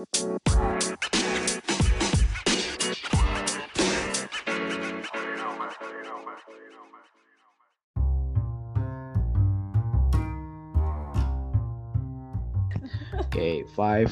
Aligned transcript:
Oke, 0.00 0.08
five, 13.76 14.08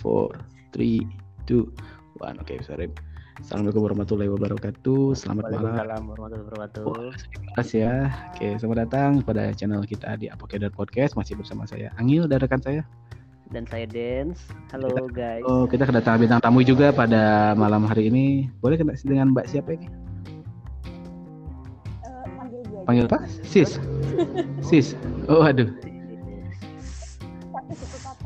four, 0.00 0.32
three, 0.72 1.04
two, 1.44 1.68
one. 2.16 2.40
Oke, 2.40 2.64
sorry. 2.64 2.88
Assalamualaikum 3.36 3.84
warahmatullahi 3.84 4.32
wabarakatuh. 4.32 5.12
Selamat 5.12 5.52
malam. 5.52 5.76
Waalaikumsalam 5.76 6.02
warahmatullahi 6.08 6.40
wabarakatuh. 6.48 6.84
Terima 7.36 7.52
kasih 7.60 7.78
ya. 7.84 7.96
Oke, 8.32 8.56
selamat 8.56 8.78
datang 8.88 9.20
pada 9.20 9.52
channel 9.52 9.84
kita 9.84 10.16
di 10.16 10.32
Apokedar 10.32 10.72
Podcast. 10.72 11.20
Masih 11.20 11.36
bersama 11.36 11.68
saya 11.68 11.92
Angil 12.00 12.24
dan 12.24 12.40
rekan 12.40 12.64
saya. 12.64 12.80
Dan 13.48 13.64
saya 13.64 13.88
Dance. 13.88 14.44
Halo 14.76 15.08
guys. 15.08 15.40
Oh, 15.48 15.64
kita 15.64 15.88
kedatangan 15.88 16.20
bintang 16.20 16.40
tamu 16.44 16.60
juga 16.60 16.92
pada 16.92 17.56
malam 17.56 17.88
hari 17.88 18.12
ini. 18.12 18.52
Boleh 18.60 18.76
kena 18.76 18.92
dengan 19.00 19.32
Mbak 19.32 19.46
siapa 19.48 19.72
ini? 19.72 19.88
Eh, 22.04 22.24
panggil 22.84 23.08
apa? 23.08 23.24
Sis. 23.40 23.80
Sis. 24.60 24.92
Oh, 25.32 25.40
aduh. 25.40 25.64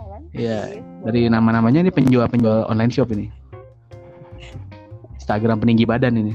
Kan? 0.02 0.22
Iya, 0.34 0.82
Dari 1.06 1.30
nama-namanya 1.30 1.86
ini 1.86 1.94
penjual-penjual 1.94 2.66
online 2.66 2.90
shop 2.90 3.14
ini. 3.14 3.30
Instagram 5.22 5.62
peninggi 5.62 5.86
badan 5.86 6.18
ini. 6.18 6.34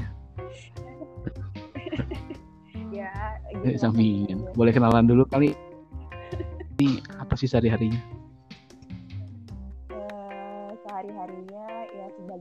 ya 2.96 3.12
Eh, 3.52 3.76
gitu 3.76 3.84
Sampingan. 3.84 4.48
Boleh 4.56 4.72
kenalan 4.72 5.04
dulu 5.04 5.28
kali. 5.28 5.52
Ini 6.80 7.04
apa 7.20 7.36
sih 7.36 7.44
sehari-harinya? 7.44 8.17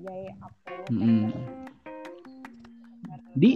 Ya 0.08 0.34
sebagai 0.34 0.34
upload 0.40 0.86
Mm-mm. 0.88 1.24
Di 3.38 3.52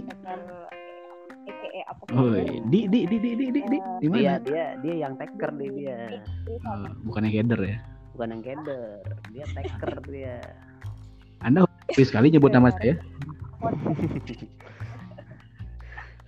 EKE 1.42 1.80
apa 1.90 2.02
Oh, 2.14 2.38
di 2.70 2.86
di 2.86 3.02
di 3.08 3.16
di 3.18 3.30
di 3.34 3.46
di 3.50 3.60
di 3.66 3.78
di 3.98 4.06
Dia 4.06 4.08
mana? 4.10 4.38
dia 4.46 4.64
dia 4.78 4.94
yang 5.08 5.14
taker 5.18 5.50
deh 5.58 5.70
dia. 5.74 5.98
Oh, 6.62 6.86
bukannya 7.08 7.30
header 7.34 7.58
ya? 7.58 7.76
Bukan 8.12 8.28
yang 8.38 8.42
keder. 8.44 9.00
Dia 9.32 9.44
taker 9.56 9.92
dia. 10.06 10.36
Anda 11.40 11.64
hobi 11.64 12.04
sekali 12.04 12.28
nyebut 12.30 12.52
nama 12.52 12.70
saya. 12.78 13.00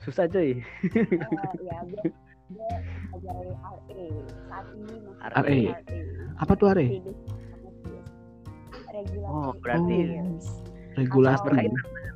Susah 0.03 0.27
cuy. 0.27 0.61
ya 1.62 1.77
gue 1.84 2.05
gue 2.44 2.70
sebagai 3.09 3.56
RE 3.88 4.06
saat 4.50 4.66
ini 4.77 4.97
RE. 5.00 5.41
RE. 5.41 5.61
Apa 6.41 6.53
tuh 6.59 6.69
Are? 6.72 6.84
Jadi, 8.95 9.11
regulatory 9.11 9.27
Oh, 9.27 9.50
berarti. 9.59 9.98
Regulasi. 10.95 11.42
berkaitan 11.42 11.75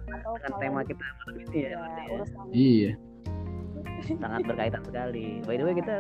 atau 0.09 0.33
dengan 0.39 0.51
kalau 0.55 0.59
tema 0.63 0.81
kita 0.87 1.03
malam 1.03 1.35
ini 1.43 1.59
ya. 1.59 1.69
ya, 1.69 1.77
berarti 1.77 2.03
ya. 2.07 2.23
Iya. 2.55 2.91
Sangat 4.07 4.43
berkaitan 4.47 4.83
sekali. 4.87 5.27
By 5.43 5.55
the 5.59 5.65
way 5.67 5.75
kita 5.75 5.95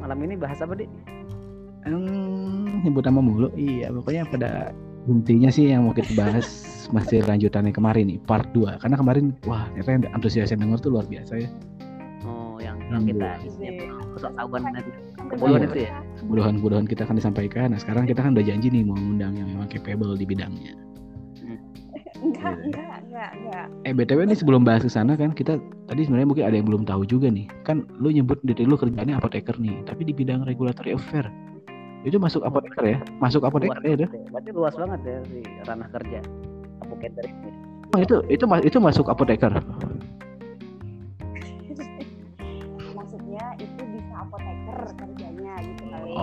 malam 0.00 0.18
ini 0.24 0.34
bahas 0.40 0.58
apa 0.64 0.74
di? 0.80 0.88
Hmm, 1.84 2.80
nyebut 2.80 3.04
nama 3.04 3.20
mulu. 3.20 3.52
Iya, 3.52 3.92
pokoknya 3.92 4.24
pada 4.32 4.50
intinya 5.04 5.52
sih 5.52 5.68
yang 5.68 5.84
mau 5.84 5.92
kita 5.92 6.16
bahas 6.16 6.48
masih 6.96 7.20
lanjutannya 7.28 7.76
kemarin 7.76 8.08
nih, 8.08 8.18
part 8.24 8.48
2. 8.56 8.80
Karena 8.80 8.96
kemarin 8.96 9.24
wah, 9.44 9.68
ternyata 9.76 9.90
yang 9.92 10.04
antusias 10.16 10.48
yang 10.48 10.64
denger 10.64 10.88
tuh 10.88 10.90
luar 10.96 11.04
biasa 11.04 11.44
ya. 11.44 11.48
Yang 12.92 13.02
kita 13.14 13.28
isinya 13.44 13.72
dan 13.74 14.84
kebodohan 15.30 15.60
Iya. 15.60 15.68
itu 15.68 15.78
ya. 15.88 15.92
Kebutuhan-kebutuhan 16.20 16.84
kita 16.84 17.02
akan 17.08 17.16
disampaikan. 17.16 17.66
Nah, 17.72 17.80
sekarang 17.80 18.04
kita 18.04 18.20
kan 18.20 18.36
udah 18.36 18.44
janji 18.44 18.68
nih 18.68 18.82
mau 18.84 18.96
undang 18.96 19.32
yang 19.36 19.48
memang 19.48 19.68
capable 19.68 20.14
di 20.16 20.26
bidangnya. 20.28 20.74
enggak 22.24 22.56
Iya. 22.56 22.64
enggak 22.64 22.96
enggak 23.04 23.30
enggak 23.36 23.66
Eh 23.84 23.92
BTW 23.92 24.24
nih 24.24 24.38
sebelum 24.38 24.64
bahas 24.64 24.80
ke 24.80 24.88
sana 24.88 25.12
kan 25.12 25.36
kita 25.36 25.60
tadi 25.84 26.08
sebenarnya 26.08 26.28
mungkin 26.30 26.44
ada 26.48 26.56
yang 26.56 26.64
belum 26.64 26.82
tahu 26.88 27.04
juga 27.04 27.28
nih. 27.28 27.44
Kan 27.68 27.84
lu 28.00 28.08
nyebut 28.08 28.40
diri 28.48 28.64
lu 28.64 28.80
kerjanya 28.80 29.20
apoteker 29.20 29.56
nih, 29.60 29.84
tapi 29.84 30.08
di 30.08 30.12
bidang 30.16 30.44
regulatory 30.48 30.96
affair. 30.96 31.28
Itu 32.04 32.16
masuk 32.20 32.44
apoteker 32.44 32.84
ya? 32.84 32.98
Masuk 33.20 33.44
apoteker 33.44 33.80
Luas 33.80 33.84
ya 33.84 34.04
ya. 34.04 34.08
Berarti 34.28 34.50
luas 34.52 34.74
banget 34.76 35.00
ya 35.04 35.18
di 35.24 35.40
ranah 35.64 35.88
kerja. 35.88 36.20
Apoketer 36.84 37.24
ini. 37.28 37.48
Oh, 37.92 38.00
itu 38.00 38.16
itu 38.32 38.44
itu 38.64 38.78
masuk 38.80 39.06
apoteker. 39.08 39.52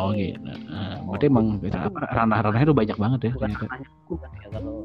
Oh 0.01 0.09
gitu. 0.12 0.38
Nah, 0.41 0.97
berarti 1.03 1.25
emang 1.28 1.45
gitu, 1.59 1.78
apa, 1.78 2.00
ranah-ranahnya 2.09 2.66
tuh 2.66 2.78
banyak 2.78 2.97
banget 2.97 3.19
ya 3.22 3.31
Bukan 3.31 3.41
ternyata. 3.47 3.66
ranahnya 3.67 3.89
kan 4.17 4.31
ya 4.34 4.47
kalau 4.50 4.75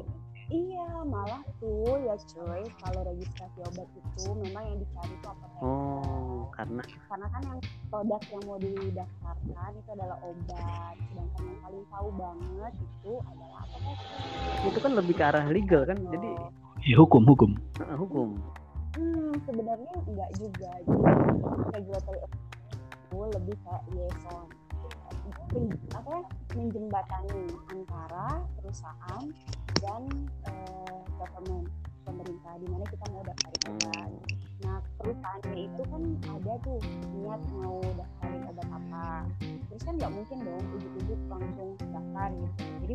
iya 0.47 0.87
malah 1.03 1.41
tuh 1.59 1.99
ya 1.99 2.15
coy 2.15 2.61
kalau 2.79 3.01
registrasi 3.03 3.59
obat 3.59 3.87
itu 3.91 4.23
memang 4.37 4.63
yang 4.63 4.77
dicari 4.79 5.11
itu 5.11 5.27
apoteker 5.27 5.59
Oh, 5.59 6.47
karena 6.53 6.81
karena 7.09 7.27
kan 7.27 7.41
yang 7.43 7.59
produk 7.89 8.21
yang 8.29 8.43
mau 8.45 8.57
didaftarkan 8.57 9.71
itu 9.73 9.89
adalah 9.91 10.17
obat 10.21 10.95
sedangkan 11.03 11.41
yang 11.43 11.59
paling 11.59 11.83
tahu 11.89 12.07
banget 12.15 12.73
itu 12.77 13.13
adalah 13.25 13.59
apoteker 13.65 14.19
itu 14.63 14.79
kan 14.79 14.91
lebih 14.93 15.13
ke 15.13 15.23
arah 15.23 15.45
legal 15.47 15.81
kan. 15.83 15.97
Jadi 16.07 16.29
Ya, 16.85 16.95
hukum 16.95 17.25
hukum. 17.25 17.51
eh, 17.81 17.95
hukum. 17.97 18.37
hmm 18.95 19.33
sebenarnya 19.43 19.91
enggak 20.07 20.29
juga 20.39 20.71
jadi 20.79 21.09
regulatory 21.73 22.19
itu 22.23 23.19
lebih 23.33 23.55
kayak 23.59 23.83
Pen- 23.83 24.66
apa 25.95 26.09
ya 26.11 26.23
menjembatani 26.53 27.43
antara 27.73 28.43
perusahaan 28.59 29.23
dan 29.81 30.01
eh, 30.45 30.97
government 31.17 31.65
pemerintah 32.07 32.53
di 32.63 32.67
mana 32.71 32.85
kita 32.87 33.05
mau 33.11 33.21
daftarin 33.25 33.63
obat. 33.67 34.11
Nah 34.63 34.77
perusahaannya 34.97 35.59
itu 35.67 35.81
kan 35.91 36.03
ada 36.31 36.53
tuh 36.63 36.79
niat 37.19 37.41
mau 37.51 37.77
daftarin 37.83 38.43
obat 38.47 38.67
apa, 38.71 39.07
terus 39.43 39.81
kan 39.83 39.93
nggak 39.99 40.13
mungkin 40.15 40.37
dong 40.45 40.63
ujuk-ujuk 40.79 41.19
langsung 41.27 41.69
daftar 41.91 42.29
gitu. 42.31 42.63
Jadi 42.87 42.93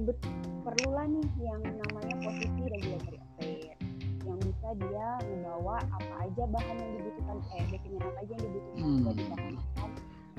perlulah 0.65 1.06
nih 1.11 1.27
yang 1.44 1.62
namanya 1.62 2.15
posisi 2.25 2.62
regulatory 2.67 3.19
affair 3.21 3.75
yang 4.23 4.39
bisa 4.39 4.69
dia 4.79 5.09
membawa 5.29 5.77
apa 5.83 6.15
aja 6.25 6.44
bahan 6.47 6.77
yang 6.79 6.93
dibutuhkan, 6.94 7.37
eh 7.59 7.65
dokumen 7.75 8.00
apa 8.06 8.19
aja 8.23 8.33
yang 8.33 8.44
dibutuhkan 8.49 8.83
Hmm. 8.83 9.03
buat 9.03 9.17
didaftarkan 9.19 9.91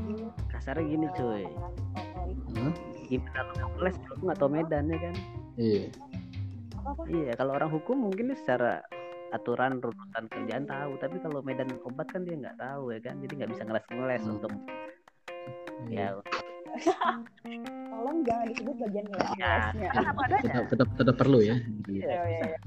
di 0.02 0.14
Kasarnya 0.50 0.84
gini 0.86 1.08
cuy. 1.14 1.44
Hah? 2.58 2.74
Gimana 3.08 3.31
kalau 3.36 3.54
kamu 3.58 3.78
les 3.86 3.98
aku 4.09 4.22
nggak 4.26 4.40
tahu 4.40 4.50
medan 4.50 4.86
ya 4.90 5.00
kan? 5.00 5.16
Iya. 5.59 5.84
Iya, 7.08 7.31
kalau 7.40 7.52
orang 7.56 7.72
hukum 7.72 7.98
mungkin 8.09 8.36
secara 8.36 8.84
aturan 9.34 9.81
runutan 9.81 10.30
kerjaan 10.30 10.66
tahu, 10.70 11.00
tapi 11.02 11.18
kalau 11.24 11.42
medan 11.42 11.72
obat 11.88 12.06
kan 12.12 12.22
dia 12.22 12.38
nggak 12.38 12.59
tahu 12.59 12.94
ya 12.94 13.00
kan, 13.02 13.18
jadi 13.24 13.34
nggak 13.44 13.52
bisa 13.56 13.64
ngeles-ngeles 13.66 14.24
Hmm. 14.24 14.34
untuk 14.38 14.52
Iya. 15.90 16.16
ya 16.16 16.22
tolong 17.94 18.20
jangan 18.24 18.46
disebut 18.50 18.76
bagian 18.80 19.06
Ya. 19.08 19.20
kelasnya 19.70 19.90
Tetap, 20.44 20.66
tetap 20.68 20.88
tetap 20.98 21.16
perlu 21.16 21.40
ya. 21.40 21.56
Iya, 21.86 22.20
iya, 22.26 22.58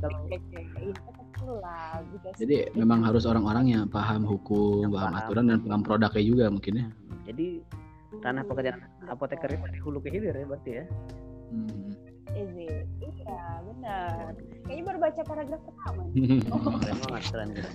perlu 1.37 1.57
lah 1.59 2.03
gitu 2.09 2.27
Jadi 2.39 2.57
memang 2.75 3.03
harus 3.03 3.23
orang-orang 3.23 3.67
yang 3.69 3.85
paham 3.87 4.23
hukum, 4.23 4.83
Yang 4.83 4.93
paham 4.95 5.13
paham. 5.13 5.21
aturan 5.23 5.45
dan 5.47 5.59
paham 5.61 5.83
produknya 5.83 6.23
juga 6.23 6.45
mungkin 6.49 6.73
ya. 6.77 6.87
jadi 7.27 7.47
ranah 8.17 8.45
pekerjaan 8.47 8.81
apoteker 9.05 9.51
itu 9.51 9.67
di 9.69 9.79
hulu 9.79 9.99
ke 9.99 10.09
hilir 10.09 10.33
ya 10.33 10.47
berarti 10.47 10.71
ya. 10.73 10.85
Hmm. 11.47 11.91
Iya, 12.29 12.83
iya 13.01 13.39
benar. 13.63 14.31
Kayaknya 14.63 14.83
baru 14.85 14.99
baca 15.01 15.21
paragraf 15.23 15.61
pertama. 15.63 16.03
Keren 16.77 16.99
banget, 17.03 17.23
keren 17.31 17.49
keren. 17.53 17.75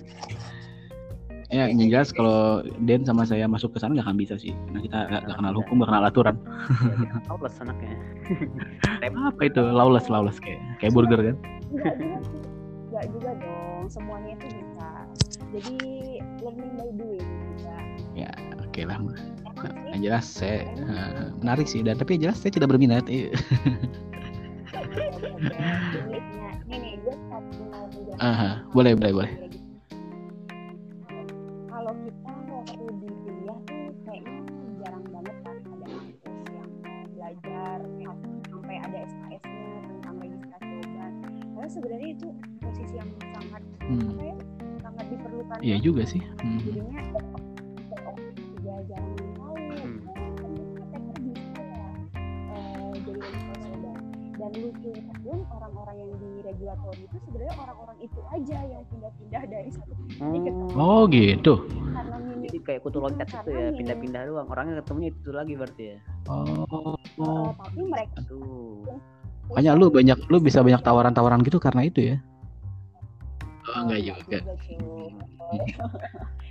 Ya, 1.52 1.68
yang 1.68 1.92
jelas 1.92 2.16
kalau 2.16 2.64
Den 2.88 3.04
sama 3.04 3.28
saya 3.28 3.44
masuk 3.44 3.76
ke 3.76 3.78
sana 3.84 3.92
nggak 3.92 4.08
akan 4.08 4.16
bisa 4.16 4.40
sih. 4.40 4.56
Karena 4.56 4.80
kita 4.80 4.98
nggak 5.04 5.22
nggak 5.28 5.36
kenal 5.36 5.54
hukum, 5.60 5.74
nggak 5.76 5.90
kenal 5.92 6.04
aturan. 6.08 6.36
Tahu 7.28 7.38
lah 7.44 7.52
anaknya. 7.60 7.92
Apa 9.28 9.42
itu? 9.44 9.60
Lawless, 9.60 10.08
lawless 10.08 10.40
kayak 10.40 10.64
kayak 10.80 10.96
burger 10.96 11.20
kan? 11.20 11.36
Enggak 11.68 11.94
juga 12.00 13.00
juga 13.12 13.30
dong. 13.36 13.84
Semuanya 13.92 14.32
itu 14.40 14.46
bisa. 14.48 14.88
Jadi 15.52 15.76
learning 16.40 16.72
by 16.80 16.88
doing 16.96 17.28
juga. 17.60 17.76
Ya, 18.16 18.32
oke 18.56 18.80
lah. 18.88 18.96
Emang 18.96 19.16
Nah, 19.62 19.98
jelas 20.00 20.26
saya 20.26 20.64
eh, 20.64 21.30
menarik 21.38 21.68
sih 21.68 21.84
dan 21.84 22.00
tapi 22.00 22.16
yang 22.16 22.32
jelas 22.32 22.40
saya 22.40 22.50
tidak 22.56 22.72
berminat. 22.72 23.04
Iya. 23.06 23.36
Inggrisnya. 24.72 26.48
Nih 26.66 26.96
gue 27.04 27.14
satu 27.28 27.60
mau 27.68 27.84
boleh, 28.72 28.96
boleh, 28.96 29.12
boleh. 29.12 29.51
Juga 45.82 46.02
sih. 46.06 46.22
Hmm. 46.40 46.58
Jadinya 46.62 47.00
oh, 47.98 48.16
juga 48.62 48.74
tahu. 48.86 49.54
Hmm. 49.74 49.98
Oh, 52.54 52.94
dan 54.42 54.58
lucunya 54.58 55.14
pun 55.22 55.38
orang-orang 55.54 55.96
yang 56.02 56.10
di 56.18 56.30
regulator 56.42 56.92
itu 56.98 57.16
sebenarnya 57.30 57.54
orang-orang 57.62 57.98
itu 58.02 58.20
aja 58.34 58.58
yang 58.66 58.82
pindah-pindah 58.90 59.42
dari 59.46 59.70
satu 59.70 59.92
titik 59.94 60.18
ke 60.18 60.50
tempat 60.50 60.74
Oh 60.74 61.02
gitu. 61.06 61.54
karena 61.70 62.16
Jadi 62.42 62.58
kayak 62.66 62.80
kutu 62.82 62.98
loncat 62.98 63.28
itu 63.30 63.50
ya, 63.54 63.70
pindah-pindah 63.70 64.22
doang. 64.26 64.48
Orangnya 64.50 64.82
ketemunya 64.82 65.14
itu 65.14 65.30
lagi 65.30 65.54
berarti 65.54 65.84
ya. 65.94 65.98
Oh. 66.26 66.98
eh, 66.98 67.48
tapi 67.54 67.80
mereka 67.86 68.14
Aduh. 68.18 68.82
Makanya 69.52 69.70
lu 69.78 69.86
banyak 69.94 70.18
lu 70.26 70.38
bisa 70.42 70.58
banyak 70.64 70.82
tawaran-tawaran 70.82 71.46
gitu 71.46 71.58
karena 71.62 71.82
itu 71.86 72.00
ya. 72.14 72.16
Oh, 73.62 73.86
enggak 73.86 73.98
enggak 74.02 74.16
juga. 74.26 74.38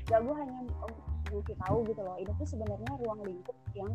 Gak 0.07 0.19
gue 0.21 0.35
hanya 0.35 0.59
ngasih 1.31 1.55
tahu 1.63 1.77
gitu 1.87 2.01
loh 2.03 2.15
ini 2.19 2.31
tuh 2.35 2.47
sebenarnya 2.47 2.91
ruang 2.99 3.19
lingkup 3.23 3.55
yang 3.71 3.91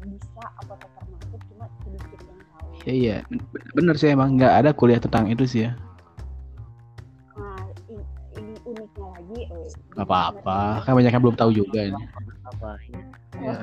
bisa 0.00 0.42
apoteker 0.64 0.88
termasuk 1.04 1.40
cuma 1.52 1.66
sedikit 1.84 2.20
yang 2.24 2.40
tahu 2.48 2.68
Iya 2.88 2.92
iya, 2.94 3.16
Ben- 3.28 3.68
bener 3.76 3.94
sih 4.00 4.08
emang 4.08 4.40
nggak 4.40 4.54
ada 4.64 4.70
kuliah 4.72 4.96
tentang 4.96 5.28
itu 5.28 5.44
sih 5.44 5.68
ya. 5.68 5.72
nah 7.36 7.60
ini, 7.86 8.00
ini 8.40 8.54
uniknya 8.64 9.06
lagi 9.12 9.38
eh, 9.52 9.68
Gak 9.94 10.06
apa-apa, 10.08 10.58
kan 10.82 10.92
banyak 10.96 11.12
yang 11.12 11.22
belum 11.22 11.36
tahu 11.36 11.50
juga 11.52 11.80
ini. 11.84 12.02
Apa? 12.48 12.70
Ya. 12.88 13.04
Eh, 13.36 13.56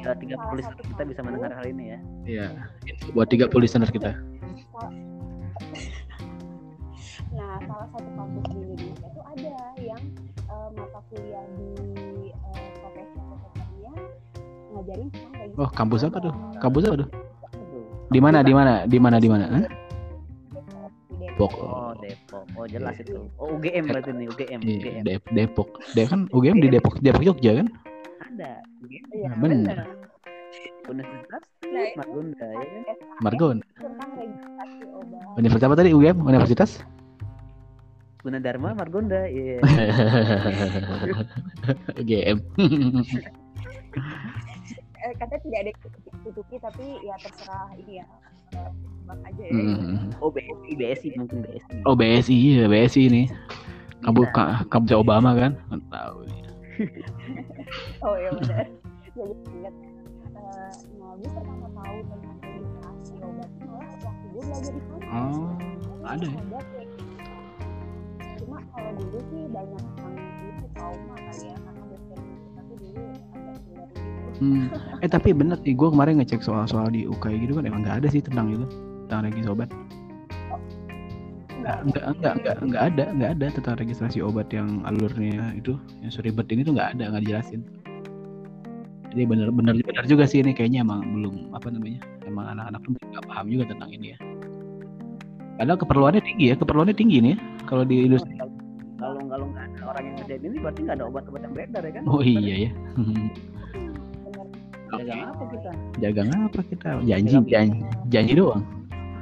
Ya, 0.00 0.16
tiga 0.16 0.40
satu 0.40 0.80
kita 0.80 1.02
bisa 1.04 1.20
mendengar 1.20 1.52
hal 1.52 1.66
ini 1.68 1.92
ya. 1.92 1.98
Iya. 2.24 2.46
Buat 3.12 3.28
30 3.28 3.52
listener 3.60 3.90
kita. 3.92 4.16
Nah 7.30 7.52
salah 7.60 7.86
satu 7.92 8.08
kampus 8.16 8.44
di 8.48 8.79
ngajarin 14.80 15.08
tentang 15.12 15.32
kayak 15.36 15.60
Oh, 15.60 15.68
kampus 15.70 16.00
apa 16.08 16.18
tuh? 16.18 16.32
Kampus 16.56 16.82
apa 16.88 16.96
tuh? 17.04 17.08
Aduh. 17.52 17.84
Di 18.08 18.18
mana? 18.18 18.38
Di 18.40 18.52
mana? 18.56 18.72
Di 18.88 18.98
mana? 18.98 19.16
Di 19.20 19.28
mana? 19.28 19.44
Hah? 19.46 19.60
di 19.60 19.68
Depok. 21.20 21.52
Oh, 21.56 21.92
Depok. 22.00 22.44
Oh, 22.56 22.64
jelas 22.64 22.96
itu. 22.96 23.28
Oh, 23.36 23.54
UGM 23.56 23.84
berarti 23.86 24.10
nih, 24.12 24.26
UGM. 24.28 24.60
Iya, 24.60 24.76
UGM. 24.76 25.02
Dep- 25.04 25.30
Depok. 25.30 25.68
Dia 25.92 26.04
kan 26.08 26.20
UGM 26.32 26.58
di 26.58 26.68
Depok, 26.68 26.94
Depok 27.00 27.22
Jogja 27.22 27.52
kan? 27.60 27.66
Ada. 28.24 28.50
UGM. 28.80 29.04
Iya, 29.12 29.30
bener. 29.36 29.76
Universitas 30.90 31.44
Nah, 31.70 31.86
Margonda 31.94 32.46
ya 32.50 32.66
kan? 32.66 32.82
Margon. 33.22 33.56
Universitas 35.38 35.68
apa 35.70 35.76
tadi? 35.78 35.94
UGM? 35.94 36.18
Universitas? 36.26 36.82
Gunadarma 38.20 38.74
Margonda. 38.74 39.22
Iya. 39.30 39.62
UGM. 42.00 42.36
eh, 42.36 42.38
katanya 45.18 45.40
tidak 45.42 45.58
ada 45.62 45.72
tutupi 46.26 46.56
tapi 46.60 46.86
ya 47.02 47.14
terserah 47.22 47.68
ini 47.78 47.92
ya 48.02 48.06
eh, 48.58 48.70
tebak 48.70 49.18
aja 49.26 49.44
ya 49.44 49.52
Hmm. 49.54 50.14
Oh, 50.22 50.30
BSI, 50.30 50.70
BSI 50.78 51.08
mungkin 51.18 51.38
BSI. 51.42 51.76
Oh 51.82 51.94
BSI, 51.98 52.34
iya 52.34 52.64
BSI 52.70 53.02
ini. 53.10 53.22
Kamu 54.06 54.22
ka, 54.30 54.62
kampusnya 54.70 55.02
Obama 55.02 55.34
kan? 55.34 55.58
Nggak 55.68 55.82
Tahu. 55.90 56.18
oh 58.06 58.16
ya 58.16 58.30
benar 58.32 58.66
jadi 59.12 59.34
ingat 59.52 59.74
eh, 60.32 60.72
nah 60.96 61.10
gue 61.18 61.28
pertama 61.28 61.66
tahu 61.76 61.96
tentang 62.08 62.36
registrasi 62.40 63.14
obat 63.20 63.50
malah 63.60 63.90
waktu 64.00 64.26
gue 64.32 64.42
belajar 64.48 64.72
di 64.72 64.82
sana 64.88 65.04
Oh, 65.10 65.50
ada 66.06 66.24
ya? 66.24 66.40
ya. 66.40 66.86
cuma 68.40 68.58
kalau 68.72 68.92
dulu 68.96 69.18
sih 69.28 69.42
banyak 69.50 69.84
yang 70.00 70.14
itu 70.48 70.64
trauma 70.72 71.14
kali 71.18 71.44
ya 71.52 71.56
Hmm. 74.40 74.72
Eh 75.04 75.08
tapi 75.08 75.36
bener 75.36 75.60
sih, 75.60 75.76
gue 75.76 75.88
kemarin 75.92 76.16
ngecek 76.16 76.40
soal-soal 76.40 76.88
di 76.88 77.04
UKI 77.04 77.44
gitu 77.44 77.60
kan 77.60 77.68
emang 77.68 77.84
nggak 77.84 78.04
ada 78.04 78.08
sih 78.08 78.24
tentang 78.24 78.48
itu, 78.48 78.66
tentang 79.06 79.28
registrasi 79.28 79.52
obat. 79.52 79.68
Nggak, 81.60 81.78
nggak, 81.92 82.04
nggak, 82.16 82.34
nggak, 82.40 82.56
nggak 82.72 82.82
ada, 82.88 83.04
nggak 83.12 83.30
ada 83.36 83.46
tentang 83.52 83.74
registrasi 83.76 84.18
obat 84.24 84.48
yang 84.48 84.80
alurnya 84.88 85.52
itu, 85.52 85.76
yang 86.00 86.08
seribet 86.08 86.48
ini 86.48 86.64
tuh 86.64 86.72
nggak 86.72 86.96
ada, 86.96 87.12
nggak 87.12 87.22
dijelasin. 87.28 87.60
Jadi 89.12 89.22
bener, 89.28 89.52
bener, 89.52 89.74
bener 89.84 90.04
juga 90.08 90.24
sih 90.24 90.40
ini 90.40 90.56
kayaknya 90.56 90.88
emang 90.88 91.04
belum 91.04 91.52
apa 91.52 91.68
namanya, 91.68 92.00
emang 92.24 92.46
anak-anak 92.56 92.80
tuh 92.80 92.90
nggak 92.96 93.24
paham 93.28 93.46
juga 93.52 93.64
tentang 93.68 93.90
ini 93.92 94.16
ya. 94.16 94.18
Padahal 95.60 95.76
keperluannya 95.76 96.22
tinggi 96.24 96.44
ya, 96.48 96.56
keperluannya 96.56 96.96
tinggi 96.96 97.16
nih 97.20 97.32
ya, 97.36 97.38
kalau 97.68 97.84
di 97.84 98.08
industri. 98.08 98.32
Kalau 98.96 99.20
kalau 99.28 99.46
nggak 99.52 99.64
ada 99.68 99.80
orang 99.84 100.02
yang 100.08 100.14
ngerjain 100.16 100.42
ini 100.48 100.56
berarti 100.64 100.80
nggak 100.88 100.96
ada 100.96 101.04
obat-obat 101.12 101.40
yang 101.44 101.52
beredar 101.52 101.82
ya 101.84 101.92
kan? 101.92 102.02
Oh 102.08 102.24
iya 102.24 102.54
ya. 102.68 102.70
Dagang 104.90 105.20
apa 105.30 105.44
kita? 105.54 105.70
Dagang 105.98 106.28
apa 106.34 106.60
kita? 106.66 106.88
Janji, 107.06 107.34
janji, 107.46 107.78
janji 108.10 108.32
doang. 108.34 108.62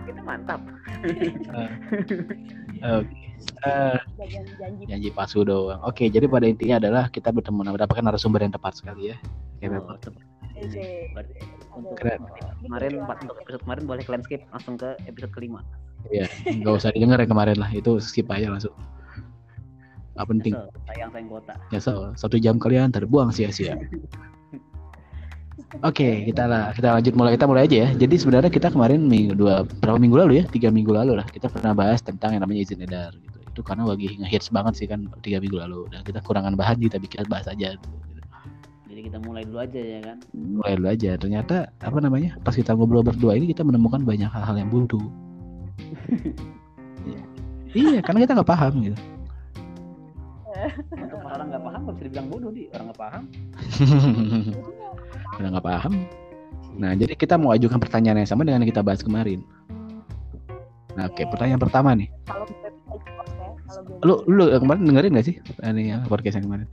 Kita 0.09 0.21
mantap. 0.25 0.61
Oke. 2.79 3.17
Eh, 3.59 3.99
dagang 4.19 4.47
janji 4.59 4.83
janji 4.91 5.09
palsu 5.15 5.47
doang. 5.47 5.79
Oke, 5.87 6.11
jadi 6.11 6.27
pada 6.27 6.47
intinya 6.47 6.77
adalah 6.83 7.05
kita 7.11 7.31
bertemu 7.31 7.75
mendapatkan 7.75 8.03
narasumber 8.03 8.43
yang 8.43 8.55
tepat 8.55 8.79
sekali 8.79 9.15
ya. 9.15 9.17
Oke, 9.63 9.67
Oh, 9.79 9.99
tepat. 9.99 10.25
Untuk 11.79 11.95
Keren. 11.95 12.27
kemarin 12.67 12.93
empat 13.07 13.23
untuk 13.23 13.39
episode 13.47 13.63
kemarin 13.63 13.83
boleh 13.87 14.03
kalian 14.03 14.23
skip 14.27 14.43
langsung 14.51 14.75
ke 14.75 14.99
episode 15.07 15.31
kelima. 15.31 15.63
Iya, 16.11 16.27
nggak 16.51 16.75
usah 16.83 16.91
didengar 16.91 17.23
yang 17.23 17.31
kemarin 17.31 17.57
lah. 17.63 17.71
Itu 17.71 18.03
skip 18.03 18.27
aja 18.27 18.51
langsung. 18.51 18.75
Gak 20.19 20.27
penting. 20.27 20.59
Sayang 20.91 21.15
sayang 21.15 21.31
kota. 21.31 21.55
Ya 21.71 21.79
so, 21.79 22.11
satu 22.19 22.43
jam 22.43 22.59
kalian 22.59 22.91
terbuang 22.91 23.31
sia-sia. 23.31 23.79
Oke, 25.85 26.25
kita 26.25 26.49
lah 26.49 26.73
kita 26.73 26.97
lanjut 26.97 27.13
mulai 27.13 27.37
kita 27.37 27.45
mulai 27.45 27.69
aja 27.69 27.77
ya. 27.85 27.89
Jadi 27.93 28.15
sebenarnya 28.17 28.49
kita 28.49 28.73
kemarin 28.73 29.05
minggu 29.05 29.37
dua 29.37 29.69
berapa 29.85 30.01
minggu 30.01 30.17
lalu 30.17 30.33
ya? 30.41 30.45
Tiga 30.49 30.73
minggu 30.73 30.89
lalu 30.97 31.21
lah 31.21 31.29
kita 31.29 31.53
pernah 31.53 31.77
bahas 31.77 32.01
tentang 32.01 32.33
yang 32.33 32.41
namanya 32.41 32.65
izin 32.65 32.81
edar 32.81 33.13
gitu. 33.13 33.39
Itu 33.53 33.61
karena 33.61 33.85
lagi 33.85 34.17
ngehits 34.17 34.49
banget 34.49 34.81
sih 34.81 34.89
kan 34.89 35.05
tiga 35.21 35.45
minggu 35.45 35.61
lalu 35.61 35.85
dan 35.93 36.01
kita 36.09 36.25
kurangan 36.25 36.57
bahan 36.57 36.81
kita 36.81 36.97
bikin 36.97 37.29
bahas 37.29 37.45
aja. 37.53 37.77
Gitu. 37.77 37.89
Jadi 38.89 39.01
kita 39.13 39.19
mulai 39.21 39.45
dulu 39.45 39.61
aja 39.61 39.79
ya 39.79 40.01
kan. 40.01 40.17
mulai 40.33 40.73
dulu 40.81 40.89
aja 40.89 41.11
ternyata 41.21 41.57
apa 41.85 41.99
namanya 42.01 42.35
pas 42.41 42.57
kita 42.57 42.73
ngobrol 42.73 43.05
berdua 43.05 43.37
ini 43.37 43.53
kita 43.53 43.61
menemukan 43.63 44.03
banyak 44.03 44.27
hal-hal 44.33 44.57
yang 44.57 44.73
buntu 44.73 44.99
Iya. 47.07 47.23
iya 47.77 48.01
karena 48.03 48.27
kita 48.27 48.33
nggak 48.41 48.51
paham 48.51 48.73
gitu 48.83 48.99
Orang 51.29 51.47
nggak 51.53 51.63
paham 51.63 51.81
nggak 51.85 51.95
bisa 51.97 52.05
dibilang 52.09 52.29
bodoh 52.33 52.51
di. 52.51 52.69
Orang 52.73 52.87
nggak 52.91 53.01
paham. 53.01 53.23
karena 55.37 55.49
nggak 55.55 55.67
paham. 55.67 55.95
Nah 56.79 56.91
jadi 56.95 57.15
kita 57.19 57.35
mau 57.37 57.53
ajukan 57.53 57.79
pertanyaan 57.83 58.23
yang 58.23 58.31
sama 58.31 58.47
dengan 58.47 58.65
yang 58.65 58.71
kita 58.71 58.83
bahas 58.83 59.03
kemarin. 59.05 59.45
Nah 60.97 61.07
oke 61.11 61.23
pertanyaan 61.31 61.61
pertama 61.61 61.93
nih. 61.95 62.09
Kalau 62.25 62.47
lu 64.03 64.15
lu 64.31 64.45
yang 64.49 64.63
kemarin 64.65 64.83
dengerin 64.89 65.17
gak 65.19 65.27
sih? 65.27 65.37
Ini 65.61 65.83
ya 65.93 65.97
podcast 66.07 66.41
yang 66.41 66.47
kemarin? 66.49 66.67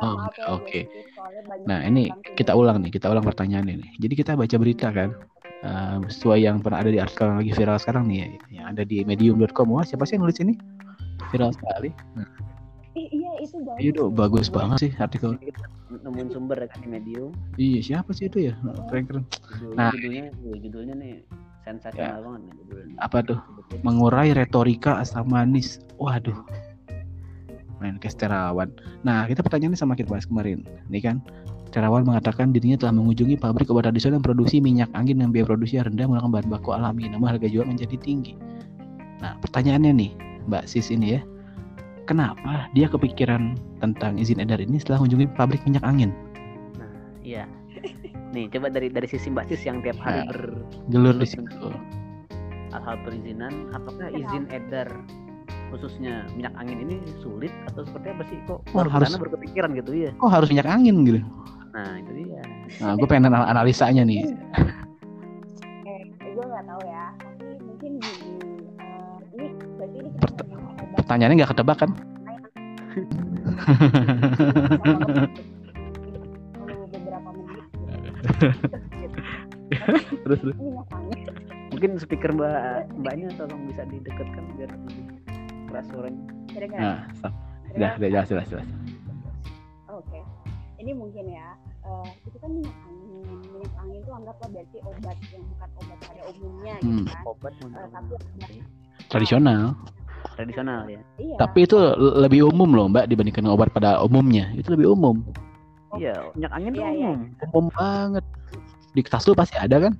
Enggak 0.00 0.32
Oh, 0.48 0.56
oke. 0.56 0.80
banyak 0.88 1.66
Nah 1.68 1.78
ini 1.84 2.08
kita 2.38 2.56
ulang 2.56 2.80
nih, 2.80 2.92
kita 2.94 3.10
ulang 3.12 3.24
pertanyaan 3.24 3.68
ini. 3.68 3.88
Jadi 4.00 4.14
kita 4.16 4.32
baca 4.32 4.56
berita 4.56 4.88
kan, 4.88 5.12
eh, 5.60 5.98
sesuai 6.08 6.40
yang 6.40 6.64
pernah 6.64 6.80
ada 6.80 6.88
di 6.88 6.96
artikel 6.96 7.28
yang 7.28 7.40
lagi 7.44 7.52
viral 7.52 7.76
sekarang 7.76 8.04
nih, 8.08 8.16
ya, 8.16 8.26
yang 8.60 8.66
ada 8.72 8.82
di 8.84 9.04
medium.com. 9.04 9.68
Wah 9.68 9.84
siapa 9.84 10.08
sih 10.08 10.16
yang 10.16 10.24
nulis 10.24 10.40
ini? 10.40 10.56
Viral 11.30 11.54
sekali. 11.54 11.90
Nah, 12.18 12.26
Ih, 12.98 13.06
iya 13.14 13.30
itu 13.38 13.62
bagus 13.62 13.78
iya 13.78 13.90
dong, 13.94 14.10
bagus 14.18 14.46
banget 14.50 14.76
sih 14.82 14.92
artikel. 14.98 15.38
Nemuin 16.02 16.28
sumber 16.34 16.58
ya 16.58 16.66
kan 16.66 16.82
di 16.82 16.88
medium. 16.90 17.30
Iya 17.54 17.80
siapa 17.86 18.10
sih 18.10 18.26
itu 18.26 18.50
ya? 18.50 18.54
Keren 18.90 19.06
keren. 19.06 19.24
Judul, 19.62 19.78
Nah. 19.78 19.94
judulnya, 19.94 20.24
iya, 20.34 20.56
judulnya 20.58 20.94
nih 20.98 21.12
sensasional 21.62 22.18
banget 22.26 22.40
nih 22.50 22.54
judulnya. 22.66 22.94
Apa 22.98 23.18
tuh? 23.22 23.38
Mengurai 23.86 24.34
retorika 24.34 24.98
asam 24.98 25.30
manis. 25.30 25.78
Waduh. 26.02 26.34
Main 27.78 28.02
ke 28.02 28.10
Terawan. 28.10 28.74
Nah 29.06 29.24
kita 29.30 29.40
pertanyaannya 29.46 29.78
sama 29.78 29.94
kita 29.94 30.10
bahas 30.10 30.26
kemarin. 30.26 30.66
Ini 30.90 30.98
kan 30.98 31.22
Terawan 31.70 32.02
mengatakan 32.02 32.50
dirinya 32.50 32.74
telah 32.74 32.98
mengunjungi 32.98 33.38
pabrik 33.38 33.70
obat 33.70 33.86
tradisional 33.86 34.18
yang 34.18 34.26
produksi 34.26 34.58
minyak 34.58 34.90
angin 34.98 35.22
yang 35.22 35.30
biaya 35.30 35.46
produksi 35.46 35.78
rendah 35.78 36.10
menggunakan 36.10 36.34
bahan 36.34 36.46
baku 36.50 36.74
alami, 36.74 37.06
namun 37.06 37.30
harga 37.30 37.46
jual 37.46 37.62
menjadi 37.62 37.94
tinggi. 38.02 38.34
Nah 39.22 39.38
pertanyaannya 39.38 39.94
nih, 39.94 40.10
Mbak 40.46 40.64
Sis 40.64 40.88
ini 40.88 41.16
ya, 41.16 41.20
kenapa 42.04 42.68
dia 42.72 42.86
kepikiran 42.86 43.54
tentang 43.78 44.16
izin 44.16 44.38
edar 44.38 44.58
ini 44.58 44.76
setelah 44.76 45.02
mengunjungi 45.02 45.26
pabrik 45.34 45.60
minyak 45.64 45.82
angin? 45.82 46.10
Nah, 46.76 46.88
iya. 47.20 47.44
Nih, 48.30 48.46
coba 48.48 48.70
dari 48.70 48.86
dari 48.86 49.04
sisi 49.04 49.26
Mbak 49.26 49.46
Sis 49.48 49.62
yang 49.64 49.82
tiap 49.82 49.98
hari 49.98 50.22
Nah. 50.22 50.30
ber 50.30 50.40
Gelur 50.88 51.14
di 51.14 51.26
situ. 51.26 51.68
hal-hal 52.70 53.02
perizinan, 53.02 53.50
apakah 53.72 54.06
izin 54.08 54.46
edar 54.48 54.86
khususnya 55.70 56.22
minyak 56.32 56.54
angin 56.54 56.78
ini 56.80 56.96
sulit 57.18 57.50
atau 57.66 57.82
seperti 57.82 58.06
apa 58.10 58.22
sih 58.26 58.38
kok 58.46 58.62
Oh, 58.62 58.74
baru 58.76 58.90
harus- 58.92 59.18
berkepikiran 59.18 59.74
gitu 59.74 59.90
ya? 59.96 60.10
Kok 60.14 60.30
harus 60.30 60.48
minyak 60.50 60.66
angin 60.66 61.02
gitu? 61.02 61.18
Nah 61.70 61.98
itu 61.98 62.10
dia. 62.22 62.42
Nah, 62.78 62.94
gue 62.94 63.06
pengen 63.06 63.26
anal- 63.26 63.46
analisanya 63.48 64.02
nih. 64.02 64.22
Pert- 70.20 70.48
Pertanyaannya 70.96 71.36
nggak 71.38 71.50
ketebak 71.50 71.76
kan? 71.78 71.90
perlu 76.54 76.84
beberapa 76.88 77.28
menit 77.32 77.64
gitu. 78.94 79.18
terus 80.22 80.38
terus 80.40 80.56
Mungkin 81.70 81.90
speaker 81.96 82.34
mbak 82.34 82.90
mbaknya 82.92 83.30
tolong 83.38 83.62
bisa 83.64 83.86
didekatkan 83.86 84.42
biar 84.54 84.70
lebih 84.74 85.06
keras 85.66 85.86
suaranya. 85.86 86.22
Nah 86.72 86.98
stop. 87.14 87.32
Kedengar? 87.64 87.70
udah 87.70 87.90
udah 87.96 88.08
jelas 88.10 88.26
jelas 88.28 88.46
jelas 88.50 88.66
Oke, 89.88 90.18
ini 90.76 90.90
mungkin 90.92 91.24
ya. 91.28 91.54
eh, 91.80 92.08
itu 92.24 92.36
kan 92.36 92.50
minyak 92.50 92.74
angin. 92.74 93.22
Minyak 93.48 93.74
angin 93.76 93.98
itu 93.98 94.10
anggaplah 94.10 94.48
berarti 94.50 94.76
obat 94.82 95.16
yang 95.30 95.42
bukan 95.46 95.68
obat 95.78 95.98
pada 96.02 96.22
umumnya 96.28 96.74
gitu 96.78 96.90
Hmm. 96.90 97.06
kan. 97.06 97.22
Obat 97.24 97.52
menurut 97.62 97.90
tapi 97.90 98.14
tradisional 99.06 99.62
tradisional 100.36 100.84
ya. 100.86 101.00
iya. 101.16 101.36
tapi 101.36 101.64
itu 101.64 101.76
lebih 101.98 102.48
umum 102.48 102.70
loh 102.72 102.86
mbak 102.88 103.08
dibandingkan 103.08 103.46
obat 103.48 103.68
pada 103.70 104.00
umumnya 104.00 104.48
itu 104.54 104.72
lebih 104.72 104.92
umum 104.92 105.20
Iya, 105.90 106.14
minyak 106.38 106.54
angin 106.54 106.72
Iya, 106.78 106.88
iya. 106.94 107.10
umum. 107.18 107.18
umum 107.50 107.66
banget 107.74 108.24
di 108.94 109.02
tas 109.02 109.26
lu 109.26 109.34
pasti 109.34 109.58
ada 109.58 109.90
kan 109.90 109.92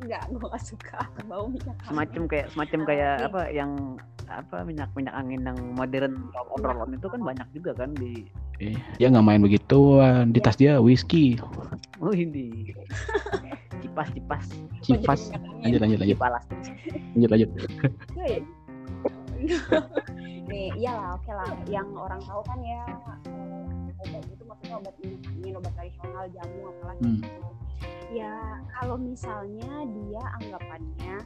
enggak, 0.00 0.22
gue 0.28 0.48
gak 0.48 0.64
suka 0.64 0.98
bau 1.28 1.48
minyak 1.48 1.76
angin. 1.76 1.88
Semacam 1.88 2.22
kayak 2.28 2.46
semacam 2.52 2.80
kayak 2.88 3.14
apa 3.28 3.42
yang 3.52 3.70
apa 4.30 4.56
minyak 4.62 4.88
minyak 4.94 5.14
angin 5.16 5.40
yang 5.42 5.58
modern 5.74 6.14
roll 6.32 6.48
on 6.54 6.60
roll 6.62 6.80
on 6.84 6.90
itu 6.94 7.06
kan 7.10 7.20
banyak 7.20 7.48
juga 7.52 7.72
kan 7.74 7.90
di 7.96 8.28
Eh, 8.60 8.76
dia 9.00 9.08
nggak 9.08 9.24
main 9.24 9.40
begituan 9.40 10.36
di 10.36 10.40
tas 10.44 10.52
dia 10.52 10.76
whisky 10.76 11.40
oh 11.96 12.12
ini 12.12 12.76
cipas 13.80 14.08
cipas 14.12 14.44
kipas 14.80 15.20
lanjut 15.64 15.80
lanjut 15.80 15.98
lanjut 15.98 16.14
cipalas 16.16 16.44
lanjut 17.16 17.30
lanjut 17.32 17.50
Woi. 18.16 18.34
Nih, 20.50 20.68
iyalah, 20.76 21.16
oke 21.16 21.30
lah. 21.32 21.48
Yang 21.70 21.88
orang 21.96 22.20
tahu 22.26 22.42
kan 22.44 22.58
ya 22.60 22.82
eh, 23.24 24.02
obat 24.04 24.24
itu 24.26 24.42
maksudnya 24.44 24.74
obat 24.82 24.94
minyak 25.00 25.22
angin, 25.30 25.52
obat 25.56 25.72
tradisional, 25.78 26.24
jamu 26.34 26.60
apalah 26.68 26.96
Hmm. 27.00 27.16
gitu. 27.22 27.46
Ya 28.10 28.34
kalau 28.76 28.96
misalnya 28.98 29.72
dia 29.86 30.22
anggapannya 30.42 31.16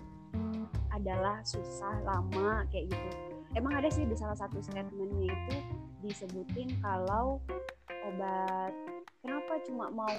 adalah 0.92 1.42
susah, 1.42 2.04
lama 2.06 2.68
kayak 2.70 2.92
gitu. 2.92 3.08
Emang 3.56 3.74
ada 3.74 3.90
sih 3.90 4.06
di 4.06 4.14
salah 4.14 4.36
satu 4.38 4.62
statementnya 4.62 5.32
itu 5.32 5.56
disebutin 6.04 6.70
kalau 6.78 7.40
obat 8.06 8.70
kenapa 9.24 9.52
cuma 9.64 9.88
mau 9.88 10.12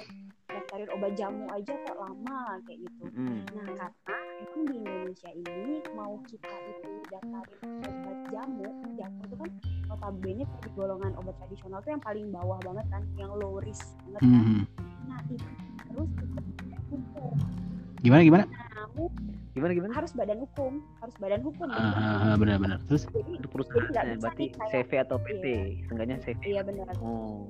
daftarin 0.50 0.90
obat 0.90 1.12
jamu 1.14 1.46
aja 1.54 1.74
kok 1.86 1.98
lama 1.98 2.40
kayak 2.66 2.78
gitu. 2.82 3.04
Hmm. 3.14 3.42
Nah, 3.54 3.66
karena 3.70 4.18
emang 4.42 4.62
di 4.66 4.74
Indonesia 4.82 5.30
ini 5.30 5.74
mau 5.94 6.14
kita 6.26 6.54
itu 6.74 6.90
daftarin 7.06 7.70
obat 7.86 8.18
jamu, 8.34 8.66
jamu 8.98 9.20
itu 9.22 9.36
kan 9.38 9.50
notabene 9.86 10.42
di 10.42 10.70
golongan 10.74 11.12
obat 11.22 11.34
tradisional 11.38 11.78
tuh 11.86 11.90
yang 11.94 12.02
paling 12.02 12.26
bawah 12.34 12.58
banget 12.66 12.86
kan, 12.90 13.02
yang 13.14 13.30
low 13.38 13.62
risk 13.62 13.94
banget 14.10 14.20
kan. 14.22 14.42
Hmm. 14.42 14.62
Nah, 15.06 15.20
itu 15.30 15.46
terus 15.86 16.10
itu 16.10 16.76
hukum. 16.90 17.32
gimana 18.04 18.22
gimana 18.22 18.44
Namun 18.76 19.10
gimana 19.56 19.72
gimana 19.72 19.92
harus 19.96 20.12
badan 20.12 20.38
hukum, 20.38 20.72
harus 21.00 21.16
badan 21.16 21.40
hukum. 21.42 21.68
Ah, 21.72 21.80
ah, 21.80 22.16
ah, 22.30 22.34
benar-benar 22.36 22.78
terus 22.86 23.08
Jadi, 23.08 23.40
untuk 23.40 23.50
Jadi 23.50 23.50
nggak 23.50 23.50
perusahaan 23.54 24.06
bisa 24.12 24.20
berarti 24.20 24.44
CV 24.70 24.90
atau 25.00 25.16
PT 25.18 25.44
seenggaknya 25.90 26.16
CV 26.22 26.42
iya 26.44 26.62
benar. 26.62 26.86
oh 27.00 27.48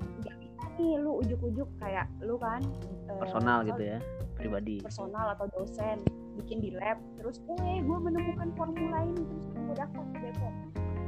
nih 0.77 0.93
lu 1.01 1.21
ujuk-ujuk 1.25 1.69
kayak 1.81 2.05
lu 2.21 2.37
kan 2.37 2.61
eh, 3.09 3.17
personal 3.17 3.61
apa, 3.61 3.69
gitu 3.73 3.83
ya 3.97 3.99
pribadi. 4.37 4.77
personal 4.81 5.33
atau 5.33 5.49
dosen 5.53 5.97
bikin 6.37 6.61
di 6.61 6.69
lab 6.77 7.01
terus 7.17 7.41
eh 7.65 7.81
gue 7.81 7.97
menemukan 7.97 8.53
formula 8.53 9.01
ini 9.01 9.21
terus 9.25 9.45
gue 9.49 9.75
daftar 9.75 10.03
ke 10.13 10.17
Bepom 10.21 10.53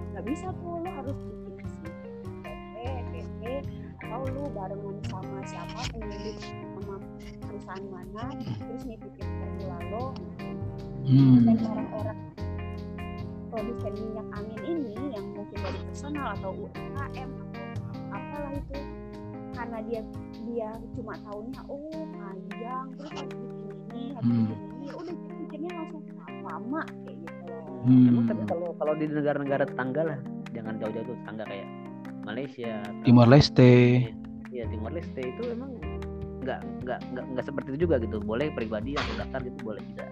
nggak 0.10 0.25
bisa 0.25 0.48
tuh 0.58 0.74
lo 0.82 0.89
harus 0.89 1.18
bikin 1.22 1.65
si 1.70 1.79
PP 2.41 2.75
PP 3.13 3.41
atau 4.10 4.25
lu 4.25 4.44
barengan 4.58 4.98
sama 5.06 5.39
siapa 5.46 5.79
penyelidik 5.94 6.41
sama 6.82 6.98
perusahaan 7.46 7.86
mana 7.94 8.25
terus 8.58 8.84
nitipin 8.89 9.27
formula 9.38 9.77
lo. 9.94 10.06
Hmm. 11.10 11.41
dan 11.41 11.58
orang-orang 11.65 12.20
produsen 13.50 13.94
minyak 13.98 14.27
angin 14.29 14.62
ini 14.62 14.94
yang 15.10 15.25
mungkin 15.34 15.58
dari 15.58 15.79
personal 15.89 16.38
atau 16.38 16.51
UMKM 16.53 17.29
atau 17.34 17.65
apalah 18.13 18.53
itu 18.53 18.77
karena 19.59 19.79
dia 19.83 20.01
dia 20.45 20.69
cuma 20.95 21.13
tahunya 21.21 21.61
oh 21.67 21.83
panjang 22.15 22.85
terus 22.95 23.11
harus 23.11 23.33
bikin 23.35 23.59
ini 23.91 24.03
harus 24.09 24.23
Hmm. 24.25 24.45
bikin 24.45 24.59
ini 24.71 24.85
ya 24.85 24.93
udah 24.95 25.13
jadi 25.13 25.33
bikinnya 25.37 25.71
langsung 25.75 26.03
lama 26.41 26.81
kayak 27.03 27.17
gitu 27.19 27.43
loh. 27.45 27.65
Hmm. 27.81 28.07
emang 28.07 28.25
tapi 28.25 28.43
kalau 28.45 28.69
kalau 28.73 28.93
di 28.95 29.05
negara-negara 29.05 29.63
tetangga 29.65 30.01
lah 30.05 30.19
jangan 30.49 30.73
jauh-jauh 30.77 31.05
tuh 31.05 31.15
tetangga 31.17 31.43
kayak 31.45 31.67
Malaysia 32.21 32.71
atau- 32.81 33.03
Timor 33.03 33.27
Leste. 33.27 33.73
Iya 34.49 34.63
Timor 34.65 34.91
Leste 34.91 35.21
itu 35.21 35.43
emang 35.45 35.71
nggak 36.39 36.59
nggak 36.79 36.99
nggak 37.11 37.25
nggak 37.27 37.45
seperti 37.45 37.67
itu 37.69 37.79
juga 37.83 37.95
gitu. 37.99 38.17
Boleh 38.19 38.47
pribadi 38.49 38.95
atau 38.95 39.13
daftar 39.17 39.39
gitu 39.43 39.59
boleh 39.61 39.81
bisa. 39.83 40.05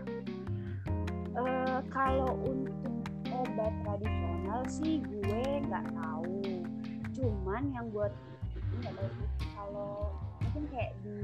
Eh, 1.34 1.80
kalau 1.88 2.36
untuk 2.44 2.94
obat 3.30 3.74
tradisional 3.82 4.62
sih 4.68 5.00
gue 5.02 5.42
nggak 5.64 5.86
tahu. 5.92 6.42
Cuman 7.14 7.64
yang 7.72 7.88
gue 7.88 8.08
nggak 8.82 8.94
tahu 8.96 9.10
sih. 9.10 9.28
Kalau 9.58 9.92
mungkin 10.42 10.64
kayak 10.74 10.92
di 11.04 11.16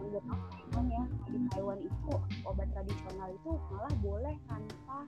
yang 0.00 0.08
gue 0.10 0.22
tahu 0.22 0.40
Taiwan 0.50 0.86
ya 0.90 1.04
di 1.28 1.38
Taiwan 1.54 1.78
itu 1.82 2.10
obat 2.46 2.68
tradisional 2.74 3.28
itu 3.30 3.50
malah 3.70 3.94
boleh 4.02 4.34
tanpa 4.46 4.98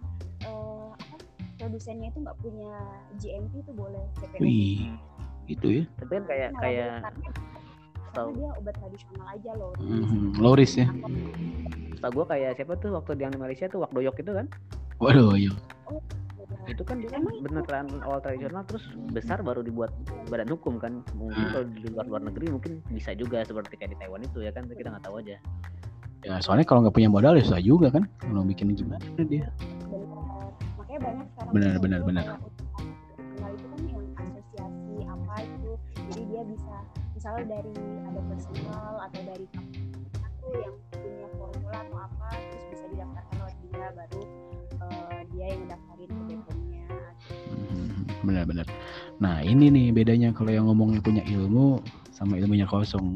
eh, 0.47 0.91
apa 0.95 1.17
produsennya 1.59 2.11
itu 2.11 2.19
nggak 2.23 2.39
punya 2.43 2.75
GMP 3.23 3.53
itu 3.63 3.73
boleh 3.75 4.05
CPO 4.19 4.43
wih 4.43 4.91
itu 5.51 5.67
ya? 5.81 5.85
Tapi 5.99 6.13
kan 6.23 6.25
kayak 6.27 6.51
kayak 6.59 6.95
tahu 8.13 8.29
dia 8.37 8.51
obat 8.61 8.75
tradisional 8.77 9.27
aja 9.27 9.51
loh. 9.57 9.73
Hmm. 9.81 10.37
low 10.39 10.55
risk 10.55 10.83
ya? 10.85 10.87
Setahu 11.99 12.23
gue 12.23 12.27
kayak 12.29 12.51
siapa 12.59 12.75
tuh 12.79 12.95
waktu 12.95 13.11
di 13.19 13.23
yang 13.25 13.33
di 13.35 13.41
Malaysia 13.41 13.67
tuh 13.67 13.83
Wak 13.83 13.91
Doyok 13.95 14.17
itu 14.21 14.33
kan? 14.35 14.47
Waduh 15.03 15.35
iya. 15.35 15.53
Itu 16.71 16.83
kan 16.87 16.97
dia 16.99 17.11
kan 17.11 17.23
Emang 17.27 17.43
beneran 17.43 17.87
awal 18.07 18.23
tradisional 18.23 18.63
terus 18.63 18.85
besar 19.11 19.43
baru 19.43 19.61
dibuat 19.61 19.91
badan 20.31 20.47
hukum 20.55 20.79
kan. 20.79 21.03
Mungkin 21.13 21.43
Hmm. 21.43 21.53
kalau 21.53 21.67
di 21.67 21.89
luar 21.91 22.07
luar 22.07 22.23
negeri 22.23 22.47
mungkin 22.51 22.73
bisa 22.89 23.11
juga 23.13 23.43
seperti 23.43 23.75
kayak 23.75 23.95
di 23.95 23.99
Taiwan 23.99 24.23
itu 24.23 24.39
ya 24.41 24.55
kan 24.55 24.71
kita 24.71 24.89
nggak 24.95 25.05
tahu 25.05 25.19
aja. 25.19 25.37
Ya 26.23 26.39
soalnya 26.39 26.63
kalau 26.63 26.87
nggak 26.87 26.95
punya 26.95 27.11
modal 27.11 27.35
ya 27.35 27.43
susah 27.43 27.59
juga 27.59 27.91
kan 27.91 28.07
kalau 28.23 28.47
bikin 28.47 28.79
gimana 28.79 29.03
dia. 29.19 29.51
Benar 29.91 30.55
makanya 30.79 31.01
banyak 31.03 31.27
sekarang 31.35 31.53
Benar, 31.53 31.75
benar, 31.83 32.01
benar. 32.07 32.25
itu 33.43 33.67
kan 33.67 33.81
yang 33.91 34.07
asosiasi 34.23 34.95
apa 35.03 35.35
itu. 35.43 35.71
Jadi 36.15 36.23
dia 36.31 36.43
bisa 36.47 36.75
misalnya 37.19 37.45
dari 37.59 37.75
ada 38.07 38.21
personal 38.31 38.93
atau 39.11 39.21
dari 39.27 39.47
satu 40.15 40.47
yang 40.55 40.75
punya 40.95 41.27
formula 41.35 41.79
atau 41.83 41.99
apa 41.99 42.29
terus 42.51 42.65
bisa 42.71 42.85
didaftarkan 42.87 43.35
lewat 43.39 43.57
dia 43.67 43.87
baru 43.99 44.23
eh, 44.83 45.21
dia 45.35 45.47
yang 45.51 45.63
Hmm, 45.63 45.71
benar-benar. 48.23 48.67
Nah 49.19 49.43
ini 49.43 49.69
nih 49.69 49.87
bedanya 49.91 50.31
kalau 50.31 50.51
yang 50.51 50.67
ngomongnya 50.67 50.99
punya 50.99 51.23
ilmu 51.23 51.83
sama 52.11 52.39
ilmunya 52.39 52.65
kosong. 52.65 53.15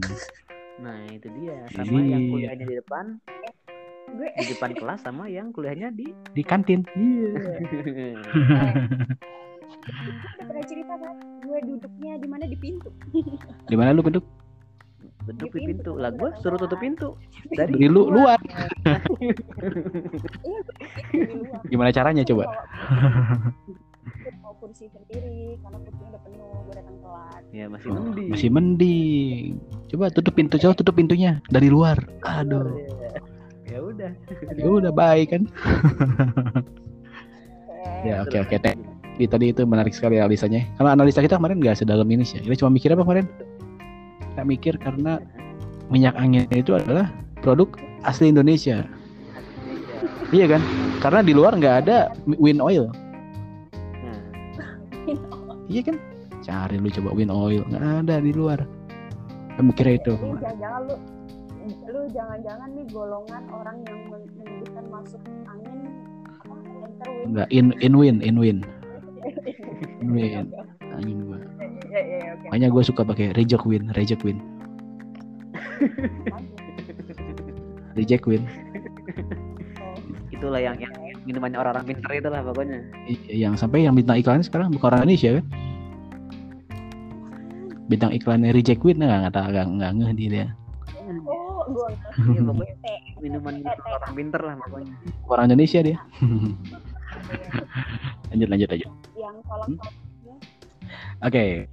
Nah 0.79 0.99
itu 1.09 1.27
dia. 1.33 1.57
Sama 1.73 1.99
yang 1.99 2.23
Iya. 2.23 2.31
kuliahnya 2.31 2.67
di 2.67 2.77
depan 2.77 3.05
gue. 4.07 4.29
di 4.33 4.45
depan 4.49 4.71
kelas 4.73 5.01
sama 5.03 5.27
yang 5.27 5.51
kuliahnya 5.51 5.91
di 5.91 6.07
di 6.31 6.43
kantin. 6.43 6.87
Iya. 6.93 7.31
Udah 9.87 10.45
pernah 10.47 10.65
cerita 10.67 10.95
kan 10.95 11.15
gue 11.41 11.59
duduknya 11.65 12.13
di 12.19 12.29
mana? 12.29 12.45
Di 12.45 12.57
pintu. 12.57 12.91
Di 13.67 13.75
mana 13.75 13.91
lu 13.91 14.03
duduk? 14.03 14.23
Duduk 15.27 15.51
Di 15.51 15.59
di 15.59 15.75
pintu, 15.75 15.91
pintu. 15.91 15.93
Lah 15.99 16.11
gue 16.11 16.31
suruh 16.39 16.55
tutup 16.57 16.79
pintu. 16.79 17.19
Dari 17.51 17.75
dari 17.75 17.87
lu 17.87 18.11
luar. 18.11 18.39
Iya, 20.47 20.61
gimana 21.67 21.91
caranya 21.91 22.23
coba 22.23 22.47
kursi- 24.67 24.91
sendiri 24.91 25.39
karena 25.59 25.79
kursinya 25.81 26.09
udah 26.09 26.23
penuh 26.23 26.51
gue 26.61 26.75
datang 26.75 26.97
telat. 26.99 27.43
Ya 27.51 27.65
masih 27.67 27.89
Oh, 27.89 27.95
mending. 27.97 28.29
masih 28.29 28.49
mending. 28.51 29.45
Coba 29.87 30.05
tutup 30.11 30.33
pintu 30.33 30.55
coba 30.57 30.73
tutup 30.75 30.95
pintunya 30.95 31.39
dari 31.47 31.69
luar. 31.69 31.99
Aduh. 32.23 32.75
Ya 33.67 33.83
udah. 33.83 34.09
Ya 34.57 34.69
udah 34.71 34.89
baik 34.91 35.37
kan? 35.37 35.43
Eh, 37.77 38.09
ya 38.09 38.23
oke 38.23 38.39
oke 38.39 38.57
teh 38.57 38.75
Di- 39.17 39.27
tadi 39.27 39.51
itu 39.51 39.65
menarik 39.65 39.91
sekali 39.91 40.17
analisanya. 40.17 40.65
Kalau 40.77 40.93
analisa 40.93 41.19
kita 41.19 41.37
kemarin 41.37 41.59
nggak 41.59 41.75
sedalam 41.75 42.07
ini 42.07 42.23
sih. 42.23 42.39
Kita 42.39 42.55
cuma 42.57 42.71
mikir 42.71 42.93
apa 42.93 43.03
kemarin? 43.03 43.27
Kita 44.23 44.43
mikir 44.45 44.75
karena 44.77 45.19
minyak 45.89 46.15
angin 46.15 46.47
itu 46.53 46.73
adalah 46.73 47.09
produk 47.41 47.69
asli 48.03 48.29
Indonesia. 48.29 48.85
Iya 50.31 50.47
kan? 50.47 50.63
Karena 50.99 51.21
di 51.21 51.33
luar 51.33 51.53
nggak 51.53 51.77
ada 51.83 52.13
wind 52.37 52.61
oil 52.61 52.93
iya 55.67 55.81
kan? 55.83 55.97
Cari 56.45 56.77
lu 56.79 56.89
coba 56.93 57.11
wind 57.17 57.33
oil. 57.33 57.63
Nggak 57.67 58.07
ada 58.07 58.17
di 58.23 58.33
luar. 58.33 58.61
Kita 59.55 59.61
mikir 59.65 59.87
itu. 59.99 60.13
Lu 60.15 60.37
jangan-jangan 60.39 60.81
lu 60.87 60.95
lu 61.91 62.01
jangan-jangan 62.15 62.69
nih 62.79 62.87
golongan 62.95 63.43
orang 63.51 63.77
yang 63.91 64.01
men- 64.07 64.31
menyebutkan 64.39 64.85
masuk 64.87 65.19
angin 65.51 65.79
apa 66.31 66.55
enter 66.87 67.09
wind. 67.11 67.29
nggak 67.35 67.49
in 67.51 67.67
in 67.83 67.95
win 67.99 68.17
in 68.23 68.37
win. 68.39 68.59
In 70.03 70.09
win. 70.15 70.47
Angin 70.95 71.19
gua. 71.27 71.39
Ya 71.91 72.01
ya 72.01 72.17
ya, 72.23 72.31
oke. 72.39 72.47
makanya 72.51 72.69
gue 72.73 72.83
suka 72.87 73.03
pakai 73.03 73.27
reject 73.35 73.65
win 73.67 73.91
reject 73.95 74.23
win. 74.23 74.39
Reject. 77.97 78.29
Oh, 78.29 78.37
itulah 80.29 80.61
yang 80.61 80.77
yang 80.77 80.93
minumannya 81.27 81.59
orang-orang 81.59 81.85
pintar 81.87 82.11
itulah 82.15 82.41
pokoknya 82.41 82.79
Iya, 83.05 83.35
yang 83.43 83.55
sampai 83.55 83.83
yang 83.83 83.93
bintang 83.93 84.17
iklan 84.17 84.41
sekarang 84.41 84.71
bukan 84.71 84.87
orang 84.89 85.03
Indonesia 85.05 85.31
kan? 85.37 85.45
Bintang 87.87 88.11
iklannya 88.11 88.51
Reject 88.51 88.81
Queen 88.81 88.99
nggak 88.99 89.31
nggak 89.31 89.45
nggak 89.47 89.67
nggak 89.69 89.91
ngeh 89.95 90.13
dia. 90.17 90.47
oh 91.27 91.63
gue 91.67 91.89
Iya, 92.27 92.41
pokoknya 92.43 92.75
minuman 93.19 93.55
orang 93.65 94.13
pintar 94.13 94.41
lah 94.41 94.55
pokoknya 94.59 94.95
Orang 95.27 95.45
Indonesia 95.47 95.81
dia. 95.83 95.99
lanjut 98.31 98.49
lanjut 98.49 98.69
lanjut. 98.69 98.91
yang 99.15 99.37
tolong 99.45 99.75
Oke. 101.25 101.67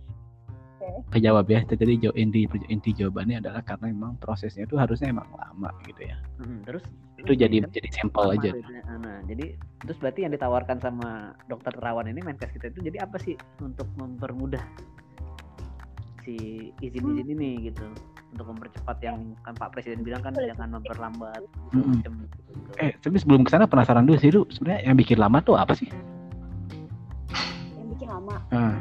Oke. 0.78 0.90
Kejawab 1.12 1.46
ya. 1.48 1.60
Tadi 1.64 1.96
jawab 1.98 2.16
inti 2.16 2.44
inti 2.68 2.90
jawabannya 2.92 3.40
adalah 3.40 3.62
karena 3.62 3.90
memang 3.90 4.16
prosesnya 4.18 4.64
itu 4.64 4.76
harusnya 4.76 5.10
emang 5.10 5.28
lama 5.32 5.70
gitu 5.84 6.02
ya. 6.04 6.18
Hmm, 6.38 6.60
terus 6.64 6.84
Itu 7.24 7.34
jadi 7.34 7.58
kan 7.60 7.72
jadi 7.72 7.90
sampel 7.92 8.26
aja. 8.32 8.50
gitu 8.52 8.60
nah 8.94 9.18
jadi 9.24 9.46
terus 9.80 9.98
berarti 9.98 10.20
yang 10.22 10.32
ditawarkan 10.32 10.78
sama 10.78 11.10
dokter 11.48 11.72
terawan 11.72 12.06
ini 12.06 12.20
menkes 12.20 12.52
kita 12.52 12.70
itu 12.70 12.80
jadi 12.84 13.04
apa 13.04 13.18
sih 13.18 13.34
untuk 13.60 13.88
mempermudah 13.96 14.62
si 16.22 16.36
izin-izin 16.80 17.26
Hmm. 17.26 17.36
ini 17.36 17.50
gitu? 17.68 17.84
Untuk 18.32 18.48
mempercepat 18.50 18.98
yang 19.00 19.18
kan 19.42 19.54
Pak 19.54 19.72
Presiden 19.72 20.02
bilang 20.02 20.20
kan 20.20 20.34
jangan 20.34 20.74
memperlambat 20.74 21.44
Mm-mm. 21.72 22.00
macam 22.00 22.14
Eh, 22.76 22.90
tapi 22.98 23.16
sebelum 23.16 23.44
ke 23.44 23.52
sana 23.52 23.64
penasaran 23.64 24.04
dulu 24.04 24.18
sih, 24.18 24.28
itu 24.28 24.42
sebenarnya 24.50 24.88
yang 24.88 24.98
bikin 24.98 25.18
lama 25.18 25.38
tuh 25.40 25.54
apa 25.54 25.74
sih? 25.74 25.86
yang 27.76 27.88
bikin 27.92 28.08
lama? 28.10 28.36
Ah, 28.50 28.74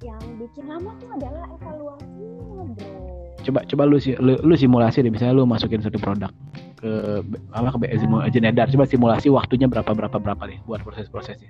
yang 0.00 0.22
bikin 0.38 0.64
lama 0.64 0.90
tuh 0.96 1.08
adalah 1.10 1.44
evaluasinya 1.50 2.64
bro. 2.70 2.94
Coba 3.42 3.60
coba 3.64 3.82
lu 3.84 3.98
sih 3.98 4.14
lu, 4.16 4.38
lu 4.38 4.54
simulasi 4.54 5.00
deh 5.00 5.10
misalnya 5.10 5.34
lu 5.34 5.42
masukin 5.42 5.80
satu 5.80 5.98
produk 5.98 6.30
ke 6.76 7.24
apa 7.52 7.68
ke 7.72 7.78
BSI 7.82 8.06
aja 8.22 8.38
edar 8.38 8.68
coba 8.68 8.84
simulasi 8.84 9.28
waktunya 9.32 9.64
berapa 9.64 9.88
berapa 9.96 10.16
berapa 10.20 10.42
nih 10.44 10.60
buat 10.68 10.84
proses 10.84 11.08
prosesnya 11.08 11.48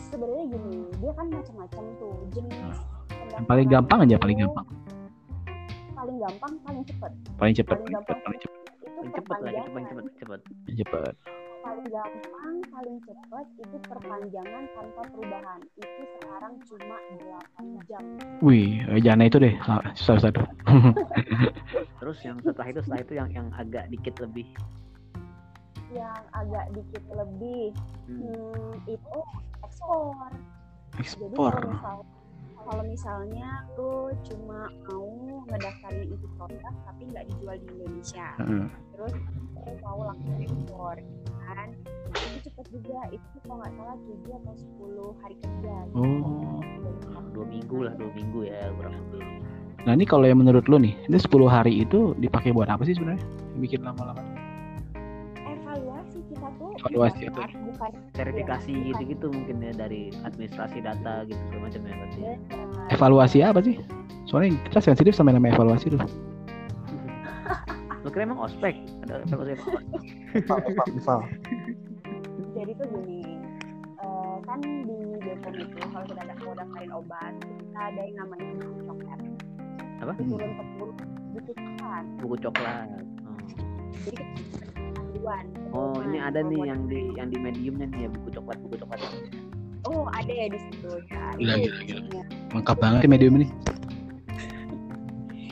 sebenarnya 0.00 0.44
gini 0.48 0.88
dia 0.96 1.12
kan 1.12 1.26
macam-macam 1.28 1.84
tuh 2.00 2.14
jenis 2.32 2.56
Nah, 2.56 3.42
yang 3.42 3.44
paling 3.44 3.68
gampang 3.68 3.98
aja 4.06 4.16
paling 4.16 4.38
gampang. 4.40 4.66
Paling 5.92 6.16
gampang 6.16 6.52
paling 6.64 6.84
cepet. 6.88 7.12
Paling 7.36 7.54
cepet 7.54 7.76
paling 7.76 7.84
paling 7.84 7.92
gampang. 7.92 8.18
paling 8.24 8.40
cepet. 8.40 8.60
Itu 8.80 8.88
Paling 8.96 9.12
cepet 9.12 9.36
lagi 9.36 9.60
cepet 9.60 9.66
perpanjangan. 9.66 10.04
cepet. 10.16 10.40
Cepet 10.72 11.14
paling 11.66 11.86
gampang 11.90 12.56
paling 12.70 12.96
cepet 13.02 13.46
itu 13.58 13.76
perpanjangan 13.90 14.64
tanpa 14.70 15.02
perubahan. 15.10 15.60
Itu 15.74 16.02
sekarang 16.14 16.54
cuma 16.62 16.96
8 17.58 17.90
jam. 17.90 18.04
Wih 18.38 18.86
eh, 18.86 19.00
jangan 19.02 19.26
itu 19.26 19.36
deh 19.42 19.54
susah 19.98 20.22
susah 20.22 20.30
tuh 20.36 20.46
terus 21.98 22.18
yang 22.22 22.38
setelah 22.38 22.70
itu 22.70 22.80
setelah 22.86 23.02
itu 23.02 23.12
yang 23.18 23.28
yang 23.34 23.48
agak 23.58 23.90
dikit 23.90 24.14
lebih? 24.22 24.46
Yang 25.90 26.22
agak 26.38 26.66
dikit 26.70 27.04
lebih 27.10 27.74
hmm, 28.06 28.22
hmm, 28.30 28.72
itu 28.86 29.18
ekspor. 29.66 30.30
Jadi 30.94 31.02
ekspor. 31.02 31.54
misal 31.66 31.98
kalau 32.66 32.82
misalnya 32.82 33.62
lu 33.78 34.10
cuma 34.26 34.66
mau 34.90 35.06
ngedaftarin 35.46 36.10
itu 36.10 36.26
produk 36.34 36.74
tapi 36.82 37.02
nggak 37.06 37.24
dijual 37.30 37.56
di 37.62 37.66
Indonesia. 37.78 38.28
Heeh. 38.42 38.66
terus 38.90 39.14
lu 39.54 39.72
mau 39.86 40.00
langsung 40.02 40.36
ekspor 40.42 40.96
kan? 41.46 41.68
Nah, 42.10 42.22
itu 42.34 42.50
cepet 42.50 42.66
juga. 42.74 42.98
Itu 43.14 43.36
kalau 43.46 43.62
nggak 43.62 43.72
salah 43.78 43.96
7 44.02 44.38
atau 44.42 44.54
10 44.58 45.22
hari 45.22 45.36
kerja 45.38 45.74
gitu. 45.94 46.02
oh. 46.02 46.60
Dua 47.36 47.44
minggu 47.44 47.78
lah 47.84 47.92
dua 48.00 48.10
minggu 48.16 48.40
ya 48.48 48.72
kurang 48.74 48.96
lebih. 48.96 49.22
Nah 49.84 49.92
ini 49.94 50.04
kalau 50.08 50.24
yang 50.26 50.40
menurut 50.42 50.64
lu 50.66 50.82
nih 50.82 50.96
ini 51.06 51.18
10 51.20 51.30
hari 51.46 51.72
itu 51.84 52.16
dipakai 52.18 52.50
buat 52.50 52.66
apa 52.66 52.82
sih 52.82 52.96
sebenarnya? 52.96 53.22
Bikin 53.60 53.84
lama-lama 53.86 54.45
Evaluasi 56.86 57.22
bukan? 57.30 57.50
verifikasi 58.14 58.70
Iya, 58.70 58.78
bukan. 58.78 58.88
gitu-gitu 58.94 59.26
mungkin 59.32 59.56
ya 59.62 59.72
dari 59.74 60.02
administrasi 60.22 60.78
data 60.82 61.12
gitu 61.26 61.40
segala 61.50 61.62
macam 61.66 61.80
ya 61.82 61.94
berarti 61.98 62.20
ya. 62.22 62.34
evaluasi 62.94 63.38
apa 63.42 63.60
sih? 63.62 63.76
Soalnya 64.26 64.58
kita 64.70 64.80
sensitif 64.82 65.14
sama 65.14 65.30
yang 65.30 65.38
namanya 65.42 65.54
evaluasi 65.58 65.86
tuh. 65.94 66.02
Lu 68.02 68.08
kira 68.10 68.22
emang 68.26 68.42
ospek? 68.46 68.74
Ada 69.06 69.22
evaluasi 69.26 69.62
jadi 72.56 72.72
tuh 72.80 72.88
gini 72.88 73.20
eh, 74.00 74.36
kan 74.48 74.60
di 74.64 74.96
Bepom 75.20 75.52
itu 75.60 75.76
kalau 75.92 76.04
kita 76.08 76.20
ada 76.24 76.34
mau 76.40 76.56
daftarin 76.56 76.92
obat 76.96 77.32
kita 77.44 77.80
ada 77.92 78.00
yang 78.00 78.16
namanya 78.24 78.48
buku 78.64 78.80
coklat. 78.88 79.20
Apa? 79.96 80.12
itu 80.16 80.34
buku 81.36 81.52
coklat. 81.52 82.04
Buku 82.24 82.36
coklat. 82.40 82.88
Oh. 83.28 83.38
jadi 84.08 84.24
Oh 85.74 85.98
ini 86.06 86.18
ada 86.22 86.40
nih 86.40 86.60
yang 86.70 86.80
di 86.86 87.00
yang 87.18 87.28
di 87.28 87.38
mediumnya 87.42 87.86
nih 87.90 88.06
ya 88.06 88.08
buku 88.14 88.28
coklat 88.38 88.58
buku 88.62 88.74
coklat. 88.80 89.00
Oh 89.86 90.06
ada 90.10 90.32
ya 90.32 90.46
di 90.50 90.58
situ 90.58 90.90
ya. 91.10 91.22
Gila, 91.38 91.54
gila, 91.58 91.78
gila. 91.82 92.22
lengkap 92.54 92.76
banget 92.78 93.00
ya 93.04 93.08
medium 93.10 93.34
ini. 93.42 93.48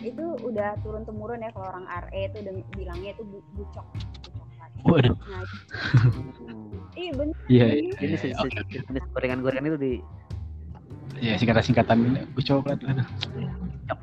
Itu 0.05 0.25
udah 0.43 0.79
turun 0.85 1.03
temurun 1.03 1.43
ya 1.43 1.51
kalau 1.51 1.69
orang 1.75 1.87
RE 2.07 2.23
itu 2.31 2.37
udah 2.47 2.55
bilangnya 2.79 3.11
itu 3.15 3.23
bu- 3.27 3.49
bucok 3.59 3.87
waduh. 4.85 5.17
Nah 5.17 5.43
iya 7.01 7.11
bener. 7.17 7.35
Iya 7.49 7.67
Ini 7.73 7.81
iya 7.81 7.95
Ini 8.05 8.15
iya, 8.21 8.83
jenis 8.85 9.05
gorengan-gorengan 9.17 9.69
itu 9.73 9.79
di 9.81 9.93
ya 11.23 11.35
singkatan 11.41 11.63
singkatan 11.65 11.99
gue 12.37 12.45
coklat 12.45 12.79
cok 13.89 13.99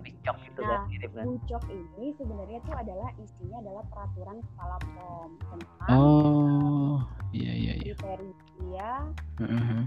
Nah, 0.71 0.83
mirip 0.87 1.11
kan. 1.11 1.23
bucok 1.25 1.63
ini 1.67 2.05
sebenarnya 2.15 2.59
tuh 2.61 2.73
adalah 2.73 3.09
isinya 3.17 3.57
adalah 3.59 3.83
peraturan 3.87 4.37
kepala 4.41 4.75
POM 4.81 5.29
tentang 5.37 5.89
oh 5.91 6.95
iya 7.31 7.51
iya 7.53 7.73
iya 7.77 7.93
kriteria 7.93 8.91
Heeh. 9.37 9.83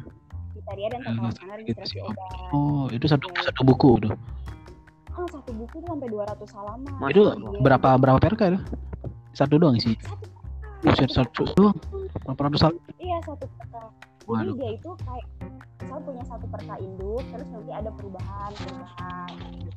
kriteria 0.52 0.86
dan 0.88 1.00
tata 1.02 1.20
laksana 1.22 1.52
registrasi 1.56 1.96
obat. 1.98 2.52
oh 2.52 2.86
itu 2.88 3.06
satu 3.06 3.26
satu 3.40 3.60
buku 3.62 3.90
tuh 4.00 4.14
Oh, 5.14 5.30
satu 5.30 5.54
buku 5.54 5.78
tuh 5.78 5.86
sampai 5.86 6.10
200 6.10 6.42
halaman. 6.58 6.90
Itu 7.06 7.22
Allah. 7.30 7.54
berapa 7.62 7.88
berapa 7.94 8.18
perka 8.18 8.50
itu 8.50 8.58
satu 9.30 9.62
doang 9.62 9.78
sih 9.78 9.94
Satu 9.94 10.26
Buset, 10.82 11.06
satu 11.08 11.46
doang 11.54 11.76
berapa 12.26 12.50
ratus 12.50 12.66
hal 12.66 12.74
Iya, 12.98 13.22
satu 13.22 13.46
perka. 13.54 13.94
Jadi 14.24 14.32
Waduh. 14.32 14.54
dia 14.56 14.70
itu 14.72 14.90
kayak 15.04 15.26
misal 15.76 15.98
punya 16.00 16.24
satu 16.24 16.46
perka 16.48 16.74
induk, 16.80 17.20
terus 17.28 17.46
nanti 17.46 17.70
ada 17.70 17.90
perubahan, 17.92 18.50
perubahan. 18.56 19.32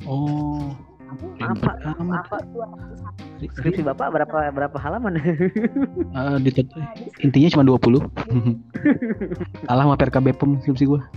oh 0.08 0.72
Aku 1.08 1.24
Apa? 1.40 1.72
amat 2.04 2.20
Apa 2.28 2.38
200 2.52 3.00
halaman. 3.00 3.48
skripsi 3.50 3.80
Bapak 3.82 4.08
berapa 4.12 4.38
berapa 4.52 4.78
halaman? 4.78 5.14
Eh, 5.20 5.36
Nah, 6.12 6.36
di 6.36 6.52
situ 6.52 6.76
intinya 7.22 7.48
cuma 7.50 7.64
20 7.64 8.04
kalah 9.64 9.84
sama 9.86 9.96
perka 9.96 10.20
bepom 10.20 10.60
skripsi 10.60 10.84
gue 10.84 11.00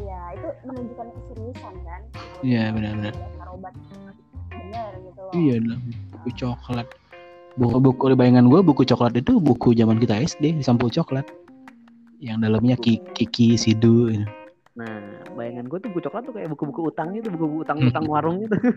ya 0.00 0.20
itu 0.32 0.48
menunjukkan 0.62 1.06
keseriusan 1.10 1.74
kan. 1.82 2.00
Iya, 2.40 2.72
benar-benar. 2.72 3.14
bener 4.52 4.92
gitu 5.02 5.20
loh. 5.20 5.32
iya 5.34 5.56
lah 5.60 5.78
coklat 6.32 6.88
buku 7.56 7.76
buku 7.78 8.04
di 8.12 8.16
bayangan 8.16 8.48
gue 8.48 8.60
buku 8.64 8.82
coklat 8.88 9.12
itu 9.16 9.36
buku 9.36 9.76
zaman 9.76 10.00
kita 10.00 10.16
SD 10.16 10.64
sampul 10.64 10.88
coklat 10.88 11.28
yang 12.22 12.40
dalamnya 12.40 12.78
ki- 12.78 13.02
kiki 13.12 13.58
sidu 13.58 14.08
gitu. 14.14 14.26
Nah, 14.72 15.20
bayangan 15.36 15.68
gue 15.68 15.78
tuh 15.84 15.88
buku 15.92 16.00
coklat 16.08 16.22
tuh 16.24 16.32
kayak 16.32 16.48
buku-buku 16.56 16.80
utang 16.88 17.12
gitu, 17.12 17.28
buku-buku 17.28 17.60
utang-utang 17.68 18.08
warung 18.08 18.40
gitu. 18.48 18.56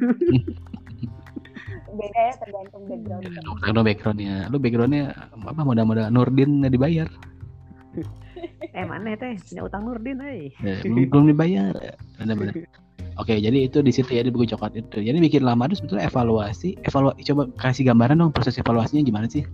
Beda 1.96 2.20
ya 2.20 2.34
tergantung 2.36 2.84
background. 2.92 3.24
Lu 3.72 3.82
backgroundnya, 3.88 4.36
lu 4.52 4.58
backgroundnya 4.60 5.04
apa 5.32 5.62
modal-modal 5.64 6.12
Nurdin 6.12 6.60
nggak 6.60 6.74
dibayar, 6.76 7.08
eh 8.76 8.84
mana 8.84 9.16
teh 9.16 9.40
punya 9.40 9.64
utang 9.64 9.88
Nurdin, 9.88 10.20
eh. 10.20 10.52
Belum 10.84 11.08
belum 11.08 11.26
dibayar, 11.32 11.72
benar-benar. 12.20 12.54
Oke, 13.16 13.40
jadi 13.40 13.72
itu 13.72 13.80
di 13.80 13.96
situ 13.96 14.12
ya 14.12 14.28
di 14.28 14.32
buku 14.32 14.44
coklat 14.52 14.76
itu. 14.76 15.00
Jadi 15.00 15.16
bikin 15.24 15.48
lama 15.48 15.72
itu 15.72 15.80
sebetulnya 15.80 16.12
evaluasi, 16.12 16.76
evaluasi 16.84 17.24
coba 17.32 17.48
kasih 17.56 17.88
gambaran 17.88 18.20
dong 18.20 18.36
proses 18.36 18.60
evaluasinya 18.60 19.08
gimana 19.08 19.32
sih? 19.32 19.48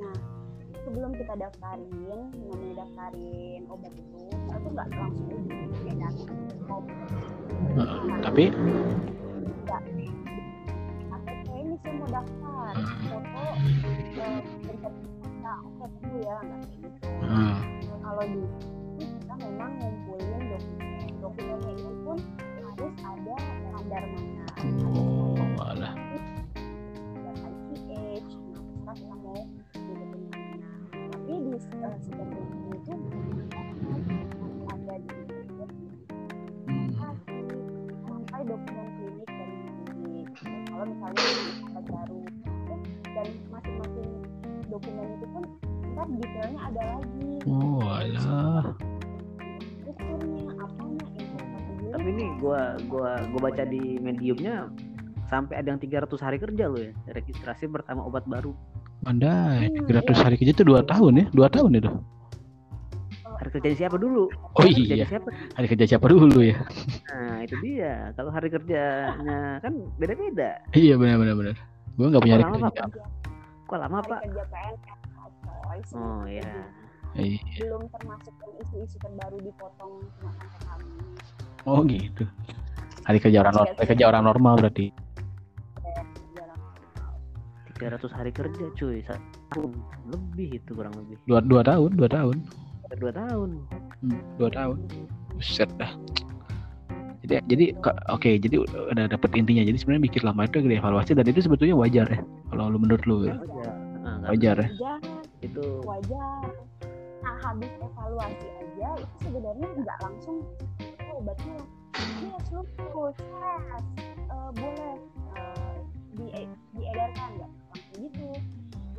Nah, 0.00 0.16
sebelum 0.88 1.12
kita 1.12 1.36
daftarin, 1.36 2.32
namanya 2.32 2.80
daftarin 2.80 3.68
obat 3.68 3.92
itu, 3.92 4.24
kita 4.24 4.56
tuh 4.56 4.70
nggak 4.72 4.88
langsung 4.96 5.44
datang 5.84 6.14
ke 6.16 6.76
Heeh, 7.76 8.00
tapi 8.24 8.44
nggak 9.68 9.82
KTP 11.12 11.46
ini 11.60 11.74
saya 11.84 11.92
mau 12.00 12.08
daftar, 12.08 12.72
foto 13.04 13.44
eh, 14.16 14.40
sertifikatnya, 14.64 15.52
oke 15.60 15.84
tunggu 15.92 16.18
ya, 16.24 16.36
nggak 16.40 16.60
kayak 16.72 16.88
gitu. 16.88 17.08
Kalau 18.00 18.24
di 18.24 18.42
kita 18.96 19.34
memang 19.44 19.70
ngumpulin 19.76 20.40
dokumen, 20.48 20.85
dokumennya 21.26 21.74
itu 21.74 21.90
pun 22.06 22.18
harus 22.62 22.94
ada 23.02 23.34
standarnya. 23.42 24.46
Oh, 24.86 25.34
alah. 25.58 25.94
ICH, 27.66 28.30
nah, 28.54 28.62
kita 28.86 29.14
mau 29.26 29.34
gitu 29.74 29.92
mana. 29.98 30.22
Tapi 31.10 31.32
di 31.34 31.50
uh, 31.50 31.58
standar 31.58 31.98
itu 31.98 32.94
ada 34.70 34.94
di 35.02 35.18
sampai 38.06 38.40
dokumen 38.46 38.86
klinik 38.94 39.26
dan 39.26 39.50
klinik. 39.90 40.28
Kalau 40.70 40.84
misalnya 40.86 41.26
ada 41.66 41.80
baru 41.90 42.20
dan 43.02 43.26
masing-masing 43.50 44.10
dokumen 44.70 45.06
itu 45.18 45.26
pun 45.34 45.44
ntar 45.90 46.06
detailnya 46.06 46.60
ada 46.70 46.82
lagi. 46.94 47.30
Oh, 47.50 47.82
alah. 47.82 48.95
Ini 52.06 52.38
gua 52.38 52.78
gua 52.86 53.18
gua 53.28 53.40
baca 53.42 53.62
di 53.62 53.98
mediumnya 53.98 54.70
sampai 55.26 55.58
ada 55.58 55.68
yang 55.68 55.80
300 55.80 56.06
hari 56.16 56.38
kerja 56.38 56.64
loh 56.66 56.78
ya 56.78 56.92
registrasi 57.10 57.66
pertama 57.66 58.02
obat 58.02 58.22
baru 58.24 58.54
Mandai, 59.02 59.70
Hmm, 59.70 59.86
300 59.86 60.18
hari 60.18 60.34
kerja 60.34 60.52
itu 60.52 60.64
2 60.64 60.82
tahun 60.82 61.12
ya? 61.16 61.26
2 61.30 61.46
tahun 61.48 61.70
itu. 61.76 61.90
hari 63.36 63.50
kerjanya 63.52 63.76
siapa 63.78 63.96
dulu 63.96 64.24
Oh 64.56 64.64
Hari 64.64 64.72
iya, 64.82 65.04
siapa 65.04 65.28
hari 65.52 65.66
kerja 65.68 65.84
siapa 65.86 66.06
dulu 66.08 66.40
ya? 66.40 66.56
nah 67.06 67.38
itu 67.40 67.54
dia 67.60 68.10
kalau 68.14 68.30
hari 68.30 68.48
kerjanya 68.48 69.20
kan 69.60 69.72
beda-beda 69.96 70.56
Iya 70.72 70.96
benar 70.96 71.20
benar 71.20 71.34
benar. 71.36 71.54
Gua 71.94 72.06
nggak 72.08 72.22
punya 72.22 72.34
hari 72.34 72.44
lama, 72.46 72.56
kerja. 72.66 72.82
Pak. 72.82 72.88
kok 73.66 73.78
lama 73.78 73.96
hari 73.96 74.08
pak 74.08 74.20
kerja 74.24 74.44
PNS 74.46 75.88
oh 75.92 76.24
ya 76.24 76.52
Iya. 77.14 77.40
belum 77.58 77.88
termasuk 77.90 78.34
isu-isu 78.60 78.96
terbaru 78.98 79.40
dipotong 79.40 80.04
sama 80.12 80.32
tante 80.36 80.58
kami 80.62 80.88
Oh 81.66 81.82
gitu. 81.82 82.24
Hari 83.02 83.18
kerja 83.18 83.38
orang 83.40 83.54
nor- 83.54 83.68
hari 83.68 83.86
kerja 83.88 84.04
orang 84.06 84.22
normal 84.24 84.54
berarti. 84.56 84.90
jarang 86.32 86.60
300 88.00 88.08
hari 88.12 88.30
kerja 88.30 88.64
cuy 88.72 88.98
satu 89.02 89.70
lebih 90.06 90.56
itu 90.56 90.70
kurang 90.72 90.94
lebih 90.96 91.18
Dua, 91.24 91.38
dua 91.40 91.62
tahun, 91.62 91.90
dua 91.94 92.08
tahun. 92.08 92.36
dua 92.96 93.12
tahun 93.12 93.50
Hmm, 93.98 94.20
dua 94.36 94.48
tahun. 94.48 94.76
Buset 95.32 95.66
dah. 95.76 95.90
Jadi 97.20 97.42
jadi 97.44 97.64
ke- 97.76 97.98
oke, 98.08 98.30
jadi 98.38 98.56
udah 98.62 99.06
dapet 99.08 99.30
intinya. 99.34 99.60
Jadi 99.60 99.74
sebenarnya 99.74 100.04
mikir 100.04 100.22
lama 100.22 100.46
itu 100.46 100.62
dievaluasi 100.62 101.12
dan 101.12 101.26
itu 101.26 101.40
sebetulnya 101.40 101.74
wajar 101.74 102.06
ya. 102.06 102.20
Kalau 102.48 102.70
lu 102.70 102.78
menurut 102.78 103.02
lu 103.04 103.26
ya. 103.26 103.34
wajar 103.34 103.74
nah, 103.98 104.30
Wajar 104.30 104.56
ya. 104.56 104.68
wajar 104.70 104.98
itu 105.40 105.64
wajar 105.82 106.46
nah 107.18 107.34
habis 107.42 107.68
evaluasi 107.76 108.46
aja 108.54 108.88
itu 108.96 109.16
sebenarnya 109.20 109.66
nggak 109.76 109.98
langsung 110.00 110.38
obatnya 111.16 111.56
yes 112.22 112.46
lu 112.52 112.60
proses 112.92 113.24
Eh, 114.26 114.50
boleh 114.52 114.94
eh, 115.38 115.76
di 116.14 116.26
diedarkan 116.76 117.28
nggak? 117.40 117.50
Langsung 117.72 117.98
gitu. 118.04 118.26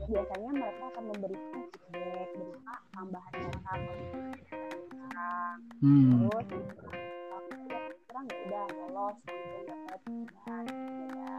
Biasanya 0.07 0.49
mereka 0.55 0.83
akan 0.91 1.03
memberikan 1.13 1.61
feedback 1.67 2.29
berupa 2.35 2.75
tambahan 2.95 3.33
sekarang 3.53 3.83
Hmm. 5.77 6.25
terus 6.49 6.65
sekarang 6.73 8.25
ya 8.29 8.37
udah 8.49 8.65
lolos 8.71 9.17
langsung 9.27 9.63
dapat 9.67 10.01
dan 10.45 10.65
ya. 11.13 11.35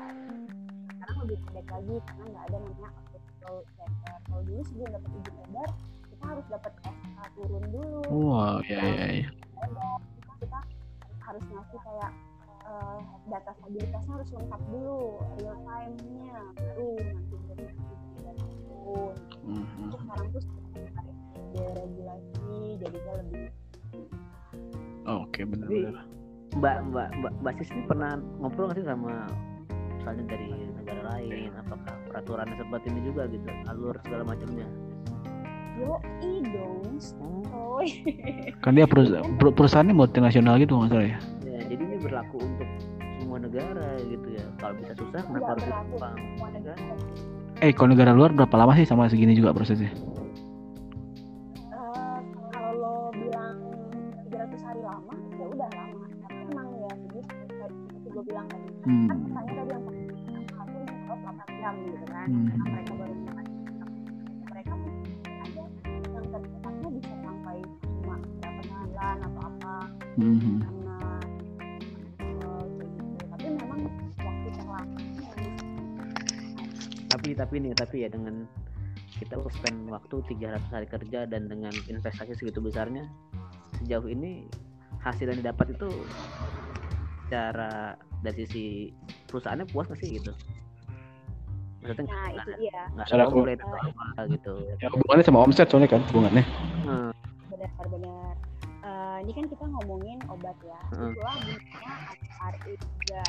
Sekarang 0.94 1.16
lebih 1.26 1.38
pendek 1.42 1.66
lagi 1.68 1.94
karena 2.06 2.24
nggak 2.28 2.44
ada 2.48 2.56
namanya 2.58 2.88
applicable 2.94 3.62
letter 3.78 4.16
kalau 4.28 4.42
dulu 4.46 4.62
sebelum 4.68 4.88
dapat 4.94 5.10
izin 5.18 5.36
edar 5.48 5.70
kita 6.06 6.24
harus 6.26 6.46
dapat 6.50 6.72
SK 6.86 7.18
turun 7.34 7.64
dulu. 7.70 8.00
Wow, 8.10 8.56
ya 8.66 8.78
ya 8.82 9.06
ya. 9.26 9.28
Kita, 10.38 10.61
harus 11.20 11.44
ngasih 11.51 11.81
kayak 11.83 12.11
eh, 12.64 12.98
data 13.29 13.51
stabilitasnya 13.61 14.12
harus 14.16 14.31
lengkap 14.33 14.62
dulu 14.70 15.01
real 15.40 15.57
time-nya 15.66 16.38
baru 16.57 16.90
nanti 17.01 17.35
jadi 17.48 17.64
izin 17.68 18.01
edar 18.22 18.37
turun 18.38 19.14
Hmm. 19.48 19.64
Terus 19.88 20.03
sekarang 20.05 20.29
tuh 20.29 20.42
ada 20.92 21.12
deregulasi 21.57 22.53
jadinya 22.85 23.12
lebih 23.24 23.48
Oke, 25.09 25.40
benar 25.48 25.66
Jadi, 25.72 25.85
benar. 25.88 26.05
mbak 26.61 26.77
mbak 26.92 27.09
mbak 27.16 27.33
mbak 27.40 27.55
Sis 27.61 27.72
ini 27.72 27.83
pernah 27.88 28.20
ngobrol 28.40 28.68
nggak 28.68 28.79
sih 28.81 28.85
sama 28.85 29.24
misalnya 29.96 30.24
dari 30.37 30.48
negara 30.77 31.03
lain 31.16 31.51
apakah 31.57 31.94
peraturannya 32.09 32.57
seperti 32.61 32.87
ini 32.92 33.01
juga 33.09 33.22
gitu 33.29 33.48
alur 33.72 33.96
segala 34.05 34.22
macamnya 34.24 34.68
yo 35.78 35.94
dong 36.44 36.82
oh 37.16 37.40
Coy. 37.48 37.86
Kan 38.62 38.74
dia 38.74 38.84
perus- 38.84 39.08
per- 39.36 39.52
perusahaannya 39.52 39.92
multinasional 39.92 40.56
gitu 40.56 40.72
nggak 40.74 40.88
salah 40.90 41.06
ya? 41.06 41.18
ya 41.44 41.58
jadi 41.64 41.80
ini 41.80 41.96
berlaku 41.98 42.36
untuk 42.36 42.66
semua 43.18 43.38
negara 43.38 43.86
gitu 44.00 44.26
ya 44.30 44.44
kalau 44.56 44.72
bisa 44.76 44.92
susah 44.94 45.20
kenapa 45.20 45.32
Nggak 45.32 45.48
harus 45.48 45.64
Jepang. 45.88 46.16
Eh, 47.58 47.70
kalau 47.72 47.88
negara 47.88 48.10
luar 48.12 48.30
berapa 48.30 48.54
lama 48.54 48.72
sih 48.72 48.84
sama 48.84 49.06
segini 49.06 49.32
juga 49.32 49.50
prosesnya? 49.50 49.90
Eh, 49.90 49.96
kalau 52.50 53.10
bilang 53.10 53.56
300 54.24 54.60
hari 54.60 54.80
lama 54.80 55.12
ya 55.32 55.44
udah 55.46 55.68
lama 55.68 55.96
tapi 56.20 56.36
emang 56.46 56.66
ya 56.76 56.88
segitu 57.60 58.08
gue 58.08 58.22
bilang 58.24 58.46
tadi 58.46 58.66
Hmm. 58.80 59.06
kan 59.06 59.16
katanya 59.28 59.62
tadi 59.68 59.68
yang 59.68 59.84
harus 60.48 60.88
8 61.04 61.56
jam 61.56 61.74
gitu 61.84 62.06
kan 62.06 62.26
Hmm. 62.26 62.46
Hmm. 70.18 70.59
karena 70.59 70.98
eh, 72.18 72.66
tapi 73.31 73.46
memang 73.54 73.81
waktu 74.18 74.48
terlama 74.50 74.98
tapi 77.07 77.28
tapi 77.38 77.54
nih 77.62 77.72
tapi 77.78 77.96
ya 78.02 78.09
dengan 78.11 78.42
kita 79.22 79.38
spend 79.54 79.87
waktu 79.87 80.16
300 80.26 80.74
hari 80.74 80.87
kerja 80.90 81.26
dan 81.31 81.46
dengan 81.46 81.70
investasi 81.87 82.35
segitu 82.35 82.59
besarnya 82.59 83.07
sejauh 83.78 84.11
ini 84.11 84.46
hasil 85.07 85.31
yang 85.31 85.38
didapat 85.38 85.70
itu 85.78 85.90
secara 87.26 87.94
dari 88.26 88.42
sisi 88.42 88.64
perusahaannya 89.31 89.70
puas 89.70 89.87
nggak 89.87 90.00
sih 90.02 90.18
gitu? 90.18 90.35
Maksudnya 91.78 92.11
nah 92.11 92.26
nggak 92.26 92.42
itu 92.42 92.50
dia. 92.59 92.81
nggak 92.90 93.07
Secara 93.07 93.22
ada 93.22 93.31
komplain 93.31 93.59
atau 93.62 93.78
apa 93.78 94.20
gitu. 94.35 94.54
Ya 94.83 94.88
hubungannya 94.90 95.24
sama 95.26 95.38
omset 95.46 95.66
soalnya 95.70 95.90
kan 95.94 96.02
hubungannya. 96.11 96.44
Hmm, 96.83 97.11
benar-benar 97.52 98.35
Eh, 98.78 99.18
ini 99.26 99.32
kan 99.34 99.44
kita 99.44 99.64
ngomongin 99.66 100.18
obat 100.30 100.54
ya. 100.62 100.78
Heeh. 100.94 101.10
itulah 101.10 101.34
gunanya 101.34 101.92
RI 102.54 102.72
juga 102.78 103.22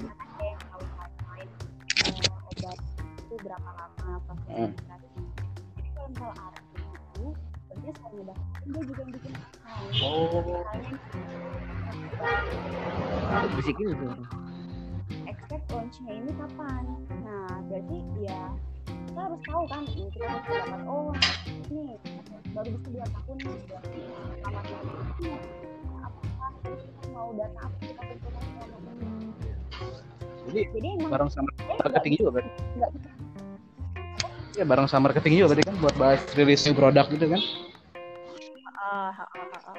karena 0.00 0.12
ada 0.16 0.40
yang 0.40 0.60
tahu 0.64 0.80
timeline 0.88 1.52
eh, 2.00 2.24
obat 2.48 2.78
itu 3.20 3.34
berapa 3.38 3.68
lama 3.68 4.12
proses 4.24 4.48
administrasinya 4.48 5.28
jadi 5.76 5.88
kalau 5.92 6.08
misal 6.08 6.30
RI 6.32 6.56
itu 7.12 7.30
sebenarnya 7.68 7.92
selain 7.92 8.14
ngedaftarin 8.16 8.70
dia 8.70 8.80
juga 8.80 9.00
yang 9.00 9.12
bikin 9.12 9.32
account 9.36 9.58
Oh. 13.40 13.46
bisikin 13.56 13.86
itu 13.92 14.06
expect 15.26 15.64
launchnya 15.68 16.12
ini 16.12 16.30
kapan? 16.34 16.84
Nah 17.22 17.48
berarti 17.64 17.98
ya 18.20 18.42
kita 19.06 19.20
harus 19.20 19.40
tahu 19.44 19.64
kan 19.66 19.82
ini 19.86 20.08
kita 20.10 20.26
harus 20.26 20.44
dapat 20.48 20.80
oh 20.84 21.12
ini 21.66 21.96
baru 22.50 22.68
bisa 22.74 22.88
dua 22.90 23.06
tahun 23.06 23.36
nih 23.38 23.58
amat 24.42 24.64
ini 24.66 25.30
apakah 26.02 26.50
kita 26.66 27.06
mau 27.14 27.28
data 27.38 27.60
apa 27.62 27.76
kita 27.78 28.02
kumpulkan 28.02 28.42
selama 28.58 28.90
ini 28.98 29.28
Jadi 30.50 30.60
jadi 30.74 30.86
emang 30.98 31.10
bareng 31.14 31.30
sama 31.30 31.48
eh, 31.62 31.76
marketing 31.78 32.12
juga 32.18 32.30
berarti. 32.40 32.50
bisa 32.74 32.88
Ya 34.58 34.64
bareng 34.66 34.88
sama 34.90 35.02
marketing 35.08 35.32
juga 35.38 35.46
berarti 35.54 35.64
kan 35.70 35.76
buat 35.78 35.94
bahas 35.94 36.20
rilis 36.34 36.66
new 36.66 36.74
produk 36.74 37.06
gitu 37.06 37.26
kan. 37.30 37.40
Ah, 38.80 39.14
ah, 39.14 39.28
ah, 39.30 39.62
ah. 39.70 39.78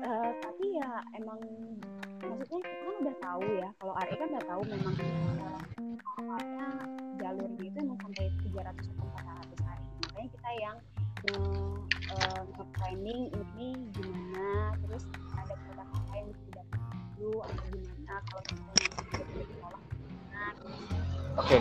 Eh, 0.00 0.30
tapi 0.44 0.64
ya 0.76 0.90
emang 1.16 1.40
maksudnya 2.20 2.60
kita 2.60 2.82
kan 2.84 2.94
udah 3.00 3.16
tahu 3.16 3.44
ya 3.56 3.68
kalau 3.80 3.94
RE 3.96 4.14
kan 4.20 4.28
udah 4.28 4.44
tahu 4.44 4.62
memang 4.68 4.94
Oke. 21.38 21.58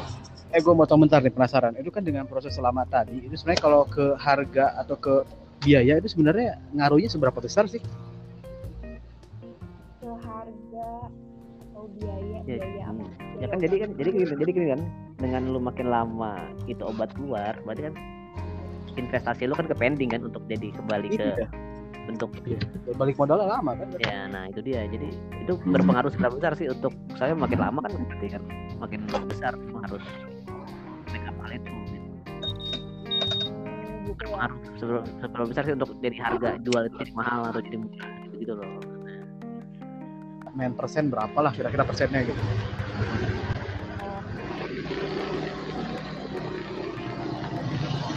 Eh 0.50 0.60
gue 0.60 0.74
mau 0.74 0.90
tahu 0.90 1.06
bentar 1.06 1.22
nih 1.22 1.30
penasaran. 1.30 1.78
Itu 1.78 1.94
kan 1.94 2.02
dengan 2.02 2.26
proses 2.26 2.58
selama 2.58 2.86
tadi 2.90 3.22
itu 3.22 3.38
sebenarnya 3.38 3.62
kalau 3.62 3.82
ke 3.86 4.18
harga 4.18 4.74
atau 4.82 4.98
ke 4.98 5.16
biaya 5.60 6.00
itu 6.00 6.08
sebenarnya 6.10 6.56
ngaruhnya 6.74 7.12
seberapa 7.12 7.38
besar 7.44 7.68
sih? 7.68 7.84
ke 10.00 10.08
harga 10.08 10.90
atau 11.60 11.84
biaya 12.00 12.38
Ya, 12.48 12.58
biaya 12.64 12.84
apa 12.88 13.06
ya 13.40 13.48
kan 13.52 13.58
jadi 13.60 13.76
kan 13.84 13.90
jadi 14.00 14.10
gini 14.16 14.26
jadi 14.32 14.52
gini 14.52 14.68
kan 14.74 14.82
dengan 15.20 15.42
lu 15.52 15.60
makin 15.60 15.88
lama 15.92 16.40
itu 16.66 16.80
obat 16.82 17.12
keluar 17.14 17.54
berarti 17.68 17.92
kan 17.92 17.96
investasi 18.96 19.48
lu 19.48 19.56
kan 19.56 19.68
ke 19.68 19.76
pending 19.76 20.10
kan 20.12 20.24
untuk 20.24 20.44
jadi 20.48 20.72
kembali 20.76 21.08
ke 21.14 21.20
Iya. 21.20 21.48
Bentuk 22.10 22.30
Balik 22.98 23.16
modalnya 23.22 23.62
lama 23.62 23.72
kan? 23.78 23.88
ya 24.02 24.26
nah 24.26 24.50
itu 24.50 24.60
dia 24.66 24.90
jadi 24.90 25.10
itu 25.46 25.54
berpengaruh 25.62 26.10
seberapa 26.10 26.36
besar 26.42 26.54
sih 26.58 26.68
untuk 26.74 26.94
saya 27.16 27.38
makin 27.38 27.62
lama 27.62 27.80
kan 27.86 27.92
berarti 27.94 28.28
kan 28.34 28.44
makin 28.82 29.06
besar 29.30 29.54
harus 29.54 30.04
make 31.14 31.22
hal 31.22 31.52
itu 31.54 31.70
gitu. 31.94 32.10
ya 34.02 34.14
berpengaruh 34.18 34.58
seberapa, 34.82 35.06
seberapa 35.22 35.48
besar 35.54 35.64
sih 35.70 35.74
untuk 35.78 35.90
jadi 36.02 36.18
harga 36.18 36.50
jual 36.66 36.82
itu 36.90 36.96
jadi 37.06 37.14
mahal 37.14 37.40
atau 37.54 37.62
jadi 37.62 37.78
murah 37.78 38.12
gitu, 38.26 38.36
gitu 38.42 38.54
loh 38.58 38.72
main 40.58 40.74
persen 40.74 41.14
berapa 41.14 41.38
lah 41.40 41.54
kira-kira 41.54 41.86
persennya 41.86 42.26
gitu 42.26 42.42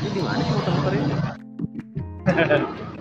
Ini 0.03 0.11
di 0.11 0.19
mana 0.19 0.43
sih 0.43 0.51
motor-motor 0.51 0.99
ini? 0.99 1.15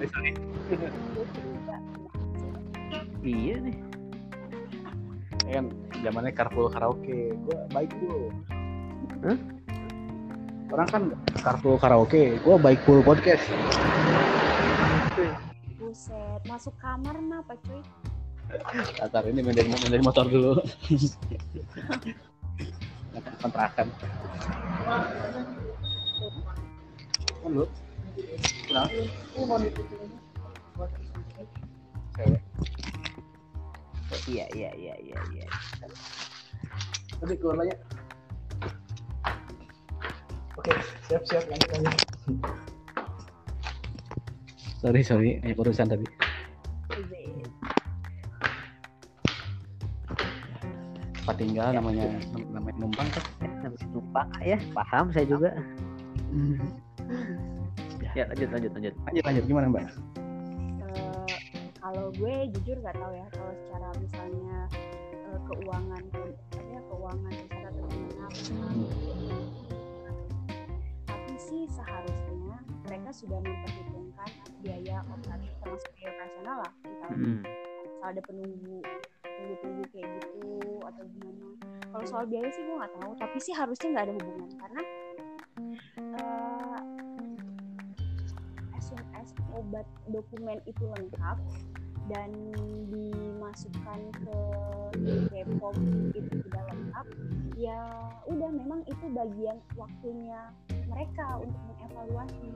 Iya 3.22 3.56
nih. 3.60 3.76
Kan 5.52 5.66
zamannya 6.00 6.32
carpool 6.32 6.72
karaoke. 6.72 7.36
Gue 7.36 7.58
baik 7.76 7.92
tuh 8.00 8.32
Hah? 9.22 9.38
orang 10.72 10.88
kan 10.88 11.04
carpool 11.44 11.76
karaoke. 11.76 12.40
Gue 12.40 12.56
baik 12.56 12.80
full 12.88 13.04
podcast. 13.04 13.44
Buset 15.76 16.42
masuk 16.48 16.72
kamar 16.80 17.20
mah 17.20 17.44
apa 17.44 17.60
cuy. 17.68 17.84
Latar 19.00 19.28
ini 19.28 19.44
main 19.44 19.56
dari, 19.56 19.68
main 19.68 19.92
dari 19.92 20.04
motor 20.04 20.26
dulu. 20.32 20.56
Kontrakan. 23.44 23.88
Kan 27.44 27.52
lu 27.52 27.66
kenapa 28.72 28.92
cewek 32.18 32.42
Iya 34.30 34.46
iya 34.54 34.70
iya 34.78 34.96
iya 35.02 35.18
iya. 35.34 35.46
Tadi 37.18 37.34
keluar 37.40 37.64
aja. 37.64 37.76
Oke, 40.60 40.72
siap 41.10 41.24
siap 41.26 41.44
lanjut 41.50 41.70
lanjut. 41.74 41.96
Sorry 44.82 45.02
sorry, 45.02 45.30
banyak 45.42 45.58
urusan 45.58 45.88
tadi. 45.90 46.06
Tempat 51.22 51.36
tinggal 51.38 51.70
namanya 51.74 52.06
namanya 52.52 52.78
numpang 52.78 53.10
kan. 53.10 53.24
Namanya 53.42 53.86
numpang 53.90 54.28
ya, 54.44 54.58
paham 54.76 55.10
saya 55.14 55.26
juga. 55.26 55.50
Ya 58.14 58.28
lanjut 58.28 58.50
lanjut 58.54 58.72
lanjut. 58.76 58.94
Lanjut 59.08 59.24
lanjut 59.24 59.44
gimana 59.50 59.66
mbak? 59.72 60.11
Kalau 61.92 62.08
gue 62.16 62.36
jujur 62.56 62.80
nggak 62.80 62.96
tahu 62.96 63.12
ya 63.20 63.28
kalau 63.36 63.52
secara 63.52 63.88
misalnya 64.00 64.58
eh, 65.12 65.40
keuangan 65.44 66.04
ya 66.72 66.80
keuangan 66.88 67.34
secara 67.36 67.70
gimana 67.76 68.26
tapi 71.04 71.34
sih 71.36 71.68
seharusnya 71.68 72.64
mereka 72.88 73.12
sudah 73.12 73.44
memperhitungkan 73.44 74.30
biaya 74.64 75.04
operatif 75.04 75.52
termasuk 75.60 75.92
biaya 76.00 76.12
operasional 76.16 76.56
lah 76.64 76.72
misalnya 76.88 77.12
Hmm. 77.12 77.44
ada 78.08 78.22
penunggu 78.24 78.80
tunggu 79.20 79.56
tunggu 79.60 79.84
kayak 79.92 80.08
gitu 80.16 80.48
atau 80.88 81.04
gimana 81.12 81.48
kalau 81.92 82.06
soal 82.08 82.24
biaya 82.24 82.48
sih 82.56 82.64
gue 82.64 82.76
nggak 82.80 82.94
tahu 83.04 83.12
tapi 83.20 83.38
sih 83.44 83.52
harusnya 83.52 83.88
nggak 83.92 84.06
ada 84.08 84.14
hubungan 84.16 84.50
karena 84.56 84.82
as 86.16 86.91
obat 89.52 89.88
dokumen 90.10 90.60
itu 90.66 90.84
lengkap 90.86 91.38
dan 92.10 92.30
dimasukkan 92.92 94.00
ke 94.26 94.38
Bepom 95.32 95.76
itu 96.12 96.32
sudah 96.44 96.64
lengkap 96.68 97.06
ya 97.56 97.80
udah 98.28 98.50
memang 98.52 98.82
itu 98.90 99.06
bagian 99.14 99.58
waktunya 99.78 100.50
mereka 100.90 101.40
untuk 101.40 101.62
mengevaluasi 101.72 102.52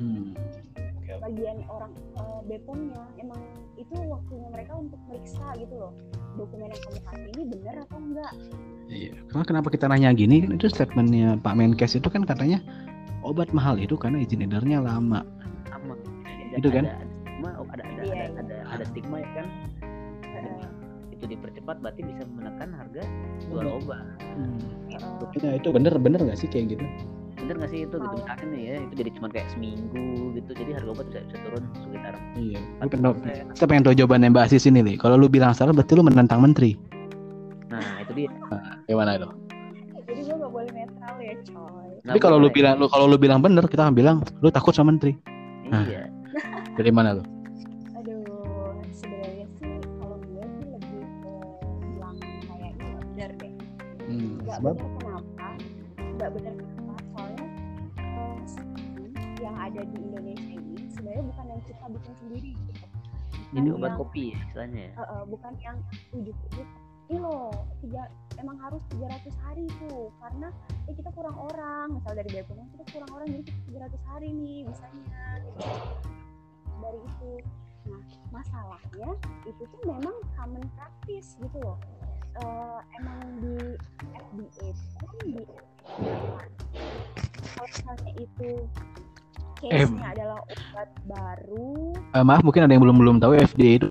Hmm. 0.00 0.32
bagian 1.20 1.60
orang 1.68 1.92
eh, 2.16 2.40
Bepomnya 2.46 3.02
emang 3.18 3.42
itu 3.76 3.92
waktunya 4.06 4.48
mereka 4.48 4.78
untuk 4.78 4.96
meriksa 5.10 5.52
gitu 5.58 5.74
loh 5.76 5.92
dokumen 6.38 6.70
yang 6.70 6.80
kamu 6.86 7.00
kasih 7.04 7.30
ini 7.36 7.42
benar 7.50 7.74
atau 7.84 7.98
enggak 7.98 8.32
Iya. 8.90 9.14
Karena 9.30 9.44
kenapa 9.46 9.68
kita 9.70 9.86
nanya 9.86 10.10
gini? 10.10 10.42
Kan 10.42 10.58
itu 10.58 10.66
statementnya 10.66 11.38
Pak 11.38 11.54
Menkes 11.54 11.94
itu 11.94 12.10
kan 12.10 12.26
katanya 12.26 12.58
obat 13.22 13.54
mahal 13.54 13.78
itu 13.78 13.94
karena 13.94 14.18
izin 14.18 14.42
edarnya 14.42 14.82
lama. 14.82 15.22
Gitu 16.60 16.68
kan? 16.70 16.84
Ada, 16.84 17.00
stigma, 17.00 17.50
oh, 17.56 17.66
ada 17.66 17.82
ada 17.82 18.00
Iya, 18.00 18.12
ada, 18.12 18.20
iya. 18.20 18.28
ada 18.36 18.56
ada 18.70 18.84
stigma 18.84 19.16
ya 19.16 19.28
kan. 19.32 19.46
Eh, 20.22 20.64
Itu 21.10 21.24
dipercepat 21.26 21.76
berarti 21.80 22.00
bisa 22.00 22.24
menekan 22.30 22.68
harga 22.70 23.02
jual 23.42 23.64
Obat. 23.66 23.80
obat. 23.80 24.04
eh, 24.92 25.40
Nah, 25.40 25.52
itu 25.56 25.68
bener 25.70 25.94
bener 25.96 26.20
nggak 26.20 26.36
sih 26.36 26.46
kayak 26.46 26.72
gitu? 26.72 26.84
Bener 27.36 27.56
nggak 27.56 27.70
sih 27.70 27.80
itu 27.82 27.92
gitu 27.92 28.00
Mau. 28.02 28.12
misalkan 28.14 28.48
nih 28.50 28.62
ya 28.62 28.74
itu 28.78 28.94
jadi 28.94 29.10
cuma 29.16 29.26
kayak 29.28 29.48
seminggu 29.48 30.04
gitu 30.34 30.50
jadi 30.52 30.70
harga 30.76 30.90
obat 30.90 31.06
bisa 31.08 31.20
bisa 31.24 31.38
turun 31.40 31.62
sekitar 31.78 32.14
Iya. 32.36 32.60
Gue 32.60 32.88
40%. 32.88 33.16
pengen, 33.16 33.44
kita 33.50 33.64
pengen 33.64 33.82
tahu 33.82 33.94
jawabannya 33.96 34.28
Mbak 34.28 34.44
Asis 34.46 34.64
ini 34.64 34.80
nih. 34.82 34.96
Kalau 34.96 35.16
lu 35.16 35.26
bilang 35.26 35.52
salah 35.52 35.72
berarti 35.72 35.92
lu 35.92 36.02
menentang 36.02 36.40
menteri. 36.40 36.76
Nah 37.68 38.00
itu 38.00 38.12
dia. 38.14 38.28
Gimana 38.84 39.16
itu? 39.16 39.28
jadi 40.02 40.20
gue 40.20 40.36
gak 40.36 40.50
boleh 40.50 40.70
netral 40.74 41.16
ya 41.16 41.34
coy 41.46 41.88
Tapi 42.02 42.18
kalau 42.18 42.36
lu 42.36 42.48
bilang 42.50 42.74
lu 42.76 42.86
kalau 42.88 43.06
lu 43.06 43.14
bilang 43.14 43.38
bener, 43.38 43.62
kita 43.64 43.86
akan 43.86 43.94
bilang 43.94 44.16
lu 44.40 44.48
takut 44.48 44.72
sama 44.72 44.90
menteri. 44.90 45.14
Nah. 45.68 45.86
Dari 46.80 46.88
mana 46.88 47.12
lu? 47.12 47.20
aduh 47.92 48.24
sebenarnya 48.88 49.44
sih 49.60 49.68
kalau 50.00 50.16
gue 50.16 50.40
sih 50.48 50.64
lebih 50.64 51.04
ke 51.20 51.32
bilang 51.92 52.16
kayak 52.48 52.72
nggak 52.72 53.04
benar 53.04 53.30
deh. 53.36 53.52
Hmm, 54.08 54.40
nggak 54.40 54.56
sebab? 54.56 54.74
benar 54.80 54.88
kenapa? 54.96 55.48
Nggak 56.00 56.30
benar 56.40 56.52
kenapa? 56.56 56.92
Soalnya 57.12 57.46
eh, 58.00 58.36
yang 59.44 59.56
ada 59.60 59.80
di 59.84 59.96
Indonesia 60.00 60.52
ini 60.56 60.80
sebenarnya 60.88 61.24
bukan 61.28 61.44
yang 61.52 61.60
kita 61.68 61.84
bikin 61.92 62.14
sendiri 62.16 62.50
gitu. 62.56 62.86
Bukan 62.88 63.58
Ini 63.60 63.68
obat 63.76 63.84
yang- 63.84 64.00
kopi 64.00 64.22
ya 64.32 64.38
istilahnya 64.40 64.80
ya. 64.80 64.92
eh, 64.96 65.04
eh, 65.04 65.22
bukan 65.28 65.52
yang 65.60 65.76
ujuk-ujuk 66.16 66.68
ini 67.10 67.18
loh 67.20 67.52
tiga 67.84 68.02
emang 68.40 68.56
harus 68.56 68.80
300 68.88 69.36
hari 69.44 69.68
tuh. 69.84 70.08
Karena 70.16 70.48
ya 70.88 70.92
kita 70.96 71.12
kurang 71.12 71.36
orang. 71.36 72.00
Misal 72.00 72.16
dari 72.16 72.30
BPOM 72.32 72.64
kita 72.72 72.84
kurang 72.88 73.10
orang 73.12 73.26
jadi 73.28 73.42
kita 73.44 73.60
300 73.68 74.00
hari 74.08 74.28
nih 74.32 74.64
bisanya. 74.64 75.20
gitu. 75.44 75.60
Dari 76.80 77.00
itu. 77.00 77.32
Nah 77.88 78.02
masalahnya 78.30 79.08
itu 79.48 79.62
tuh 79.64 79.80
memang 79.84 80.16
common 80.36 80.64
practice 80.76 81.36
gitu 81.40 81.58
loh. 81.62 81.78
Eh, 82.40 82.78
emang 83.02 83.20
di 83.42 83.56
FDA 84.14 84.68
pun 85.02 85.14
di 85.26 85.42
kalau 87.50 87.66
misalnya 87.66 88.12
itu 88.16 88.50
case-nya 89.60 90.06
adalah 90.16 90.38
obat 90.46 90.88
baru. 91.04 91.92
Eh, 92.16 92.24
maaf 92.24 92.40
mungkin 92.40 92.64
ada 92.64 92.72
yang 92.72 92.82
belum 92.84 92.96
belum 92.96 93.16
tahu 93.20 93.36
FDA 93.36 93.70
itu. 93.82 93.88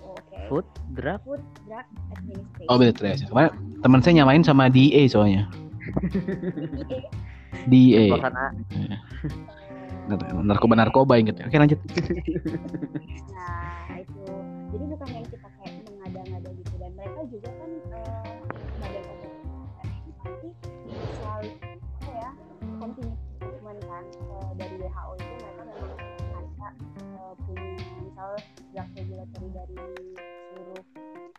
oke. 0.00 0.36
Food, 0.48 0.66
drug, 0.96 1.20
Food 1.26 1.42
Drug 1.68 1.86
Administration. 2.16 2.70
Oh 2.72 2.76
betul 2.80 3.12
ya. 3.12 3.16
Kemarin 3.28 3.52
teman 3.84 4.00
saya 4.00 4.12
nyamain 4.22 4.44
sama 4.44 4.72
DA 4.72 5.04
soalnya. 5.10 5.44
FDA 6.84 7.24
DA. 7.68 8.04
Narkoba 10.04 10.74
narkoba 10.76 11.14
inget. 11.16 11.40
Oke 11.40 11.56
lanjut. 11.56 11.80
Nah 13.34 14.00
itu 14.00 14.24
jadi 14.72 14.84
bukan 14.90 15.08
yang 15.12 15.26
kita 15.28 15.48
kayak 15.60 15.74
mengada-ngada 15.86 16.50
gitu 16.56 16.74
dan 16.80 16.90
mereka 16.96 17.20
juga 17.28 17.50
kan 17.52 17.70
eh, 17.94 18.32
ini 18.84 20.12
pasti 20.18 20.48
selalu 21.20 21.50
apa 22.00 22.12
ya 22.12 22.30
continuous 22.80 23.20
improvement 23.38 23.80
kan 23.84 24.04
eh, 24.08 24.50
dari 24.56 24.74
WHO 24.80 25.12
itu 25.20 25.34
mereka 25.38 25.62
memang 25.68 25.92
eh, 26.64 27.32
punya 27.44 27.70
misal 28.02 28.30
drug 28.72 28.88
regulatory 28.96 29.48
dari 29.52 29.76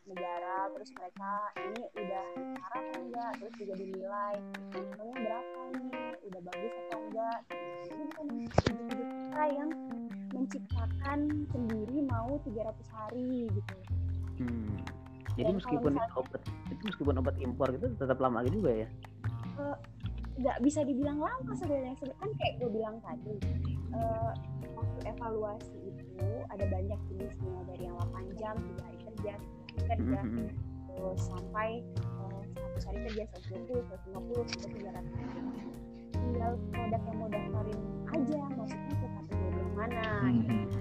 negara 0.06 0.70
terus 0.78 0.90
mereka 0.94 1.32
ini 1.58 1.84
udah 1.98 2.26
atau 2.62 3.00
enggak 3.02 3.32
terus 3.42 3.54
juga 3.58 3.74
dinilai 3.74 4.36
nilainya 4.74 5.18
berapa 5.18 5.60
ini? 5.74 5.90
Udah 6.30 6.42
bagus 6.46 6.74
atau 6.88 7.00
enggak? 7.10 7.40
Jadi 7.86 8.04
kita 8.94 9.44
yang 9.52 9.70
menciptakan 10.32 11.20
sendiri 11.50 11.98
mau 12.06 12.38
300 12.46 12.96
hari 12.96 13.50
gitu. 13.50 13.76
Hmm. 14.42 14.78
Jadi 15.36 15.52
Dan 15.52 15.58
meskipun 15.60 15.92
itu 16.00 16.14
obat 16.16 16.42
itu 16.72 16.82
meskipun 16.88 17.14
obat 17.20 17.36
impor 17.44 17.68
gitu 17.76 17.88
tetap 18.00 18.18
lama 18.22 18.46
juga 18.48 18.86
ya. 18.86 18.90
nggak 20.36 20.58
bisa 20.68 20.84
dibilang 20.84 21.20
lama 21.24 21.52
sebenarnya. 21.56 21.96
Sebe- 21.96 22.20
kan 22.20 22.30
kayak 22.36 22.54
gue 22.60 22.70
bilang 22.70 23.00
tadi 23.00 23.36
eh, 23.96 24.32
waktu 24.76 25.00
evaluasi 25.08 25.80
itu 25.96 26.28
ada 26.52 26.66
banyak 26.68 27.00
jenisnya 27.08 27.60
dari 27.72 27.88
yang 27.88 27.96
8 28.12 28.40
jam 28.40 28.56
tiga 28.60 28.84
hari 28.84 29.00
kerja 29.08 29.32
hari 29.40 29.48
kerja 29.84 30.20
Mhm. 30.24 30.48
terus 30.96 31.20
sampai 31.28 31.70
eh, 31.82 32.42
100 32.80 32.88
hari 32.88 33.00
kerja 33.12 33.24
120 33.36 33.84
150 33.84 34.44
sampai 34.48 34.80
300 34.80 35.12
hari 35.16 35.42
tinggal 36.16 36.52
produk 36.72 37.02
yang 37.06 37.18
mau 37.20 37.30
daftarin 37.30 37.80
aja 38.10 38.38
maksudnya 38.56 38.94
ke 38.96 39.08
kategori 39.08 39.58
yang 39.60 39.74
mana 39.76 40.04
Hmm. 40.24 40.32
gitu. 40.32 40.80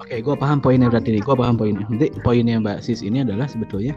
Oke, 0.00 0.16
gue 0.22 0.34
paham 0.34 0.58
poinnya 0.58 0.88
berarti 0.88 1.12
nih. 1.12 1.22
Gue 1.22 1.36
paham 1.36 1.60
poinnya. 1.60 1.84
Nanti 1.86 2.08
poinnya 2.24 2.56
Mbak 2.56 2.80
Sis 2.80 3.04
ini 3.04 3.20
adalah 3.20 3.44
sebetulnya 3.44 3.92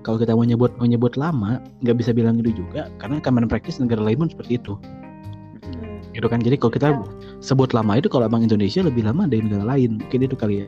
kalau 0.00 0.16
kita 0.16 0.32
mau 0.32 0.46
nyebut 0.46 0.72
mau 0.78 0.86
nyebut 0.86 1.18
lama, 1.18 1.58
nggak 1.82 1.96
bisa 1.98 2.10
bilang 2.14 2.38
itu 2.40 2.54
juga 2.56 2.88
karena 2.96 3.18
common 3.20 3.50
practice 3.50 3.82
negara 3.82 4.00
lain 4.00 4.22
pun 4.22 4.28
seperti 4.32 4.56
itu. 4.56 4.74
Mhm. 4.78 5.76
Hmm. 5.76 5.98
Gitu 6.14 6.26
kan. 6.26 6.40
Jadi 6.40 6.56
kalau 6.56 6.72
kita 6.72 6.88
sebut 7.42 7.74
lama 7.76 7.98
itu 8.00 8.08
kalau 8.08 8.24
abang 8.30 8.40
Indonesia 8.42 8.80
lebih 8.80 9.04
lama 9.04 9.28
dari 9.28 9.44
negara 9.44 9.76
lain. 9.76 10.00
Mungkin 10.00 10.20
itu 10.24 10.36
kali 10.38 10.64
ya. 10.64 10.66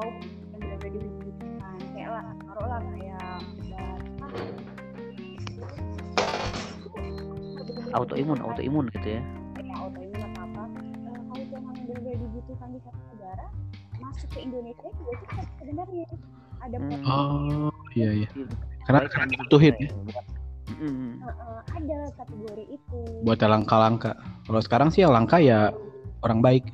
Atau 0.00 0.16
yang 0.56 0.60
benar-benar 0.64 0.96
dibutuhkan 0.96 1.76
kayak 1.92 2.08
lah 2.08 2.24
taruhlah 2.48 2.80
kayak 2.88 3.36
obat 3.60 3.84
apa 4.00 4.28
autoimun 7.92 8.38
autoimun 8.40 8.84
gitu 8.96 9.08
ya 9.18 9.22
kayak 9.60 9.76
autoimun 9.76 10.20
atau 10.24 10.40
apa 10.48 10.62
eh, 10.80 11.20
kalau 11.20 11.36
itu 11.36 11.52
memang 11.52 11.76
benar-benar 11.84 12.16
dibutuhkan 12.16 12.68
di 12.72 12.80
satu 12.80 13.00
negara 13.12 13.46
masuk 14.00 14.28
ke 14.32 14.38
Indonesia 14.40 14.88
juga 14.96 15.12
kita 15.20 15.42
sebenarnya 15.60 16.06
ada 16.60 16.76
Hmm. 16.76 17.04
Oh 17.08 17.72
iya 17.96 18.12
iya. 18.12 18.28
Iya, 18.36 18.46
Karena 18.84 19.08
karena 19.08 19.16
kan 19.16 19.28
dibutuhin 19.32 19.74
ya. 19.80 19.88
Ada 21.72 21.98
kategori 22.20 22.64
itu 22.68 23.00
Buat 23.24 23.40
langka-langka. 23.40 24.12
Kalau 24.44 24.60
sekarang 24.60 24.88
sih 24.92 25.00
yang 25.04 25.16
langka 25.16 25.40
ya 25.40 25.72
orang 26.20 26.44
baik. 26.44 26.68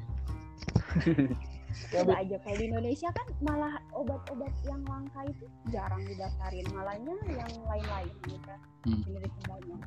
coba 2.02 2.14
aja 2.20 2.36
kalau 2.44 2.56
di 2.56 2.64
Indonesia 2.68 3.08
kan 3.12 3.26
malah 3.40 3.74
obat-obat 3.96 4.52
yang 4.66 4.82
langka 4.84 5.20
itu 5.28 5.46
jarang 5.72 6.02
didaftarin 6.04 6.66
malahnya 6.74 7.14
yang 7.30 7.52
lain-lain 7.64 8.16
gitu 8.28 8.54
Hmm. 8.86 9.02
Itu 9.02 9.18
banyak 9.50 9.82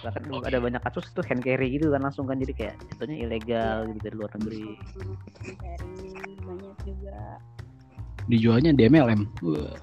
bahkan 0.00 0.22
ada 0.46 0.58
banyak 0.62 0.80
kasus 0.88 1.04
tuh 1.12 1.20
hand 1.26 1.44
carry 1.44 1.76
gitu 1.76 1.92
kan 1.92 2.00
langsung 2.00 2.24
kan 2.24 2.40
jadi 2.40 2.54
kayak 2.56 2.74
contohnya 2.94 3.16
ilegal 3.26 3.76
gitu 3.92 3.98
dari 4.08 4.16
luar 4.16 4.30
negeri. 4.38 4.64
Hmm, 4.72 5.14
dari 5.60 6.14
banyak 6.40 6.76
juga. 6.86 7.18
Dijualnya 8.30 8.70
di 8.72 8.82
MLM. 8.88 9.20
Wah, 9.44 9.76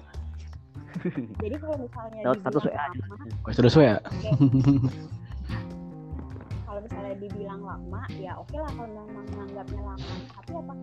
jadi 1.42 1.56
kalau 1.58 1.76
misalnya 1.78 2.20
lewat 2.22 2.38
status 2.40 2.64
dibilang 2.64 3.76
WA 3.78 3.96
misalnya 6.84 7.16
dibilang 7.16 7.62
lama 7.64 8.02
ya 8.20 8.32
oke 8.36 8.56
lah 8.60 8.70
kalau 8.76 8.90
memang 8.92 9.26
menganggapnya 9.32 9.80
lama 9.80 10.14
tapi 10.36 10.52
apakah 10.52 10.76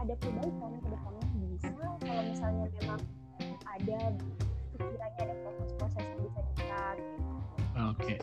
ada 0.00 0.14
perbaikan 0.16 0.72
ke 0.80 0.88
depannya 0.88 1.24
bisa 1.52 1.68
kalau 1.76 2.22
misalnya 2.24 2.64
memang 2.80 3.00
ada 3.68 3.98
sekiranya 4.72 5.06
ada 5.20 5.34
proses-proses 5.44 6.04
yang 6.08 6.20
bisa 6.24 6.40
dikat 6.56 6.98
Oke. 7.80 8.14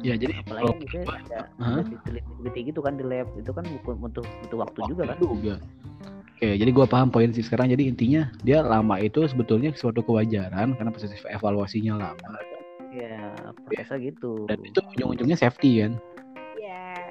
Ya 0.00 0.14
jadi 0.16 0.32
apalagi 0.40 0.64
kalau 0.64 0.72
kan 0.72 0.80
biasanya 0.80 1.12
ada, 1.12 1.38
Hah? 1.60 1.76
ada 1.76 1.82
diteliti 1.84 2.60
gitu 2.72 2.80
kan 2.80 2.94
di 2.96 3.04
lab 3.04 3.28
itu 3.36 3.50
kan 3.52 3.64
butuh 3.68 3.94
butuh, 4.00 4.24
butuh 4.24 4.58
waktu 4.64 4.78
juga 4.88 5.02
kan 5.12 5.18
juga. 5.18 5.54
Oke, 6.40 6.48
jadi 6.56 6.70
gua 6.72 6.86
paham 6.88 7.12
poin 7.12 7.28
sih 7.36 7.44
sekarang. 7.44 7.68
Jadi 7.68 7.90
intinya 7.90 8.32
dia 8.40 8.64
lama 8.64 8.96
itu 8.96 9.28
sebetulnya 9.28 9.76
suatu 9.76 10.00
kewajaran 10.00 10.72
karena 10.72 10.90
proses 10.94 11.12
evaluasinya 11.28 12.00
lama 12.00 12.40
ya 12.90 13.30
prosesnya 13.62 13.98
gitu 14.02 14.50
dan 14.50 14.58
itu 14.66 14.82
ujung-ujungnya 14.98 15.38
safety 15.38 15.86
kan. 15.86 15.94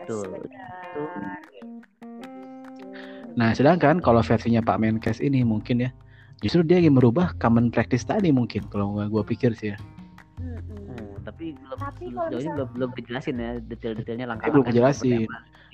Betul. 0.10 0.42
Nah, 3.38 3.54
sedangkan 3.54 4.02
kalau 4.02 4.26
versinya 4.26 4.60
Pak 4.66 4.82
Menkes 4.82 5.22
ini 5.22 5.46
mungkin 5.46 5.86
ya 5.86 5.94
justru 6.42 6.66
dia 6.66 6.82
ingin 6.82 6.98
merubah 6.98 7.38
common 7.38 7.70
practice 7.70 8.04
tadi 8.08 8.34
mungkin 8.34 8.66
kalau 8.74 8.98
gua, 8.98 9.06
gua 9.06 9.24
pikir 9.24 9.54
sih 9.54 9.76
ya. 9.76 9.78
Hmm, 10.42 11.14
tapi 11.22 11.54
belum 11.54 11.78
Tapi 11.78 12.04
belum- 12.10 12.26
kalau 12.26 12.40
belum 12.42 12.68
belum 12.74 12.92
dijelasin 12.98 13.36
ya 13.38 13.52
detail-detailnya 13.62 14.26
langkah 14.26 14.50
belum 14.50 14.66
dijelasin. 14.66 15.30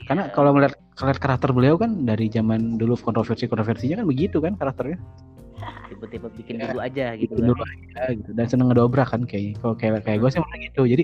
Karena 0.05 0.29
kalau 0.35 0.53
melihat 0.53 0.75
melihat 1.01 1.19
karakter 1.23 1.49
beliau 1.55 1.79
kan 1.79 2.05
dari 2.05 2.29
zaman 2.29 2.77
dulu 2.77 2.93
kontroversi-kontroversinya 2.99 4.03
kan 4.03 4.07
begitu 4.09 4.37
kan 4.43 4.59
karakternya. 4.59 4.99
tiba-tiba 5.85 6.27
bikin 6.33 6.59
Ya, 6.59 6.73
dulu 6.73 6.79
aja 6.81 7.05
gitu 7.15 7.33
Bikin 7.33 7.41
kan 7.41 7.49
dulu 7.49 7.63
aja 7.63 8.01
gitu 8.13 8.29
dan 8.35 8.45
seneng 8.49 8.67
ngedobrak 8.69 9.07
kan 9.09 9.21
kayaknya. 9.23 9.53
Kalau 9.63 9.73
kayak 9.77 10.03
kayak 10.03 10.17
gue 10.21 10.29
sih 10.33 10.41
malah 10.43 10.57
gitu. 10.61 10.81
Jadi 10.85 11.03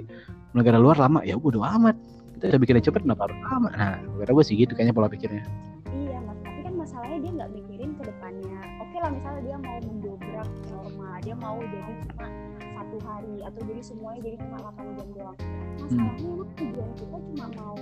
negara 0.57 0.77
luar 0.77 0.97
lama 0.99 1.23
ya 1.23 1.37
udah 1.39 1.77
amat. 1.79 1.95
Kita 2.41 2.57
udah 2.57 2.59
bikinnya 2.59 2.81
cepet 2.81 3.01
kenapa 3.05 3.29
harus 3.29 3.37
lama? 3.45 3.69
Nah, 3.69 4.01
negara 4.01 4.33
gue 4.33 4.41
sih 4.41 4.57
gitu 4.57 4.73
kayaknya 4.73 4.97
pola 4.97 5.05
pikirnya. 5.05 5.45
Iya, 5.93 6.17
mas. 6.25 6.41
Tapi 6.41 6.59
kan 6.65 6.73
masalahnya 6.73 7.17
dia 7.21 7.31
nggak 7.37 7.51
mikirin 7.53 7.89
ke 7.93 8.03
depannya. 8.09 8.57
Oke 8.81 8.97
lah, 8.97 9.09
misalnya 9.13 9.41
dia 9.45 9.57
mau 9.61 9.77
mendobrak 9.77 10.49
norma, 10.73 11.09
dia 11.21 11.35
mau 11.37 11.57
jadi 11.61 11.93
cuma 12.01 12.25
satu 12.57 12.97
hari 13.05 13.35
atau 13.45 13.61
jadi 13.61 13.81
semuanya 13.85 14.19
jadi 14.25 14.35
cuma 14.41 14.55
8 14.73 14.97
jam 14.97 15.07
doang. 15.13 15.37
Masalahnya 15.77 16.29
emang 16.33 16.49
tujuan 16.57 16.89
kita 16.97 17.17
cuma 17.21 17.45
mau 17.53 17.77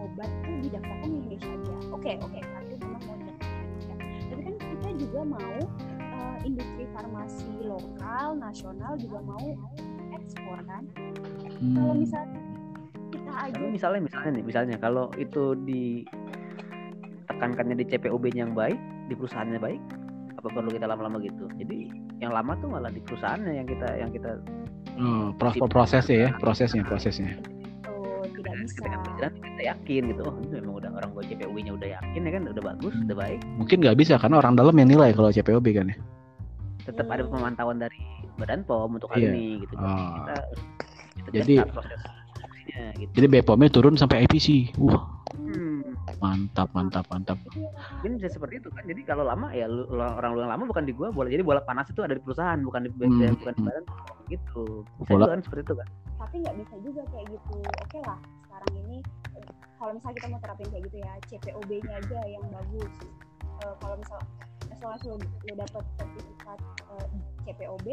obat 0.00 0.30
tuh 0.40 0.56
didaftarkan 0.64 1.04
di 1.04 1.16
Indonesia 1.20 1.50
aja. 1.52 1.74
Oke, 1.92 2.10
oke, 2.16 2.38
satu 2.40 2.74
memang 2.80 3.02
mau 3.04 3.14
didaftarkan 3.14 3.60
di 3.60 3.68
Indonesia. 3.68 3.94
Tapi 4.24 4.40
kan 4.40 4.54
kita 4.56 4.88
juga 4.96 5.20
mau 5.20 5.56
eh, 6.08 6.36
industri 6.48 6.84
farmasi 6.96 7.52
lokal, 7.60 8.26
nasional 8.34 8.96
juga 8.96 9.20
mau 9.20 9.46
ekspor 10.16 10.58
kan. 10.64 10.82
Kalau 10.96 11.92
Hmm. 11.92 12.00
misalnya 12.00 12.28
kita 12.30 12.37
aja 13.40 13.52
tapi 13.52 13.70
misalnya 13.70 14.00
misalnya 14.02 14.30
nih 14.32 14.44
misalnya 14.44 14.76
kalau 14.76 15.10
itu 15.14 15.54
ditekankannya 15.60 17.76
di 17.76 17.84
CPOB-nya 17.86 18.42
yang 18.42 18.52
baik 18.52 18.76
di 19.06 19.14
perusahaannya 19.14 19.58
baik 19.58 19.80
apa 20.34 20.48
perlu 20.48 20.68
kita 20.68 20.84
lama-lama 20.84 21.18
gitu 21.18 21.48
jadi 21.56 21.88
yang 22.18 22.30
lama 22.30 22.54
tuh 22.56 22.68
malah 22.68 22.88
di 22.88 23.00
perusahaannya 23.00 23.52
yang 23.54 23.66
kita 23.66 23.96
yang 23.96 24.10
kita 24.10 24.38
Oh, 24.98 25.30
pro- 25.32 25.54
prosesnya 25.70 26.18
ya, 26.18 26.34
prosesnya, 26.34 26.82
prosesnya. 26.82 27.38
tuh 27.86 28.26
tidak 28.34 28.52
bisa. 28.58 28.74
ketika 28.74 28.98
berjalan 28.98 29.32
kita 29.38 29.62
yakin 29.64 30.02
gitu 30.10 30.22
oh 30.24 30.34
ini 30.36 30.46
memang 30.52 30.74
udah 30.74 30.90
orang 30.92 31.10
buat 31.12 31.24
CPOB-nya 31.24 31.72
udah 31.72 31.88
yakin 31.92 32.18
ya 32.18 32.32
kan 32.32 32.48
udah 32.48 32.64
bagus 32.64 32.92
Hmm. 32.92 33.04
udah 33.06 33.16
baik 33.16 33.40
Mungkin 33.56 33.76
nggak 33.78 33.96
bisa 33.96 34.18
karena 34.18 34.36
orang 34.36 34.54
dalam 34.54 34.74
yang 34.74 34.88
nilai 34.88 35.12
kalau 35.12 35.30
CPOB 35.30 35.66
kan 35.72 35.86
ya. 35.86 35.96
tetap 36.82 37.06
ada 37.06 37.20
Hmm. 37.20 37.30
pemantauan 37.30 37.78
dari 37.78 38.00
Badan 38.34 38.64
POM 38.64 38.92
untuk 38.92 39.08
hal 39.08 39.20
Iya. 39.20 39.28
ini 39.30 39.60
gitu 39.60 39.74
Oh. 39.76 40.12
kita, 40.16 40.34
kita 41.14 41.30
Jadi- 41.36 41.56
catat 41.60 41.72
proses 41.72 42.00
produksinya 42.68 42.98
gitu 42.98 43.10
Jadi 43.14 43.26
BPOM-nya 43.30 43.70
turun 43.70 43.94
sampai 43.94 44.24
IPC. 44.24 44.48
Wah, 44.78 45.02
Hmm. 45.38 45.84
mantap, 46.18 46.68
mantap, 46.72 47.04
mantap. 47.08 47.38
Mungkin 47.48 48.16
bisa 48.16 48.28
seperti 48.30 48.58
itu 48.58 48.68
kan. 48.70 48.82
Jadi 48.82 49.00
kalau 49.02 49.22
lama 49.22 49.48
ya 49.50 49.66
lu, 49.66 49.84
orang 49.90 50.30
lu 50.32 50.40
yang 50.40 50.50
lama 50.50 50.64
bukan 50.66 50.84
di 50.84 50.92
gua 50.92 51.08
bola. 51.10 51.28
Jadi 51.28 51.42
bola 51.42 51.60
panas 51.60 51.86
itu 51.86 52.00
ada 52.00 52.12
di 52.12 52.20
perusahaan, 52.20 52.58
bukan 52.58 52.80
di 52.84 52.90
Hmm. 52.90 53.32
bukan 53.34 53.52
di 53.54 53.62
badan 53.62 53.84
gitu. 54.26 54.64
Bisa 54.98 55.08
Bola- 55.08 55.24
juga 55.24 55.32
kan 55.32 55.40
seperti 55.42 55.62
itu 55.64 55.74
kan. 55.74 55.88
tapi 56.18 56.42
nggak 56.42 56.56
bisa 56.58 56.74
juga 56.82 57.02
kayak 57.08 57.26
gitu 57.30 57.54
oke 57.62 57.98
lah 58.02 58.18
sekarang 58.42 58.72
ini 58.76 58.98
kalau 59.78 59.94
misalnya 59.94 60.16
kita 60.18 60.26
mau 60.28 60.40
terapin 60.42 60.66
kayak 60.66 60.82
gitu 60.84 60.96
ya 60.98 61.12
CPOB-nya 61.24 61.92
aja 61.96 62.18
yang 62.28 62.44
bagus 62.50 62.92
Eh, 63.58 63.74
kalau 63.76 63.94
misal 63.96 64.18
as 64.68 64.78
long 64.78 64.92
as 64.92 65.02
lo, 65.02 65.14
lo 65.18 65.54
dapet 65.56 65.84
sertifikat 65.96 66.58
eh, 66.92 67.06
CPOB 67.44 67.86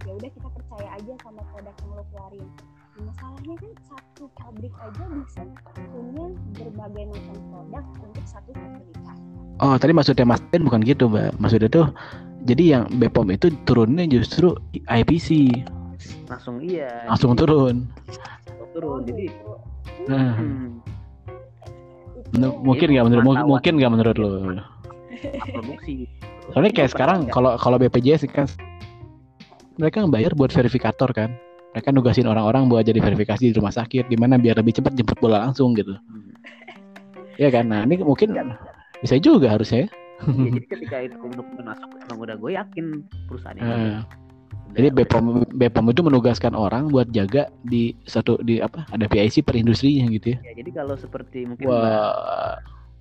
ya 0.00 0.12
udah 0.12 0.30
kita 0.30 0.48
percaya 0.50 0.88
aja 0.94 1.12
sama 1.20 1.40
produk 1.46 1.74
yang 1.74 1.90
lo 1.90 2.04
keluarin 2.06 2.48
masalahnya 2.96 3.54
kan 3.56 3.72
satu 3.84 4.24
pabrik 4.32 4.74
aja 4.76 5.04
bisa 5.08 5.42
punya 5.88 6.26
berbagai 6.54 7.04
macam 7.08 7.36
produk 7.46 7.84
untuk 8.00 8.24
satu 8.24 8.50
sertifikat 8.50 9.16
Oh, 9.58 9.76
tadi 9.76 9.92
maksudnya 9.92 10.24
Mas 10.24 10.40
Den 10.48 10.64
bukan 10.64 10.80
gitu, 10.80 11.04
Mbak. 11.06 11.36
Maksudnya 11.36 11.68
tuh 11.68 11.92
jadi 12.42 12.64
yang 12.74 12.84
BPOM 12.90 13.28
itu 13.28 13.52
turunnya 13.62 14.08
justru 14.08 14.56
IPC, 14.88 15.52
Langsung 16.24 16.64
iya. 16.64 16.88
langsung 17.04 17.36
jadi 17.36 17.44
turun. 17.44 17.76
langsung 18.08 18.68
turun. 18.72 19.00
Jadi. 19.04 19.28
Nah, 20.08 20.32
hmm, 20.32 20.80
menur- 22.32 22.56
mungkin 22.58 22.88
nggak 22.88 23.04
menurut 23.04 23.20
mu- 23.20 23.28
pemantauan. 23.30 23.50
mungkin 23.52 23.72
nggak 23.76 23.92
menurut 23.92 24.16
lo? 24.16 24.30
produksi. 25.44 26.08
Soalnya 26.48 26.72
kayak 26.72 26.90
sekarang 26.90 27.18
kalau 27.28 27.52
kalau 27.54 27.76
BPJS 27.76 28.24
kan 28.26 28.48
mereka 29.76 30.00
ngebayar 30.00 30.32
buat 30.32 30.48
verifikator 30.48 31.12
kan. 31.12 31.36
Mereka 31.70 31.88
nugasin 31.90 32.26
orang-orang 32.26 32.66
buat 32.66 32.82
jadi 32.82 32.98
verifikasi 32.98 33.44
di 33.44 33.54
rumah 33.54 33.70
sakit 33.70 34.10
gimana 34.10 34.34
biar 34.36 34.58
lebih 34.58 34.74
cepat 34.74 34.90
jemput 34.92 35.18
bola 35.18 35.38
langsung 35.40 35.70
gitu. 35.72 35.94
Hmm. 35.94 36.34
Ya 37.38 37.48
kan? 37.48 37.70
Nah, 37.70 37.86
ini 37.86 37.98
mungkin 37.98 38.34
bisa 38.98 39.14
juga 39.16 39.48
harusnya 39.48 39.86
ya. 39.86 39.88
Jadi 40.20 40.60
ketika 40.72 40.96
itu 41.00 41.16
dokumen 41.16 41.64
masuk 41.64 41.88
emang 42.04 42.18
udah 42.20 42.36
gue 42.36 42.50
yakin 42.52 42.86
perusahaan 43.24 43.56
ini. 43.56 43.64
Eh, 43.64 43.72
udah- 43.72 44.04
Jadi 44.70 44.86
BPOM 44.92 45.26
BPOM 45.48 45.86
itu 45.88 46.00
menugaskan 46.02 46.54
orang 46.54 46.90
buat 46.90 47.10
jaga 47.10 47.50
di 47.60 47.94
satu 48.04 48.38
di 48.38 48.58
apa? 48.58 48.86
Ada 48.90 49.06
PIC 49.06 49.42
per 49.42 49.54
industrinya 49.54 50.06
gitu 50.06 50.34
ya. 50.34 50.38
Ya, 50.42 50.52
jadi 50.58 50.70
kalau 50.72 50.94
seperti 50.94 51.42
mungkin 51.42 51.66
Mbak 51.66 51.74
Wah, 51.74 52.54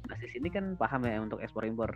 Basis 0.06 0.34
ini 0.34 0.50
kan 0.50 0.74
paham 0.74 1.06
ya 1.06 1.22
untuk 1.22 1.38
ekspor 1.38 1.66
impor. 1.66 1.94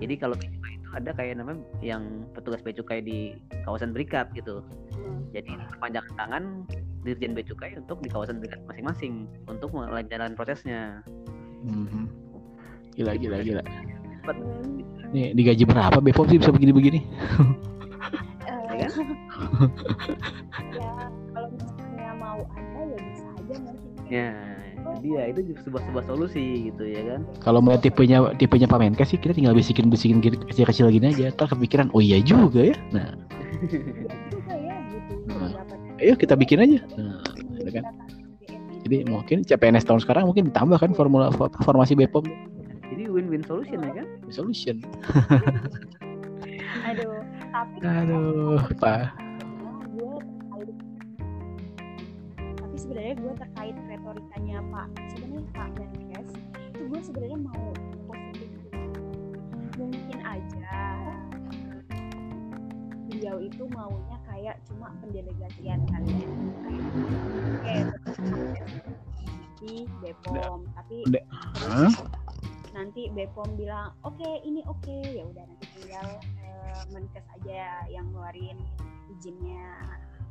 Jadi 0.00 0.14
kalau 0.16 0.34
bea 0.34 0.48
cukai 0.48 0.72
itu 0.74 0.88
ada 0.90 1.10
kayak 1.12 1.34
namanya 1.38 1.60
yang 1.84 2.24
petugas 2.32 2.64
bea 2.64 2.72
cukai 2.72 3.04
di 3.04 3.36
kawasan 3.62 3.92
berikat 3.92 4.32
gitu. 4.32 4.64
Hmm. 4.96 5.28
Jadi 5.30 5.54
panjang 5.78 6.04
tangan 6.16 6.64
dirjen 7.04 7.36
bea 7.36 7.44
cukai 7.44 7.76
untuk 7.76 8.00
di 8.00 8.08
kawasan 8.08 8.40
berikat 8.40 8.64
masing-masing 8.66 9.28
untuk 9.46 9.70
melancarkan 9.70 10.32
prosesnya. 10.34 11.04
mhm. 11.60 12.08
gila 12.96 13.14
gila 13.14 13.38
gila. 13.44 13.62
Cepat. 14.20 14.36
Hmm. 14.36 14.80
Nih 15.10 15.34
digaji 15.34 15.62
berapa 15.66 15.98
BPOM 16.00 16.26
sih 16.30 16.38
bisa 16.40 16.50
begini-begini? 16.54 17.00
Eh, 18.46 18.58
Ya 18.80 18.86
kan? 18.88 18.90
ya 20.80 20.90
kalau 21.34 21.48
misalnya 21.50 22.10
mau 22.16 22.40
ada 22.54 22.80
ya 22.86 22.98
bisa 23.02 23.26
aja 23.36 23.54
mungkin 23.60 23.90
Ya, 24.10 24.30
jadi 24.98 25.08
ya 25.14 25.22
itu 25.30 25.40
juga 25.52 25.60
sebuah 25.68 25.82
sebuah 25.86 26.04
solusi 26.10 26.72
gitu 26.72 26.82
ya 26.88 27.02
kan. 27.14 27.20
Kalau 27.38 27.60
melihat 27.62 27.86
tipenya 27.86 28.18
tipenya 28.40 28.66
Pak 28.66 28.78
Menkes 28.82 29.14
sih 29.14 29.18
kita 29.20 29.36
tinggal 29.36 29.54
bisikin-bisikin 29.54 30.18
gitu 30.24 30.36
kecil-kecil 30.50 30.90
gini 30.90 31.14
aja. 31.14 31.30
Ntar 31.30 31.52
kepikiran, 31.52 31.94
oh 31.94 32.02
iya 32.02 32.18
juga 32.20 32.74
ya. 32.74 32.76
Nah, 32.90 33.14
ya 34.48 34.56
ya 34.56 34.76
beberapa 35.28 35.74
ayo 36.00 36.14
kita 36.16 36.34
bikin 36.38 36.58
aja 36.64 36.78
nah, 36.96 37.20
gitu 37.60 37.70
kan. 37.76 37.84
jadi 38.88 38.96
mungkin 39.06 39.38
CPNS 39.44 39.84
tahun 39.84 40.00
sekarang 40.02 40.24
mungkin 40.26 40.48
ditambah 40.48 40.78
kan 40.80 40.92
formula 40.96 41.28
formasi 41.62 41.92
Bepom 41.92 42.24
jadi 42.88 43.06
win-win 43.12 43.44
solution 43.44 43.84
ya 43.84 43.92
kan 44.02 44.06
solution 44.32 44.76
aduh 46.88 47.20
tapi 47.52 47.76
aduh 47.84 48.62
pak 48.80 49.12
tapi 52.56 52.76
sebenarnya 52.78 53.14
gue 53.20 53.32
terkait 53.36 53.76
retorikanya 54.10 54.58
Pak 54.74 54.86
sebenarnya 55.14 55.46
Pak 55.54 55.68
Menkes 55.78 56.30
itu 56.74 56.82
gue 56.90 57.00
sebenarnya 57.06 57.38
mau 57.38 57.66
positif 58.10 58.50
mungkin 59.78 60.18
aja 60.26 60.74
beliau 63.06 63.38
itu 63.38 63.62
maunya 63.70 64.18
kayak 64.26 64.58
cuma 64.66 64.90
pendelegasian 64.98 65.86
kali 65.86 66.10
ya 66.10 66.28
kayak 67.62 67.86
oke 68.10 68.26
di 69.62 69.86
Bepom 70.02 70.66
tapi 70.74 71.06
terus 71.62 71.94
nanti 72.74 73.06
Bepom 73.14 73.46
bilang 73.54 73.94
oke 74.02 74.42
ini 74.42 74.62
oke. 74.66 74.98
Ya 75.04 75.26
udah 75.26 75.44
nanti 75.44 75.66
tinggal 75.78 76.06
eh, 76.38 76.82
Menkes 76.94 77.26
aja 77.38 77.84
yang 77.92 78.08
ngeluarin 78.10 78.58
izinnya 79.10 79.68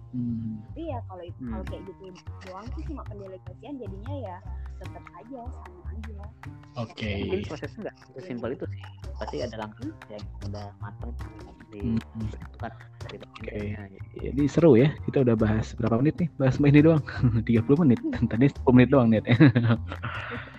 Hmm. 0.10 0.58
tapi 0.74 0.90
ya 0.90 1.00
kalau 1.06 1.24
itu 1.24 1.40
Hmm. 1.40 1.52
kalau 1.54 1.64
kayak 1.70 1.82
gitu 1.86 2.04
doang 2.50 2.68
sih 2.74 2.84
cuma 2.90 3.02
pendelegasian 3.06 3.74
jadinya 3.78 4.14
ya 4.26 4.38
tetap 4.82 5.04
aja 5.22 5.40
sama 5.54 5.82
aja 5.94 6.22
oke 6.82 7.10
mungkin 7.22 7.40
prosesnya 7.46 7.80
nggak 7.86 7.96
sesimpel 8.18 8.50
itu 8.58 8.66
sih 8.74 8.82
pasti 9.20 9.38
ada 9.44 9.56
langkah 9.60 9.90
yang 10.10 10.26
udah 10.50 10.66
mateng 10.82 11.12
di 11.70 11.80
Hmm. 11.80 12.02
bukan 12.58 12.72
dari 13.06 13.18
Oke. 13.40 13.56
Nah, 13.72 13.88
Jadi 14.20 14.44
seru 14.52 14.76
ya, 14.76 14.92
kita 15.08 15.24
udah 15.24 15.32
bahas 15.40 15.72
berapa 15.80 15.96
menit 16.04 16.20
nih? 16.20 16.30
Bahas 16.36 16.60
ini 16.60 16.84
doang, 16.84 17.00
30 17.48 17.80
menit. 17.80 18.04
Tadi 18.28 18.46
10 18.52 18.74
menit 18.76 18.90
doang 18.92 19.08
nih. 19.08 19.24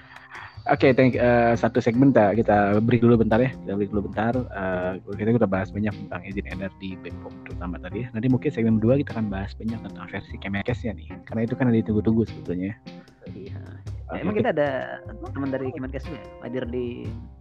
Oke, 0.70 0.94
thank 0.94 1.18
eh, 1.18 1.58
satu 1.58 1.82
segmen 1.82 2.14
kita, 2.14 2.30
kita 2.38 2.78
break 2.78 3.02
dulu 3.02 3.18
bentar 3.18 3.42
ya. 3.42 3.50
Kita 3.50 3.74
break 3.74 3.90
dulu 3.90 4.06
bentar. 4.06 4.38
Eh, 4.38 5.02
kita 5.18 5.34
udah 5.34 5.50
bahas 5.50 5.74
banyak 5.74 5.90
tentang 5.90 6.22
izin 6.22 6.46
edar 6.46 6.70
di 6.78 6.94
Bepom 7.02 7.34
terutama 7.42 7.74
tadi 7.82 8.06
ya. 8.06 8.08
Nanti 8.14 8.30
mungkin 8.30 8.54
segmen 8.54 8.78
kedua 8.78 8.94
kita 9.02 9.18
akan 9.18 9.34
bahas 9.34 9.50
banyak 9.58 9.82
tentang 9.82 10.06
versi 10.06 10.38
Kemenkesnya 10.38 10.94
nih. 10.94 11.10
Karena 11.26 11.42
itu 11.42 11.58
kan 11.58 11.74
ada 11.74 11.78
ditunggu-tunggu 11.82 12.22
sebetulnya. 12.22 12.78
ya. 13.26 13.34
iya. 13.34 13.58
Oke, 14.14 14.22
emang 14.22 14.34
kita 14.38 14.50
ada 14.54 14.70
teman 15.34 15.50
dari 15.50 15.74
Kemenkes 15.74 16.06
nggak 16.06 16.26
hadir 16.46 16.64
di 16.70 16.86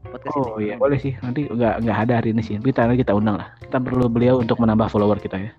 podcast 0.10 0.34
ini 0.34 0.42
Oh 0.50 0.58
iya 0.58 0.76
boleh 0.82 0.98
sih. 0.98 1.14
Nanti 1.22 1.46
nggak 1.46 1.86
nggak 1.86 1.98
ada 2.10 2.14
hari 2.18 2.34
ini 2.34 2.42
sih. 2.42 2.58
Kita 2.58 2.90
nanti 2.90 3.06
kita 3.06 3.14
undang 3.14 3.38
lah. 3.38 3.54
Kita 3.62 3.78
perlu 3.78 4.10
beliau 4.10 4.42
untuk 4.42 4.58
menambah 4.58 4.90
follower 4.90 5.22
kita 5.22 5.38
ya. 5.38 5.52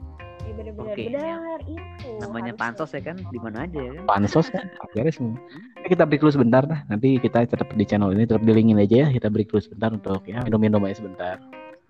ya 0.42 0.52
bener-bener 0.58 0.94
Oke. 0.98 1.06
benar 1.06 1.58
itu 1.70 1.99
namanya 2.20 2.52
pansos 2.54 2.92
ya 2.92 3.00
kan 3.00 3.16
di 3.18 3.38
mana 3.40 3.64
aja 3.64 3.80
ya 3.80 3.90
kan 3.96 4.04
Pansos 4.06 4.46
kan, 4.52 4.66
beres 4.92 5.16
semua. 5.16 5.40
Oke, 5.80 5.96
kita 5.96 6.04
break 6.04 6.20
dulu 6.20 6.32
sebentar 6.32 6.62
nah. 6.68 6.84
Nanti 6.92 7.16
kita 7.16 7.48
tetap 7.48 7.68
di 7.72 7.84
channel 7.88 8.12
ini 8.12 8.28
tetap 8.28 8.44
dilingin 8.44 8.76
aja 8.76 9.06
ya. 9.06 9.08
Kita 9.10 9.32
break 9.32 9.48
dulu 9.48 9.60
sebentar 9.64 9.90
untuk 9.90 10.20
ya 10.28 10.44
minum-minum 10.44 10.84
aja 10.84 11.00
sebentar. 11.00 11.36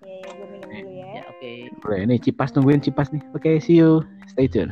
ya, 0.01 0.15
ya 0.23 0.29
gue 0.33 0.47
minum 0.47 0.69
dulu 0.71 0.91
ya 0.95 1.07
ya 1.17 1.21
oke 1.27 1.51
Boleh, 1.83 1.99
ini 2.07 2.15
Cipas 2.17 2.55
nungguin 2.55 2.81
Cipas 2.81 3.11
nih. 3.11 3.23
Oke, 3.35 3.59
see 3.59 3.77
you. 3.77 4.01
Stay 4.31 4.47
tune. 4.47 4.71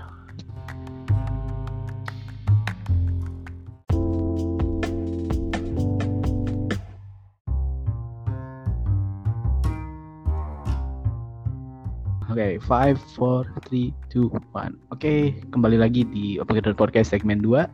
Oke, 12.39 12.55
five, 12.63 12.95
four, 13.19 13.43
three, 13.67 13.91
two, 14.07 14.31
one. 14.55 14.79
Oke, 14.95 15.35
kembali 15.51 15.75
lagi 15.75 16.07
di 16.07 16.39
Operator 16.39 16.71
Podcast 16.71 17.11
segmen 17.11 17.43
2. 17.43 17.67